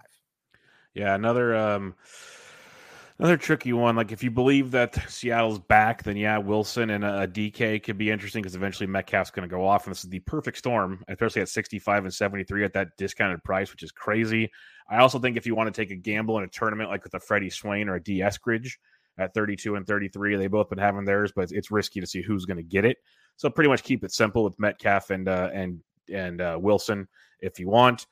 Yeah, 0.95 1.15
another 1.15 1.55
um 1.55 1.95
another 3.19 3.37
tricky 3.37 3.73
one. 3.73 3.97
Like 3.97 4.13
if 4.13 4.23
you 4.23 4.31
believe 4.31 4.73
that 4.73 4.95
Seattle's 5.09 5.59
back, 5.59 6.03
then 6.03 6.17
yeah, 6.17 6.39
Wilson 6.39 6.91
and 6.91 7.05
a, 7.05 7.23
a 7.23 7.29
DK 7.29 7.83
could 7.83 7.99
be 7.99 8.11
interesting 8.11 8.43
because 8.43 8.57
eventually 8.57 8.87
Metcalf's 8.87 9.31
going 9.31 9.49
to 9.49 9.55
go 9.55 9.65
off, 9.65 9.87
and 9.87 9.95
this 9.95 10.05
is 10.05 10.11
the 10.11 10.21
perfect 10.21 10.59
storm, 10.59 11.05
especially 11.09 11.43
at 11.43 11.49
65 11.49 12.05
and 12.05 12.15
73 12.15 12.65
at 12.65 12.73
that 12.73 12.89
discounted 12.97 13.45
price, 13.45 13.71
which 13.71 13.83
is 13.83 13.93
crazy. 13.93 14.51
I 14.89 14.99
also 14.99 15.19
think 15.19 15.37
if 15.37 15.47
you 15.47 15.55
want 15.55 15.73
to 15.73 15.81
take 15.81 15.93
a 15.93 15.97
gamble 15.97 16.39
in 16.39 16.45
a 16.45 16.49
tournament 16.49 16.91
like 16.91 17.05
with 17.05 17.15
a 17.15 17.21
Freddie 17.21 17.51
Swain 17.51 17.89
or 17.89 17.97
a 17.97 18.03
D 18.03 18.19
Eskridge 18.19 18.73
at 19.19 19.35
32 19.35 19.77
and 19.77 19.87
33, 19.87 20.37
they 20.37 20.49
both 20.49 20.71
been 20.71 20.79
having 20.79 21.05
theirs, 21.05 21.33
but 21.35 21.53
it's 21.53 21.71
risky 21.71 22.01
to 22.01 22.07
see 22.07 22.23
who's 22.23 22.47
going 22.47 22.57
to 22.57 22.63
get 22.63 22.85
it. 22.85 22.97
So 23.37 23.49
pretty 23.49 23.71
much 23.71 23.85
keep 23.85 24.03
it 24.03 24.13
simple 24.13 24.43
with 24.43 24.59
Metcalf 24.59 25.11
and 25.11 25.29
uh, 25.29 25.51
and 25.53 25.81
and 26.13 26.41
uh, 26.41 26.59
Wilson 26.61 27.07
if 27.41 27.61
you 27.61 27.69
want. 27.69 28.07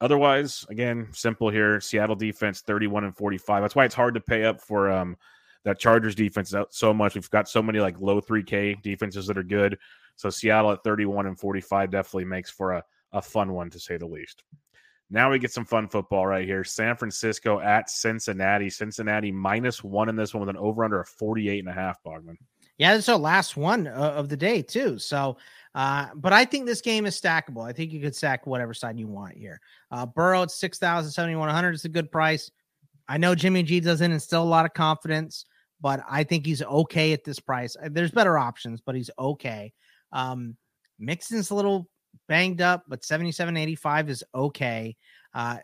Otherwise, 0.00 0.66
again, 0.68 1.08
simple 1.12 1.48
here. 1.48 1.80
Seattle 1.80 2.16
defense 2.16 2.60
31 2.60 3.04
and 3.04 3.16
45. 3.16 3.62
That's 3.62 3.74
why 3.74 3.84
it's 3.84 3.94
hard 3.94 4.14
to 4.14 4.20
pay 4.20 4.44
up 4.44 4.60
for 4.60 4.90
um 4.90 5.16
that 5.64 5.80
Chargers 5.80 6.14
defense 6.14 6.54
so 6.70 6.94
much. 6.94 7.14
We've 7.14 7.30
got 7.30 7.48
so 7.48 7.60
many 7.60 7.80
like 7.80 8.00
low 8.00 8.20
3K 8.20 8.82
defenses 8.82 9.26
that 9.26 9.36
are 9.36 9.42
good. 9.42 9.76
So 10.14 10.30
Seattle 10.30 10.70
at 10.70 10.84
31 10.84 11.26
and 11.26 11.38
45 11.38 11.90
definitely 11.90 12.24
makes 12.24 12.50
for 12.50 12.72
a, 12.72 12.84
a 13.12 13.20
fun 13.20 13.52
one 13.52 13.70
to 13.70 13.80
say 13.80 13.96
the 13.96 14.06
least. 14.06 14.44
Now 15.10 15.30
we 15.30 15.40
get 15.40 15.52
some 15.52 15.64
fun 15.64 15.88
football 15.88 16.26
right 16.26 16.46
here. 16.46 16.62
San 16.62 16.96
Francisco 16.96 17.60
at 17.60 17.90
Cincinnati. 17.90 18.70
Cincinnati 18.70 19.32
minus 19.32 19.82
one 19.82 20.08
in 20.08 20.16
this 20.16 20.34
one 20.34 20.40
with 20.40 20.50
an 20.50 20.56
over 20.56 20.84
under 20.84 21.00
of 21.00 21.08
48 21.08 21.58
and 21.60 21.68
a 21.68 21.72
half, 21.72 22.02
Bogman. 22.04 22.36
Yeah, 22.78 22.94
this 22.94 23.04
is 23.04 23.08
our 23.08 23.18
last 23.18 23.56
one 23.56 23.86
uh, 23.86 24.14
of 24.16 24.28
the 24.28 24.36
day 24.36 24.62
too. 24.62 24.98
So, 24.98 25.36
uh, 25.76 26.08
but 26.14 26.32
I 26.32 26.46
think 26.46 26.64
this 26.64 26.80
game 26.80 27.04
is 27.04 27.20
stackable. 27.20 27.68
I 27.68 27.72
think 27.72 27.92
you 27.92 28.00
could 28.00 28.16
stack 28.16 28.46
whatever 28.46 28.72
side 28.72 28.98
you 28.98 29.06
want 29.06 29.36
here. 29.36 29.60
Uh, 29.90 30.06
Burrow 30.06 30.42
at 30.42 30.50
six 30.50 30.78
thousand 30.78 31.12
seventy 31.12 31.36
one 31.36 31.50
hundred 31.50 31.74
is 31.74 31.84
a 31.84 31.90
good 31.90 32.10
price. 32.10 32.50
I 33.08 33.18
know 33.18 33.34
Jimmy 33.34 33.62
G 33.62 33.78
doesn't 33.80 34.10
instill 34.10 34.42
a 34.42 34.44
lot 34.44 34.64
of 34.64 34.72
confidence, 34.72 35.44
but 35.82 36.00
I 36.10 36.24
think 36.24 36.46
he's 36.46 36.62
okay 36.62 37.12
at 37.12 37.24
this 37.24 37.38
price. 37.38 37.76
Uh, 37.76 37.90
There's 37.92 38.10
better 38.10 38.38
options, 38.38 38.80
but 38.80 38.94
he's 38.94 39.10
okay. 39.18 39.74
Um, 40.12 40.56
Mixon's 40.98 41.50
a 41.50 41.54
little 41.54 41.88
banged 42.26 42.62
up, 42.62 42.84
but 42.88 43.02
77.85 43.02 44.08
is 44.08 44.24
okay. 44.34 44.96
Uh, 45.34 45.58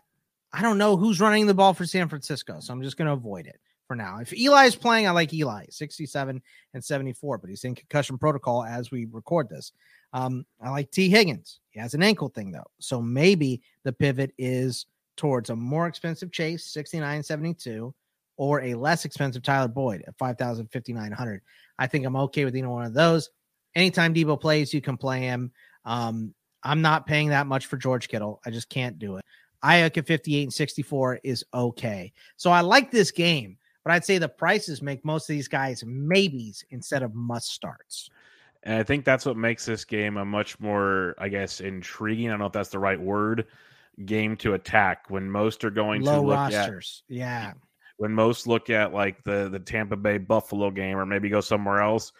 I 0.53 0.61
don't 0.61 0.77
know 0.77 0.95
who's 0.95 1.19
running 1.19 1.47
the 1.47 1.55
ball 1.55 1.73
for 1.73 1.87
San 1.87 2.07
Francisco, 2.07 2.59
so 2.59 2.71
I'm 2.71 2.83
just 2.83 2.97
going 2.97 3.07
to 3.07 3.13
avoid 3.13 3.47
it 3.47 3.59
for 3.93 3.97
now. 3.97 4.17
If 4.19 4.33
Eli 4.33 4.65
is 4.65 4.75
playing, 4.75 5.07
I 5.07 5.11
like 5.11 5.33
Eli, 5.33 5.65
67 5.69 6.41
and 6.73 6.83
74, 6.83 7.37
but 7.37 7.49
he's 7.49 7.63
in 7.63 7.75
concussion 7.75 8.17
protocol 8.17 8.63
as 8.63 8.89
we 8.89 9.05
record 9.11 9.49
this. 9.49 9.71
Um, 10.13 10.45
I 10.59 10.69
like 10.71 10.89
T. 10.89 11.09
Higgins. 11.09 11.59
He 11.69 11.79
has 11.79 11.93
an 11.93 12.01
ankle 12.01 12.29
thing 12.29 12.51
though, 12.51 12.69
so 12.79 13.01
maybe 13.01 13.61
the 13.83 13.93
pivot 13.93 14.33
is 14.37 14.87
towards 15.15 15.51
a 15.51 15.55
more 15.55 15.87
expensive 15.87 16.31
Chase, 16.31 16.65
69 16.65 17.21
72, 17.21 17.93
or 18.37 18.61
a 18.61 18.73
less 18.73 19.05
expensive 19.05 19.43
Tyler 19.43 19.67
Boyd 19.67 20.03
at 20.07 20.17
5,059. 20.17 21.41
I 21.77 21.87
think 21.87 22.05
I'm 22.05 22.15
okay 22.15 22.45
with 22.45 22.55
either 22.55 22.69
one 22.69 22.85
of 22.85 22.93
those. 22.93 23.29
Anytime 23.75 24.13
Deebo 24.13 24.41
plays, 24.41 24.73
you 24.73 24.81
can 24.81 24.97
play 24.97 25.21
him. 25.21 25.51
Um, 25.85 26.33
I'm 26.63 26.81
not 26.81 27.05
paying 27.05 27.29
that 27.29 27.47
much 27.47 27.67
for 27.67 27.77
George 27.77 28.07
Kittle. 28.07 28.39
I 28.45 28.49
just 28.49 28.69
can't 28.69 28.97
do 28.97 29.17
it. 29.17 29.25
Aiyuk 29.63 29.97
at 29.97 30.07
58 30.07 30.43
and 30.43 30.53
64 30.53 31.19
is 31.23 31.45
okay. 31.53 32.11
So 32.37 32.51
I 32.51 32.61
like 32.61 32.91
this 32.91 33.11
game, 33.11 33.57
but 33.83 33.93
I'd 33.93 34.05
say 34.05 34.17
the 34.17 34.29
prices 34.29 34.81
make 34.81 35.03
most 35.03 35.29
of 35.29 35.33
these 35.33 35.47
guys 35.47 35.83
maybes 35.85 36.63
instead 36.69 37.03
of 37.03 37.13
must 37.15 37.49
starts. 37.49 38.09
And 38.63 38.75
I 38.79 38.83
think 38.83 39.03
that's 39.03 39.25
what 39.25 39.35
makes 39.35 39.65
this 39.65 39.83
game 39.83 40.17
a 40.17 40.23
much 40.23 40.59
more, 40.59 41.15
I 41.17 41.27
guess, 41.27 41.59
intriguing. 41.59 42.27
I 42.27 42.31
don't 42.31 42.39
know 42.39 42.45
if 42.45 42.53
that's 42.53 42.69
the 42.69 42.79
right 42.79 42.99
word. 42.99 43.47
Game 44.05 44.37
to 44.37 44.53
attack 44.53 45.09
when 45.09 45.29
most 45.29 45.63
are 45.65 45.69
going 45.69 46.01
Low 46.01 46.21
to 46.21 46.27
look 46.27 46.35
rosters. 46.37 47.03
at 47.09 47.15
Yeah. 47.15 47.53
when 47.97 48.11
most 48.11 48.47
look 48.47 48.69
at 48.69 48.93
like 48.93 49.23
the 49.23 49.49
the 49.49 49.59
Tampa 49.59 49.95
Bay 49.95 50.17
Buffalo 50.17 50.71
game 50.71 50.97
or 50.97 51.05
maybe 51.05 51.29
go 51.29 51.41
somewhere 51.41 51.79
else. 51.81 52.11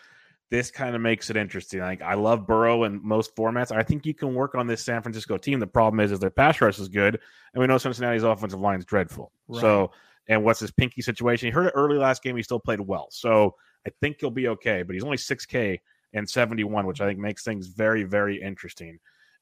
This 0.51 0.69
kind 0.69 0.95
of 0.95 1.01
makes 1.01 1.31
it 1.31 1.37
interesting. 1.37 1.79
Like 1.79 2.03
I 2.03 2.13
love 2.13 2.45
Burrow 2.45 2.83
in 2.83 2.99
most 3.03 3.35
formats. 3.35 3.71
I 3.71 3.81
think 3.81 4.05
you 4.05 4.13
can 4.13 4.35
work 4.35 4.53
on 4.53 4.67
this 4.67 4.83
San 4.83 5.01
Francisco 5.01 5.37
team. 5.37 5.59
The 5.59 5.65
problem 5.65 5.99
is, 5.99 6.11
is 6.11 6.19
their 6.19 6.29
pass 6.29 6.61
rush 6.61 6.77
is 6.77 6.89
good, 6.89 7.19
and 7.53 7.61
we 7.61 7.65
know 7.65 7.79
Cincinnati's 7.79 8.21
offensive 8.23 8.59
line 8.59 8.77
is 8.79 8.85
dreadful. 8.85 9.31
Right. 9.47 9.61
So 9.61 9.91
and 10.27 10.43
what's 10.43 10.59
his 10.59 10.71
pinky 10.71 11.01
situation. 11.01 11.47
He 11.47 11.51
hurt 11.51 11.67
it 11.67 11.73
early 11.75 11.97
last 11.97 12.23
game. 12.23 12.35
He 12.35 12.43
still 12.43 12.59
played 12.59 12.79
well, 12.79 13.07
so 13.11 13.55
I 13.85 13.91
think 14.01 14.17
he'll 14.19 14.31
be 14.31 14.47
okay. 14.49 14.83
But 14.83 14.93
he's 14.93 15.03
only 15.03 15.17
six 15.17 15.45
K 15.45 15.81
and 16.13 16.29
seventy 16.29 16.63
one, 16.63 16.85
which 16.85 17.01
I 17.01 17.07
think 17.07 17.19
makes 17.19 17.43
things 17.43 17.67
very 17.67 18.03
very 18.03 18.41
interesting 18.41 18.99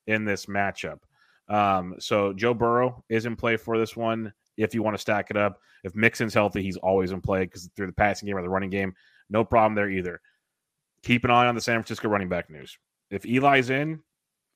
in 0.08 0.26
this 0.26 0.48
matchup. 0.48 1.00
Um, 1.48 1.96
so 2.00 2.34
Joe 2.34 2.54
Burrow 2.54 3.04
is 3.10 3.26
in 3.26 3.36
play 3.36 3.58
for 3.58 3.78
this 3.78 3.96
one. 3.96 4.34
If 4.58 4.74
you 4.74 4.84
want 4.84 4.96
to 4.96 5.02
stack 5.02 5.32
it 5.32 5.38
up, 5.38 5.60
if 5.84 5.96
Mixon's 5.96 6.34
healthy, 6.34 6.62
he's 6.62 6.78
always 6.78 7.12
in 7.12 7.22
play 7.22 7.42
because 7.42 7.70
through 7.76 7.88
the 7.88 7.94
passing 7.94 8.28
game 8.28 8.38
or 8.38 8.42
the 8.42 8.50
running 8.50 8.70
game, 8.70 8.94
no 9.30 9.44
problem 9.44 9.76
there 9.76 9.90
either. 9.90 10.22
Keep 11.04 11.26
an 11.26 11.32
eye 11.32 11.48
on 11.48 11.56
the 11.56 11.62
San 11.62 11.76
Francisco 11.76 12.10
running 12.10 12.30
back 12.30 12.50
news. 12.50 12.78
If 13.10 13.26
Eli's 13.26 13.70
in, 13.70 14.02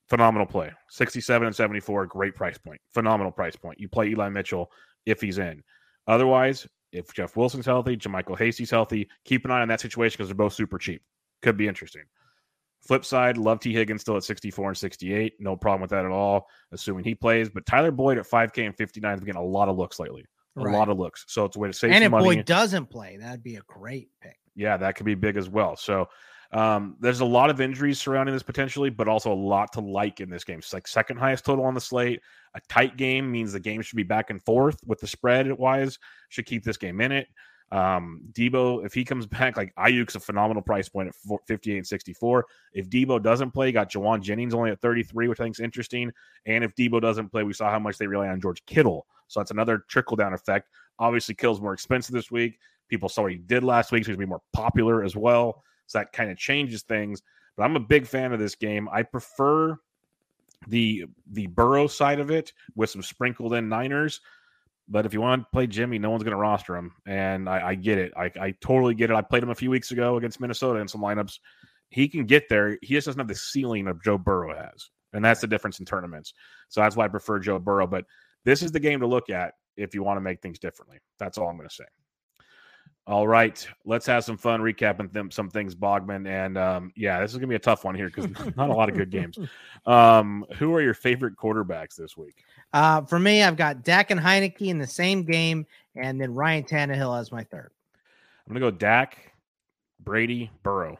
phenomenal 0.08 0.46
play. 0.46 0.70
67 0.90 1.46
and 1.46 1.56
74, 1.56 2.06
great 2.06 2.34
price 2.34 2.58
point. 2.58 2.80
Phenomenal 2.94 3.32
price 3.32 3.56
point. 3.56 3.80
You 3.80 3.88
play 3.88 4.08
Eli 4.08 4.28
Mitchell 4.28 4.70
if 5.04 5.20
he's 5.20 5.38
in. 5.38 5.62
Otherwise, 6.06 6.66
if 6.92 7.12
Jeff 7.12 7.36
Wilson's 7.36 7.66
healthy, 7.66 7.96
JaMycal 7.96 8.38
Hasty's 8.38 8.70
healthy, 8.70 9.08
keep 9.24 9.44
an 9.44 9.50
eye 9.50 9.60
on 9.60 9.68
that 9.68 9.80
situation 9.80 10.16
because 10.16 10.28
they're 10.28 10.36
both 10.36 10.54
super 10.54 10.78
cheap. 10.78 11.02
Could 11.42 11.56
be 11.56 11.68
interesting. 11.68 12.02
Flip 12.86 13.04
side, 13.04 13.36
love 13.36 13.58
Tee 13.60 13.72
Higgins 13.72 14.02
still 14.02 14.16
at 14.16 14.24
64 14.24 14.68
and 14.68 14.78
68. 14.78 15.34
No 15.40 15.56
problem 15.56 15.80
with 15.80 15.90
that 15.90 16.04
at 16.04 16.10
all, 16.10 16.46
assuming 16.72 17.04
he 17.04 17.14
plays. 17.14 17.48
But 17.48 17.66
Tyler 17.66 17.90
Boyd 17.90 18.18
at 18.18 18.26
5K 18.26 18.66
and 18.66 18.76
59 18.76 19.14
is 19.14 19.24
getting 19.24 19.40
a 19.40 19.44
lot 19.44 19.68
of 19.68 19.76
looks 19.76 19.98
lately. 19.98 20.24
A 20.56 20.62
right. 20.62 20.72
lot 20.72 20.88
of 20.88 20.96
looks. 20.96 21.24
So 21.28 21.44
it's 21.44 21.56
a 21.56 21.58
way 21.58 21.68
to 21.68 21.74
save 21.74 21.90
and 21.90 22.04
if 22.04 22.10
money. 22.10 22.36
Boyd 22.36 22.44
doesn't 22.46 22.86
play, 22.86 23.16
that'd 23.18 23.42
be 23.42 23.56
a 23.56 23.62
great 23.66 24.08
pick. 24.22 24.38
Yeah, 24.54 24.76
that 24.76 24.94
could 24.94 25.04
be 25.04 25.14
big 25.14 25.36
as 25.36 25.50
well. 25.50 25.76
So 25.76 26.08
um, 26.56 26.96
there's 27.00 27.20
a 27.20 27.24
lot 27.24 27.50
of 27.50 27.60
injuries 27.60 28.00
surrounding 28.00 28.34
this 28.34 28.42
potentially, 28.42 28.88
but 28.88 29.08
also 29.08 29.30
a 29.30 29.34
lot 29.34 29.74
to 29.74 29.80
like 29.80 30.20
in 30.20 30.30
this 30.30 30.42
game. 30.42 30.60
It's 30.60 30.72
like 30.72 30.88
second 30.88 31.18
highest 31.18 31.44
total 31.44 31.66
on 31.66 31.74
the 31.74 31.80
slate. 31.82 32.22
A 32.54 32.60
tight 32.66 32.96
game 32.96 33.30
means 33.30 33.52
the 33.52 33.60
game 33.60 33.82
should 33.82 33.96
be 33.96 34.02
back 34.02 34.30
and 34.30 34.42
forth 34.42 34.78
with 34.86 34.98
the 34.98 35.06
spread 35.06 35.52
wise, 35.52 35.98
should 36.30 36.46
keep 36.46 36.64
this 36.64 36.78
game 36.78 37.02
in 37.02 37.12
it. 37.12 37.28
Um, 37.72 38.22
Deebo, 38.32 38.86
if 38.86 38.94
he 38.94 39.04
comes 39.04 39.26
back, 39.26 39.58
like 39.58 39.74
Aiyuk's 39.74 40.14
a 40.14 40.20
phenomenal 40.20 40.62
price 40.62 40.88
point 40.88 41.08
at 41.08 41.14
58 41.46 41.76
and 41.76 41.86
64. 41.86 42.46
If 42.72 42.88
Deebo 42.88 43.22
doesn't 43.22 43.50
play, 43.50 43.70
got 43.70 43.92
Jauan 43.92 44.22
Jennings 44.22 44.54
only 44.54 44.70
at 44.70 44.80
33, 44.80 45.28
which 45.28 45.40
I 45.40 45.44
think 45.44 45.56
is 45.56 45.60
interesting. 45.60 46.10
And 46.46 46.64
if 46.64 46.74
Deebo 46.74 47.02
doesn't 47.02 47.28
play, 47.28 47.42
we 47.42 47.52
saw 47.52 47.70
how 47.70 47.80
much 47.80 47.98
they 47.98 48.06
rely 48.06 48.28
on 48.28 48.40
George 48.40 48.64
Kittle. 48.64 49.06
So 49.28 49.40
that's 49.40 49.50
another 49.50 49.84
trickle 49.88 50.16
down 50.16 50.32
effect. 50.32 50.70
Obviously, 50.98 51.34
Kittle's 51.34 51.60
more 51.60 51.74
expensive 51.74 52.14
this 52.14 52.30
week. 52.30 52.58
People 52.88 53.10
saw 53.10 53.22
what 53.22 53.32
he 53.32 53.38
did 53.38 53.62
last 53.62 53.92
week, 53.92 54.04
so 54.04 54.06
he's 54.06 54.16
going 54.16 54.22
to 54.22 54.26
be 54.26 54.30
more 54.30 54.42
popular 54.54 55.04
as 55.04 55.16
well. 55.16 55.62
So 55.86 55.98
that 55.98 56.12
kind 56.12 56.30
of 56.30 56.36
changes 56.36 56.82
things. 56.82 57.22
But 57.56 57.64
I'm 57.64 57.76
a 57.76 57.80
big 57.80 58.06
fan 58.06 58.32
of 58.32 58.38
this 58.38 58.54
game. 58.54 58.88
I 58.92 59.02
prefer 59.02 59.78
the 60.68 61.06
the 61.30 61.46
Burrow 61.46 61.86
side 61.86 62.20
of 62.20 62.30
it 62.30 62.52
with 62.74 62.90
some 62.90 63.02
sprinkled 63.02 63.54
in 63.54 63.68
Niners. 63.68 64.20
But 64.88 65.04
if 65.04 65.12
you 65.12 65.20
want 65.20 65.42
to 65.42 65.48
play 65.52 65.66
Jimmy, 65.66 65.98
no 65.98 66.10
one's 66.10 66.22
going 66.22 66.32
to 66.32 66.36
roster 66.36 66.76
him, 66.76 66.92
and 67.06 67.48
I, 67.48 67.70
I 67.70 67.74
get 67.74 67.98
it. 67.98 68.12
I, 68.16 68.30
I, 68.40 68.54
totally 68.60 68.94
get 68.94 69.10
it. 69.10 69.16
I 69.16 69.20
played 69.20 69.42
him 69.42 69.50
a 69.50 69.54
few 69.54 69.68
weeks 69.68 69.90
ago 69.90 70.16
against 70.16 70.40
Minnesota 70.40 70.78
in 70.78 70.86
some 70.86 71.00
lineups. 71.00 71.40
He 71.90 72.06
can 72.06 72.24
get 72.24 72.48
there. 72.48 72.78
He 72.82 72.94
just 72.94 73.06
doesn't 73.06 73.18
have 73.18 73.26
the 73.26 73.34
ceiling 73.34 73.88
of 73.88 74.00
Joe 74.00 74.16
Burrow 74.16 74.54
has, 74.54 74.90
and 75.12 75.24
that's 75.24 75.40
the 75.40 75.48
difference 75.48 75.80
in 75.80 75.86
tournaments. 75.86 76.34
So 76.68 76.80
that's 76.80 76.94
why 76.94 77.06
I 77.06 77.08
prefer 77.08 77.40
Joe 77.40 77.58
Burrow. 77.58 77.88
But 77.88 78.04
this 78.44 78.62
is 78.62 78.70
the 78.70 78.78
game 78.78 79.00
to 79.00 79.08
look 79.08 79.28
at 79.28 79.54
if 79.76 79.92
you 79.92 80.04
want 80.04 80.18
to 80.18 80.22
make 80.22 80.40
things 80.40 80.60
differently. 80.60 80.98
That's 81.18 81.36
all 81.36 81.48
I'm 81.48 81.56
going 81.56 81.68
to 81.68 81.74
say. 81.74 81.84
All 83.08 83.28
right, 83.28 83.66
let's 83.84 84.04
have 84.06 84.24
some 84.24 84.36
fun 84.36 84.60
recapping 84.60 85.12
them, 85.12 85.30
some 85.30 85.48
things, 85.48 85.76
Bogman. 85.76 86.26
And 86.26 86.58
um, 86.58 86.92
yeah, 86.96 87.20
this 87.20 87.30
is 87.30 87.36
gonna 87.36 87.46
be 87.46 87.54
a 87.54 87.58
tough 87.60 87.84
one 87.84 87.94
here 87.94 88.10
because 88.12 88.28
not 88.56 88.68
a 88.68 88.72
lot 88.72 88.88
of 88.88 88.96
good 88.96 89.10
games. 89.10 89.38
Um, 89.86 90.44
who 90.58 90.74
are 90.74 90.82
your 90.82 90.94
favorite 90.94 91.36
quarterbacks 91.36 91.94
this 91.94 92.16
week? 92.16 92.44
Uh, 92.72 93.02
for 93.02 93.20
me, 93.20 93.44
I've 93.44 93.56
got 93.56 93.84
Dak 93.84 94.10
and 94.10 94.20
Heinicke 94.20 94.62
in 94.62 94.78
the 94.78 94.86
same 94.86 95.22
game, 95.22 95.66
and 95.94 96.20
then 96.20 96.34
Ryan 96.34 96.64
Tannehill 96.64 97.20
as 97.20 97.30
my 97.30 97.44
third. 97.44 97.70
I'm 98.46 98.52
gonna 98.52 98.72
go 98.72 98.76
Dak, 98.76 99.32
Brady, 100.00 100.50
Burrow. 100.64 100.98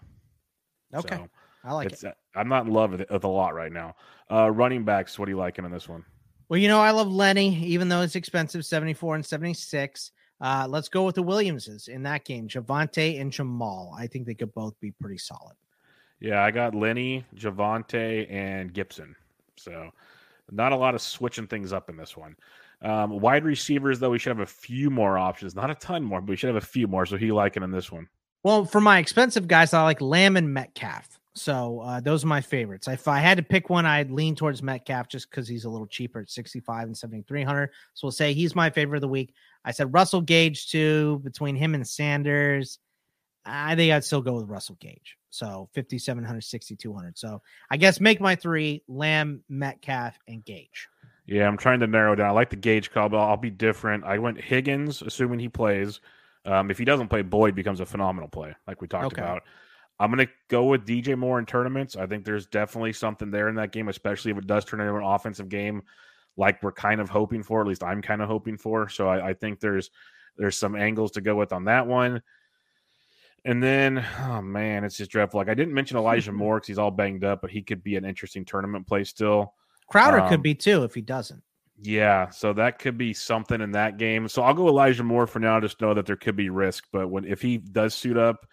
Okay, 0.94 1.16
so 1.16 1.28
I 1.64 1.72
like 1.72 1.92
it. 1.92 2.04
Uh, 2.04 2.12
I'm 2.36 2.48
not 2.48 2.66
in 2.66 2.72
love 2.72 2.92
with 2.92 3.00
it 3.00 3.10
with 3.10 3.24
a 3.24 3.28
lot 3.28 3.54
right 3.54 3.72
now. 3.72 3.96
Uh, 4.30 4.48
running 4.50 4.84
backs, 4.84 5.18
what 5.18 5.28
are 5.28 5.32
you 5.32 5.38
liking 5.38 5.64
in 5.64 5.72
this 5.72 5.88
one? 5.88 6.04
Well, 6.48 6.58
you 6.58 6.68
know, 6.68 6.80
I 6.80 6.92
love 6.92 7.08
Lenny, 7.08 7.56
even 7.64 7.88
though 7.88 8.02
it's 8.02 8.14
expensive, 8.14 8.64
74 8.64 9.16
and 9.16 9.26
76. 9.26 10.12
Uh, 10.40 10.66
let's 10.68 10.88
go 10.88 11.04
with 11.04 11.14
the 11.14 11.22
Williamses 11.22 11.88
in 11.88 12.02
that 12.02 12.24
game, 12.24 12.48
Javonte 12.48 13.20
and 13.20 13.32
Jamaal. 13.32 13.98
I 13.98 14.06
think 14.06 14.26
they 14.26 14.34
could 14.34 14.52
both 14.52 14.78
be 14.80 14.92
pretty 14.92 15.18
solid. 15.18 15.56
Yeah, 16.20 16.42
I 16.42 16.50
got 16.50 16.74
Lenny, 16.74 17.24
Javonte, 17.34 18.30
and 18.30 18.72
Gibson. 18.72 19.14
So 19.56 19.90
not 20.50 20.72
a 20.72 20.76
lot 20.76 20.94
of 20.94 21.00
switching 21.00 21.46
things 21.46 21.72
up 21.72 21.88
in 21.88 21.96
this 21.96 22.16
one. 22.16 22.36
Um, 22.82 23.20
wide 23.20 23.44
receivers, 23.44 23.98
though, 23.98 24.10
we 24.10 24.18
should 24.18 24.36
have 24.36 24.40
a 24.40 24.46
few 24.46 24.90
more 24.90 25.18
options. 25.18 25.54
Not 25.54 25.70
a 25.70 25.74
ton 25.74 26.04
more, 26.04 26.20
but 26.20 26.30
we 26.30 26.36
should 26.36 26.48
have 26.48 26.62
a 26.62 26.66
few 26.66 26.86
more. 26.86 27.06
So 27.06 27.16
he 27.16 27.32
liking 27.32 27.62
in 27.62 27.70
this 27.70 27.90
one. 27.90 28.08
Well, 28.42 28.64
for 28.64 28.80
my 28.80 28.98
expensive 28.98 29.48
guys, 29.48 29.72
I 29.72 29.82
like 29.82 30.00
Lamb 30.00 30.36
and 30.36 30.52
Metcalf. 30.52 31.15
So 31.36 31.80
uh, 31.80 32.00
those 32.00 32.24
are 32.24 32.28
my 32.28 32.40
favorites. 32.40 32.88
If 32.88 33.08
I 33.08 33.18
had 33.18 33.36
to 33.36 33.42
pick 33.42 33.68
one, 33.68 33.84
I'd 33.84 34.10
lean 34.10 34.34
towards 34.34 34.62
Metcalf 34.62 35.08
just 35.08 35.30
because 35.30 35.46
he's 35.46 35.64
a 35.64 35.70
little 35.70 35.86
cheaper 35.86 36.20
at 36.20 36.30
65 36.30 36.86
and 36.86 36.96
7300. 36.96 37.70
So 37.94 38.06
we'll 38.06 38.12
say 38.12 38.32
he's 38.32 38.54
my 38.54 38.70
favorite 38.70 38.98
of 38.98 39.02
the 39.02 39.08
week. 39.08 39.34
I 39.64 39.72
said 39.72 39.92
Russell 39.92 40.22
Gage 40.22 40.70
too, 40.70 41.20
between 41.22 41.54
him 41.54 41.74
and 41.74 41.86
Sanders. 41.86 42.78
I 43.44 43.76
think 43.76 43.92
I'd 43.92 44.04
still 44.04 44.22
go 44.22 44.34
with 44.34 44.48
Russell 44.48 44.76
Gage. 44.80 45.16
So 45.30 45.68
5,700, 45.74 46.42
6,200. 46.42 47.18
So 47.18 47.42
I 47.70 47.76
guess 47.76 48.00
make 48.00 48.20
my 48.20 48.34
three 48.34 48.82
Lamb, 48.88 49.42
Metcalf, 49.48 50.18
and 50.26 50.44
Gage. 50.44 50.88
Yeah, 51.26 51.46
I'm 51.46 51.58
trying 51.58 51.80
to 51.80 51.86
narrow 51.86 52.14
down. 52.14 52.28
I 52.28 52.32
like 52.32 52.50
the 52.50 52.56
Gage 52.56 52.90
call, 52.90 53.08
but 53.10 53.18
I'll 53.18 53.36
be 53.36 53.50
different. 53.50 54.04
I 54.04 54.18
went 54.18 54.40
Higgins, 54.40 55.02
assuming 55.02 55.40
he 55.40 55.48
plays. 55.48 56.00
Um, 56.46 56.70
if 56.70 56.78
he 56.78 56.84
doesn't 56.84 57.08
play, 57.08 57.22
Boyd 57.22 57.54
becomes 57.54 57.80
a 57.80 57.86
phenomenal 57.86 58.28
play, 58.28 58.54
like 58.66 58.80
we 58.80 58.88
talked 58.88 59.06
okay. 59.06 59.20
about. 59.20 59.42
I'm 59.98 60.12
going 60.12 60.26
to 60.26 60.32
go 60.48 60.64
with 60.64 60.86
DJ 60.86 61.16
Moore 61.16 61.38
in 61.38 61.46
tournaments. 61.46 61.96
I 61.96 62.06
think 62.06 62.24
there's 62.24 62.46
definitely 62.46 62.92
something 62.92 63.30
there 63.30 63.48
in 63.48 63.54
that 63.54 63.72
game, 63.72 63.88
especially 63.88 64.30
if 64.30 64.38
it 64.38 64.46
does 64.46 64.64
turn 64.64 64.80
into 64.80 64.94
an 64.94 65.02
offensive 65.02 65.48
game 65.48 65.82
like 66.36 66.62
we're 66.62 66.72
kind 66.72 67.00
of 67.00 67.08
hoping 67.08 67.42
for. 67.42 67.60
At 67.60 67.66
least 67.66 67.82
I'm 67.82 68.02
kind 68.02 68.22
of 68.22 68.28
hoping 68.28 68.58
for. 68.58 68.88
So 68.88 69.08
I, 69.08 69.30
I 69.30 69.34
think 69.34 69.60
there's 69.60 69.90
there's 70.36 70.56
some 70.56 70.76
angles 70.76 71.12
to 71.12 71.20
go 71.20 71.34
with 71.34 71.52
on 71.52 71.64
that 71.64 71.86
one. 71.86 72.22
And 73.44 73.62
then, 73.62 74.04
oh 74.24 74.42
man, 74.42 74.84
it's 74.84 74.96
just 74.96 75.10
dreadful. 75.10 75.38
Like 75.38 75.48
I 75.48 75.54
didn't 75.54 75.74
mention 75.74 75.96
Elijah 75.96 76.32
Moore 76.32 76.56
because 76.56 76.68
he's 76.68 76.78
all 76.78 76.90
banged 76.90 77.24
up, 77.24 77.40
but 77.40 77.50
he 77.50 77.62
could 77.62 77.82
be 77.82 77.96
an 77.96 78.04
interesting 78.04 78.44
tournament 78.44 78.86
play 78.86 79.04
still. 79.04 79.54
Crowder 79.88 80.20
um, 80.20 80.28
could 80.28 80.42
be 80.42 80.54
too 80.54 80.84
if 80.84 80.94
he 80.94 81.00
doesn't. 81.00 81.42
Yeah, 81.80 82.30
so 82.30 82.54
that 82.54 82.78
could 82.78 82.96
be 82.96 83.12
something 83.12 83.60
in 83.60 83.72
that 83.72 83.98
game. 83.98 84.28
So 84.28 84.42
I'll 84.42 84.54
go 84.54 84.66
Elijah 84.68 85.04
Moore 85.04 85.26
for 85.26 85.40
now. 85.40 85.60
Just 85.60 85.80
know 85.80 85.92
that 85.92 86.06
there 86.06 86.16
could 86.16 86.34
be 86.34 86.48
risk, 86.48 86.84
but 86.90 87.08
when 87.08 87.24
if 87.24 87.42
he 87.42 87.58
does 87.58 87.94
suit 87.94 88.16
up, 88.16 88.46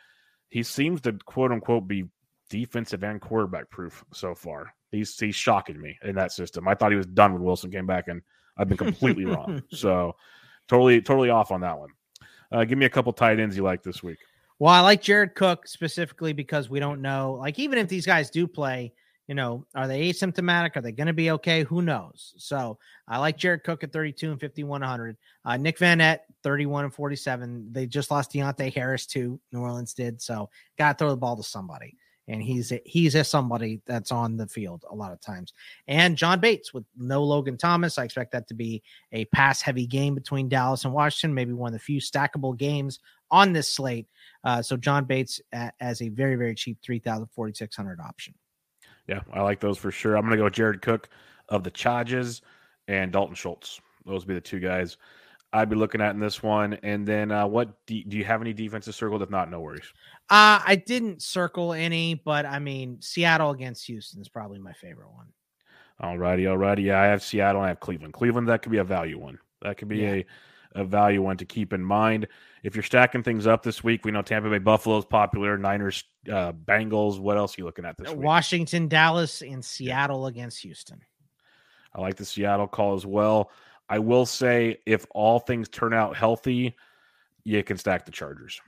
he 0.53 0.61
seems 0.61 1.01
to 1.01 1.13
quote 1.25 1.51
unquote 1.51 1.87
be 1.87 2.05
defensive 2.47 3.03
and 3.03 3.19
quarterback 3.19 3.71
proof 3.71 4.05
so 4.13 4.35
far. 4.35 4.71
He's 4.91 5.17
he's 5.17 5.33
shocking 5.33 5.81
me 5.81 5.97
in 6.03 6.13
that 6.17 6.31
system. 6.31 6.67
I 6.67 6.75
thought 6.75 6.91
he 6.91 6.97
was 6.97 7.07
done 7.07 7.33
when 7.33 7.41
Wilson 7.41 7.71
came 7.71 7.87
back, 7.87 8.07
and 8.07 8.21
I've 8.55 8.69
been 8.69 8.77
completely 8.77 9.25
wrong. 9.25 9.63
So 9.71 10.15
totally 10.67 11.01
totally 11.01 11.31
off 11.31 11.51
on 11.51 11.61
that 11.61 11.79
one. 11.79 11.89
Uh, 12.51 12.65
give 12.65 12.77
me 12.77 12.85
a 12.85 12.89
couple 12.89 13.11
tight 13.13 13.39
ends 13.39 13.57
you 13.57 13.63
like 13.63 13.81
this 13.81 14.03
week. 14.03 14.19
Well, 14.59 14.71
I 14.71 14.81
like 14.81 15.01
Jared 15.01 15.33
Cook 15.33 15.67
specifically 15.67 16.33
because 16.33 16.69
we 16.69 16.79
don't 16.79 17.01
know. 17.01 17.39
Like 17.39 17.57
even 17.57 17.79
if 17.79 17.87
these 17.87 18.05
guys 18.05 18.29
do 18.29 18.47
play, 18.47 18.93
you 19.27 19.35
know, 19.35 19.65
are 19.73 19.87
they 19.87 20.09
asymptomatic? 20.09 20.75
Are 20.75 20.81
they 20.81 20.91
going 20.91 21.07
to 21.07 21.13
be 21.13 21.31
okay? 21.31 21.63
Who 21.63 21.81
knows? 21.81 22.33
So 22.37 22.77
I 23.07 23.19
like 23.19 23.37
Jared 23.37 23.63
Cook 23.63 23.83
at 23.83 23.93
32 23.93 24.31
and 24.31 24.39
5100. 24.39 25.17
Uh, 25.45 25.57
Nick 25.57 25.77
Vannett, 25.77 26.19
31 26.43 26.85
and 26.85 26.93
47. 26.93 27.69
They 27.71 27.85
just 27.85 28.11
lost 28.11 28.31
Deonte 28.31 28.73
Harris 28.73 29.05
too. 29.05 29.39
New 29.51 29.61
Orleans 29.61 29.93
did. 29.93 30.21
So 30.21 30.49
got 30.77 30.97
to 30.97 31.03
throw 31.03 31.09
the 31.09 31.17
ball 31.17 31.37
to 31.37 31.43
somebody. 31.43 31.95
And 32.27 32.41
he's 32.41 32.71
a, 32.71 32.81
he's 32.85 33.15
a 33.15 33.23
somebody 33.23 33.81
that's 33.85 34.11
on 34.11 34.37
the 34.37 34.47
field 34.47 34.85
a 34.89 34.95
lot 34.95 35.11
of 35.11 35.19
times. 35.19 35.53
And 35.87 36.17
John 36.17 36.39
Bates 36.39 36.73
with 36.73 36.85
no 36.97 37.21
Logan 37.23 37.57
Thomas. 37.57 37.97
I 37.97 38.05
expect 38.05 38.31
that 38.31 38.47
to 38.47 38.53
be 38.53 38.81
a 39.11 39.25
pass 39.25 39.61
heavy 39.61 39.85
game 39.85 40.15
between 40.15 40.47
Dallas 40.47 40.85
and 40.85 40.93
Washington. 40.93 41.33
Maybe 41.33 41.51
one 41.51 41.69
of 41.69 41.73
the 41.73 41.79
few 41.79 41.99
stackable 41.99 42.57
games 42.57 42.99
on 43.29 43.51
this 43.51 43.69
slate. 43.69 44.07
Uh, 44.45 44.61
so 44.61 44.77
John 44.77 45.03
Bates 45.03 45.41
as 45.51 46.01
a 46.01 46.09
very 46.09 46.35
very 46.35 46.55
cheap 46.55 46.77
3,000 46.81 47.27
4,600 47.27 47.99
option. 47.99 48.33
Yeah, 49.07 49.21
I 49.33 49.41
like 49.41 49.59
those 49.59 49.77
for 49.77 49.91
sure. 49.91 50.15
I'm 50.15 50.23
going 50.23 50.37
to 50.37 50.43
go 50.43 50.49
Jared 50.49 50.81
Cook 50.81 51.09
of 51.49 51.63
the 51.63 51.71
Chargers 51.71 52.41
and 52.87 53.11
Dalton 53.11 53.35
Schultz. 53.35 53.81
Those 54.05 54.21
would 54.21 54.27
be 54.27 54.33
the 54.33 54.41
two 54.41 54.59
guys 54.59 54.97
I'd 55.53 55.69
be 55.69 55.75
looking 55.75 56.01
at 56.01 56.15
in 56.15 56.19
this 56.19 56.41
one. 56.41 56.73
And 56.81 57.07
then, 57.07 57.31
uh, 57.31 57.45
what 57.45 57.85
do, 57.85 58.03
do 58.03 58.17
you 58.17 58.25
have 58.25 58.41
any 58.41 58.53
defenses 58.53 58.95
circled? 58.95 59.21
If 59.21 59.29
not, 59.29 59.51
no 59.51 59.59
worries. 59.59 59.93
Uh, 60.29 60.59
I 60.65 60.81
didn't 60.85 61.21
circle 61.21 61.73
any, 61.73 62.15
but 62.15 62.45
I 62.45 62.57
mean, 62.59 62.97
Seattle 63.01 63.51
against 63.51 63.85
Houston 63.85 64.19
is 64.19 64.29
probably 64.29 64.57
my 64.57 64.73
favorite 64.73 65.11
one. 65.11 65.27
All 65.99 66.17
righty, 66.17 66.47
all 66.47 66.57
righty. 66.57 66.83
Yeah, 66.83 66.99
I 66.99 67.05
have 67.05 67.21
Seattle. 67.21 67.61
I 67.61 67.67
have 67.67 67.79
Cleveland. 67.79 68.13
Cleveland, 68.13 68.49
that 68.49 68.63
could 68.63 68.71
be 68.71 68.79
a 68.79 68.83
value 68.83 69.19
one. 69.19 69.37
That 69.61 69.77
could 69.77 69.87
be 69.87 69.99
yeah. 69.99 70.11
a 70.11 70.25
a 70.75 70.83
value 70.83 71.21
one 71.21 71.37
to 71.37 71.45
keep 71.45 71.73
in 71.73 71.83
mind. 71.83 72.27
If 72.63 72.75
you're 72.75 72.83
stacking 72.83 73.23
things 73.23 73.45
up 73.47 73.63
this 73.63 73.83
week, 73.83 74.05
we 74.05 74.11
know 74.11 74.21
Tampa 74.21 74.49
Bay 74.49 74.57
Buffalo 74.59 74.97
is 74.97 75.05
popular, 75.05 75.57
Niners, 75.57 76.03
uh, 76.29 76.53
Bengals. 76.53 77.19
What 77.19 77.37
else 77.37 77.57
are 77.57 77.61
you 77.61 77.65
looking 77.65 77.85
at 77.85 77.97
this 77.97 78.09
week? 78.09 78.19
Washington, 78.19 78.87
Dallas, 78.87 79.41
and 79.41 79.63
Seattle 79.63 80.27
against 80.27 80.61
Houston. 80.61 81.01
I 81.93 82.01
like 82.01 82.15
the 82.15 82.25
Seattle 82.25 82.67
call 82.67 82.95
as 82.95 83.05
well. 83.05 83.51
I 83.89 83.99
will 83.99 84.25
say, 84.25 84.79
if 84.85 85.05
all 85.11 85.39
things 85.39 85.69
turn 85.69 85.93
out 85.93 86.15
healthy, 86.15 86.75
you 87.43 87.63
can 87.63 87.77
stack 87.77 88.05
the 88.05 88.11
Chargers. 88.11 88.61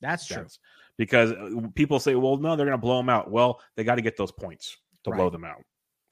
That's 0.00 0.26
true. 0.26 0.36
That's- 0.36 0.58
because 0.98 1.32
uh, 1.32 1.68
people 1.74 1.98
say, 1.98 2.14
well, 2.14 2.36
no, 2.36 2.54
they're 2.54 2.66
going 2.66 2.78
to 2.78 2.80
blow 2.80 2.98
them 2.98 3.08
out. 3.08 3.30
Well, 3.30 3.60
they 3.76 3.84
got 3.84 3.96
to 3.96 4.02
get 4.02 4.16
those 4.16 4.30
points 4.30 4.76
to 5.04 5.10
blow 5.10 5.30
them 5.30 5.44
out. 5.44 5.62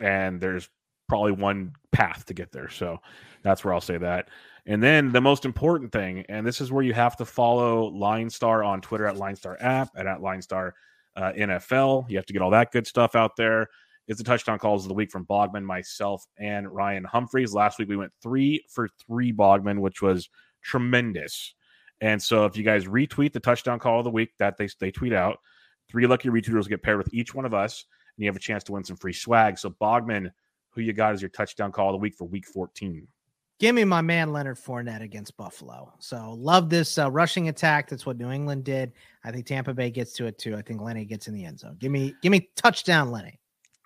And 0.00 0.40
there's 0.40 0.68
probably 1.10 1.32
one 1.32 1.72
path 1.90 2.24
to 2.24 2.32
get 2.32 2.52
there. 2.52 2.70
So 2.70 3.00
that's 3.42 3.64
where 3.64 3.74
I'll 3.74 3.80
say 3.80 3.98
that. 3.98 4.28
And 4.64 4.80
then 4.80 5.10
the 5.10 5.20
most 5.20 5.44
important 5.44 5.90
thing, 5.90 6.24
and 6.28 6.46
this 6.46 6.60
is 6.60 6.70
where 6.70 6.84
you 6.84 6.92
have 6.92 7.16
to 7.16 7.24
follow 7.24 7.86
Line 7.86 8.30
Star 8.30 8.62
on 8.62 8.80
Twitter 8.80 9.08
at 9.08 9.16
Line 9.16 9.34
Star 9.34 9.56
app 9.60 9.88
and 9.96 10.06
at 10.06 10.22
Line 10.22 10.40
Star 10.40 10.72
uh, 11.16 11.32
NFL. 11.32 12.08
You 12.08 12.16
have 12.16 12.26
to 12.26 12.32
get 12.32 12.42
all 12.42 12.50
that 12.50 12.70
good 12.70 12.86
stuff 12.86 13.16
out 13.16 13.34
there. 13.34 13.66
Is 14.06 14.18
the 14.18 14.24
touchdown 14.24 14.60
calls 14.60 14.84
of 14.84 14.88
the 14.88 14.94
week 14.94 15.10
from 15.10 15.26
Bogman, 15.26 15.64
myself, 15.64 16.24
and 16.38 16.70
Ryan 16.72 17.02
Humphreys. 17.02 17.54
Last 17.54 17.80
week 17.80 17.88
we 17.88 17.96
went 17.96 18.12
three 18.22 18.64
for 18.68 18.88
three 19.04 19.32
Bogman, 19.32 19.80
which 19.80 20.02
was 20.02 20.28
tremendous. 20.62 21.54
And 22.00 22.22
so 22.22 22.44
if 22.44 22.56
you 22.56 22.62
guys 22.62 22.84
retweet 22.84 23.32
the 23.32 23.40
touchdown 23.40 23.80
call 23.80 23.98
of 23.98 24.04
the 24.04 24.10
week 24.10 24.30
that 24.38 24.56
they, 24.56 24.68
they 24.78 24.92
tweet 24.92 25.12
out, 25.12 25.38
three 25.88 26.06
lucky 26.06 26.28
retweeters 26.28 26.68
get 26.68 26.84
paired 26.84 26.98
with 26.98 27.12
each 27.12 27.34
one 27.34 27.44
of 27.44 27.52
us, 27.52 27.84
and 28.16 28.22
you 28.22 28.28
have 28.28 28.36
a 28.36 28.40
chance 28.40 28.62
to 28.64 28.72
win 28.72 28.84
some 28.84 28.96
free 28.96 29.12
swag. 29.12 29.58
So 29.58 29.70
Bogman, 29.70 30.30
who 30.70 30.80
you 30.80 30.92
got 30.92 31.12
as 31.12 31.22
your 31.22 31.28
touchdown 31.28 31.72
call 31.72 31.88
of 31.88 31.92
the 31.94 31.98
week 31.98 32.14
for 32.14 32.26
week 32.26 32.46
14? 32.46 33.06
Give 33.58 33.74
me 33.74 33.84
my 33.84 34.00
man 34.00 34.32
Leonard 34.32 34.56
Fournette 34.56 35.02
against 35.02 35.36
Buffalo. 35.36 35.92
So 35.98 36.32
love 36.38 36.70
this 36.70 36.96
uh, 36.98 37.10
rushing 37.10 37.48
attack. 37.48 37.90
That's 37.90 38.06
what 38.06 38.16
New 38.16 38.30
England 38.30 38.64
did. 38.64 38.92
I 39.22 39.30
think 39.30 39.44
Tampa 39.44 39.74
Bay 39.74 39.90
gets 39.90 40.12
to 40.14 40.26
it 40.26 40.38
too. 40.38 40.56
I 40.56 40.62
think 40.62 40.80
Lenny 40.80 41.04
gets 41.04 41.28
in 41.28 41.34
the 41.34 41.44
end 41.44 41.60
zone. 41.60 41.76
Give 41.78 41.92
me, 41.92 42.14
give 42.22 42.32
me 42.32 42.48
touchdown, 42.56 43.10
Lenny. 43.10 43.38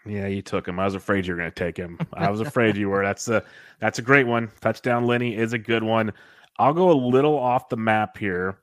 Yeah, 0.06 0.26
you 0.26 0.42
took 0.42 0.68
him. 0.68 0.78
I 0.78 0.84
was 0.84 0.94
afraid 0.94 1.26
you 1.26 1.32
were 1.32 1.38
going 1.38 1.50
to 1.50 1.54
take 1.54 1.76
him. 1.76 1.98
I 2.12 2.30
was 2.30 2.40
afraid 2.40 2.76
you 2.76 2.90
were. 2.90 3.02
That's 3.04 3.26
a 3.28 3.42
that's 3.80 3.98
a 3.98 4.02
great 4.02 4.26
one. 4.26 4.50
Touchdown 4.60 5.06
Lenny 5.06 5.34
is 5.34 5.54
a 5.54 5.58
good 5.58 5.82
one. 5.82 6.12
I'll 6.58 6.74
go 6.74 6.90
a 6.90 6.92
little 6.92 7.36
off 7.38 7.70
the 7.70 7.78
map 7.78 8.18
here, 8.18 8.58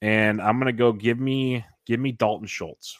and 0.00 0.40
I'm 0.40 0.56
going 0.58 0.66
to 0.66 0.72
go 0.72 0.92
give 0.92 1.18
me 1.18 1.64
give 1.84 1.98
me 1.98 2.12
Dalton 2.12 2.46
Schultz. 2.46 2.96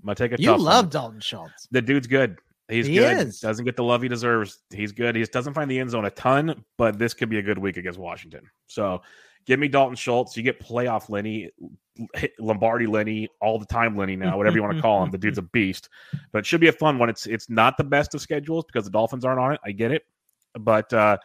I'm 0.00 0.06
going 0.06 0.14
to 0.14 0.28
take 0.28 0.38
a 0.38 0.40
You 0.40 0.56
love 0.56 0.84
one. 0.84 0.90
Dalton 0.90 1.20
Schultz. 1.20 1.66
the 1.72 1.82
dude's 1.82 2.06
good. 2.06 2.38
He's 2.68 2.86
He 2.86 2.96
good. 2.96 3.28
is. 3.28 3.40
Doesn't 3.40 3.64
get 3.64 3.76
the 3.76 3.84
love 3.84 4.02
he 4.02 4.08
deserves. 4.08 4.58
He's 4.70 4.92
good. 4.92 5.16
He 5.16 5.22
just 5.22 5.32
doesn't 5.32 5.54
find 5.54 5.70
the 5.70 5.78
end 5.78 5.90
zone 5.90 6.04
a 6.04 6.10
ton, 6.10 6.64
but 6.76 6.98
this 6.98 7.14
could 7.14 7.30
be 7.30 7.38
a 7.38 7.42
good 7.42 7.58
week 7.58 7.76
against 7.76 7.98
Washington. 7.98 8.42
So 8.66 9.02
give 9.46 9.58
me 9.58 9.68
Dalton 9.68 9.96
Schultz. 9.96 10.36
You 10.36 10.42
get 10.42 10.60
playoff 10.60 11.08
Lenny, 11.08 11.50
Lombardi 12.38 12.86
Lenny, 12.86 13.28
all 13.40 13.58
the 13.58 13.66
time 13.66 13.96
Lenny 13.96 14.16
now, 14.16 14.36
whatever 14.36 14.56
you 14.56 14.62
want 14.62 14.76
to 14.76 14.82
call 14.82 15.02
him. 15.02 15.10
The 15.10 15.18
dude's 15.18 15.38
a 15.38 15.42
beast. 15.42 15.88
But 16.32 16.40
it 16.40 16.46
should 16.46 16.60
be 16.60 16.68
a 16.68 16.72
fun 16.72 16.98
one. 16.98 17.08
It's 17.08 17.26
it's 17.26 17.48
not 17.48 17.76
the 17.78 17.84
best 17.84 18.14
of 18.14 18.20
schedules 18.20 18.64
because 18.66 18.84
the 18.84 18.90
Dolphins 18.90 19.24
aren't 19.24 19.40
on 19.40 19.52
it. 19.54 19.60
I 19.64 19.72
get 19.72 19.90
it. 19.90 20.02
But 20.58 20.92
uh 20.92 21.16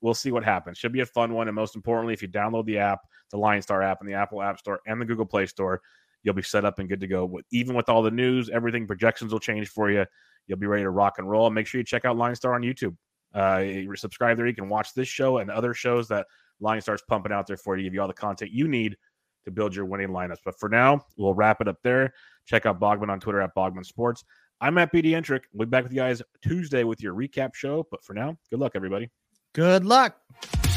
we'll 0.00 0.14
see 0.14 0.32
what 0.32 0.44
happens. 0.44 0.78
Should 0.78 0.92
be 0.92 1.00
a 1.00 1.06
fun 1.06 1.32
one. 1.32 1.48
And 1.48 1.54
most 1.54 1.76
importantly, 1.76 2.12
if 2.12 2.22
you 2.22 2.28
download 2.28 2.66
the 2.66 2.78
app, 2.78 3.00
the 3.30 3.38
Line 3.38 3.62
Star 3.62 3.82
app 3.82 4.00
and 4.00 4.08
the 4.08 4.14
Apple 4.14 4.42
App 4.42 4.58
Store 4.58 4.80
and 4.86 5.00
the 5.00 5.04
Google 5.04 5.26
Play 5.26 5.46
Store, 5.46 5.80
you'll 6.22 6.34
be 6.34 6.42
set 6.42 6.64
up 6.64 6.78
and 6.78 6.88
good 6.88 7.00
to 7.00 7.06
go. 7.06 7.40
Even 7.50 7.74
with 7.74 7.88
all 7.88 8.02
the 8.02 8.10
news, 8.10 8.50
everything 8.50 8.86
projections 8.86 9.32
will 9.32 9.40
change 9.40 9.68
for 9.68 9.90
you. 9.90 10.04
You'll 10.46 10.58
be 10.58 10.66
ready 10.66 10.82
to 10.82 10.90
rock 10.90 11.14
and 11.18 11.28
roll. 11.28 11.48
Make 11.50 11.66
sure 11.66 11.78
you 11.78 11.84
check 11.84 12.04
out 12.04 12.16
Line 12.16 12.34
Star 12.34 12.54
on 12.54 12.62
YouTube. 12.62 12.96
Uh, 13.34 13.58
you 13.64 13.94
subscribe 13.96 14.36
there. 14.36 14.46
You 14.46 14.54
can 14.54 14.68
watch 14.68 14.92
this 14.94 15.08
show 15.08 15.38
and 15.38 15.50
other 15.50 15.74
shows 15.74 16.08
that 16.08 16.26
Line 16.60 16.80
Star's 16.80 17.02
pumping 17.08 17.32
out 17.32 17.46
there 17.46 17.56
for 17.56 17.76
you. 17.76 17.82
To 17.82 17.86
give 17.86 17.94
you 17.94 18.00
all 18.00 18.08
the 18.08 18.14
content 18.14 18.50
you 18.50 18.68
need 18.68 18.96
to 19.44 19.50
build 19.50 19.74
your 19.74 19.84
winning 19.84 20.08
lineups. 20.08 20.38
But 20.44 20.58
for 20.58 20.68
now, 20.68 21.04
we'll 21.16 21.34
wrap 21.34 21.60
it 21.60 21.68
up 21.68 21.78
there. 21.82 22.12
Check 22.46 22.66
out 22.66 22.80
Bogman 22.80 23.08
on 23.08 23.20
Twitter 23.20 23.40
at 23.40 23.54
Bogman 23.56 23.84
Sports. 23.84 24.24
I'm 24.60 24.78
at 24.78 24.92
BD 24.92 25.06
Entrick. 25.06 25.42
We'll 25.52 25.66
be 25.66 25.70
back 25.70 25.82
with 25.82 25.92
you 25.92 25.98
guys 25.98 26.22
Tuesday 26.42 26.84
with 26.84 27.02
your 27.02 27.14
recap 27.14 27.54
show. 27.54 27.86
But 27.90 28.04
for 28.04 28.14
now, 28.14 28.36
good 28.50 28.60
luck, 28.60 28.72
everybody. 28.74 29.10
Good 29.54 29.84
luck. 29.84 30.16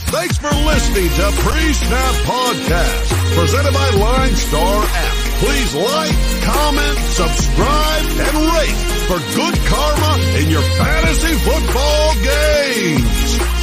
Thanks 0.09 0.37
for 0.37 0.49
listening 0.49 1.09
to 1.09 1.31
Pre-Snap 1.41 2.15
Podcast, 2.25 3.37
presented 3.37 3.73
by 3.73 3.89
Line 3.91 4.33
Star 4.35 4.83
app. 4.87 5.14
Please 5.37 5.75
like, 5.75 6.15
comment, 6.43 6.97
subscribe, 7.11 8.05
and 8.23 8.35
rate 8.55 8.79
for 9.07 9.19
good 9.35 9.55
karma 9.67 10.13
in 10.39 10.49
your 10.49 10.61
fantasy 10.61 11.35
football 11.35 12.13
games. 12.23 13.54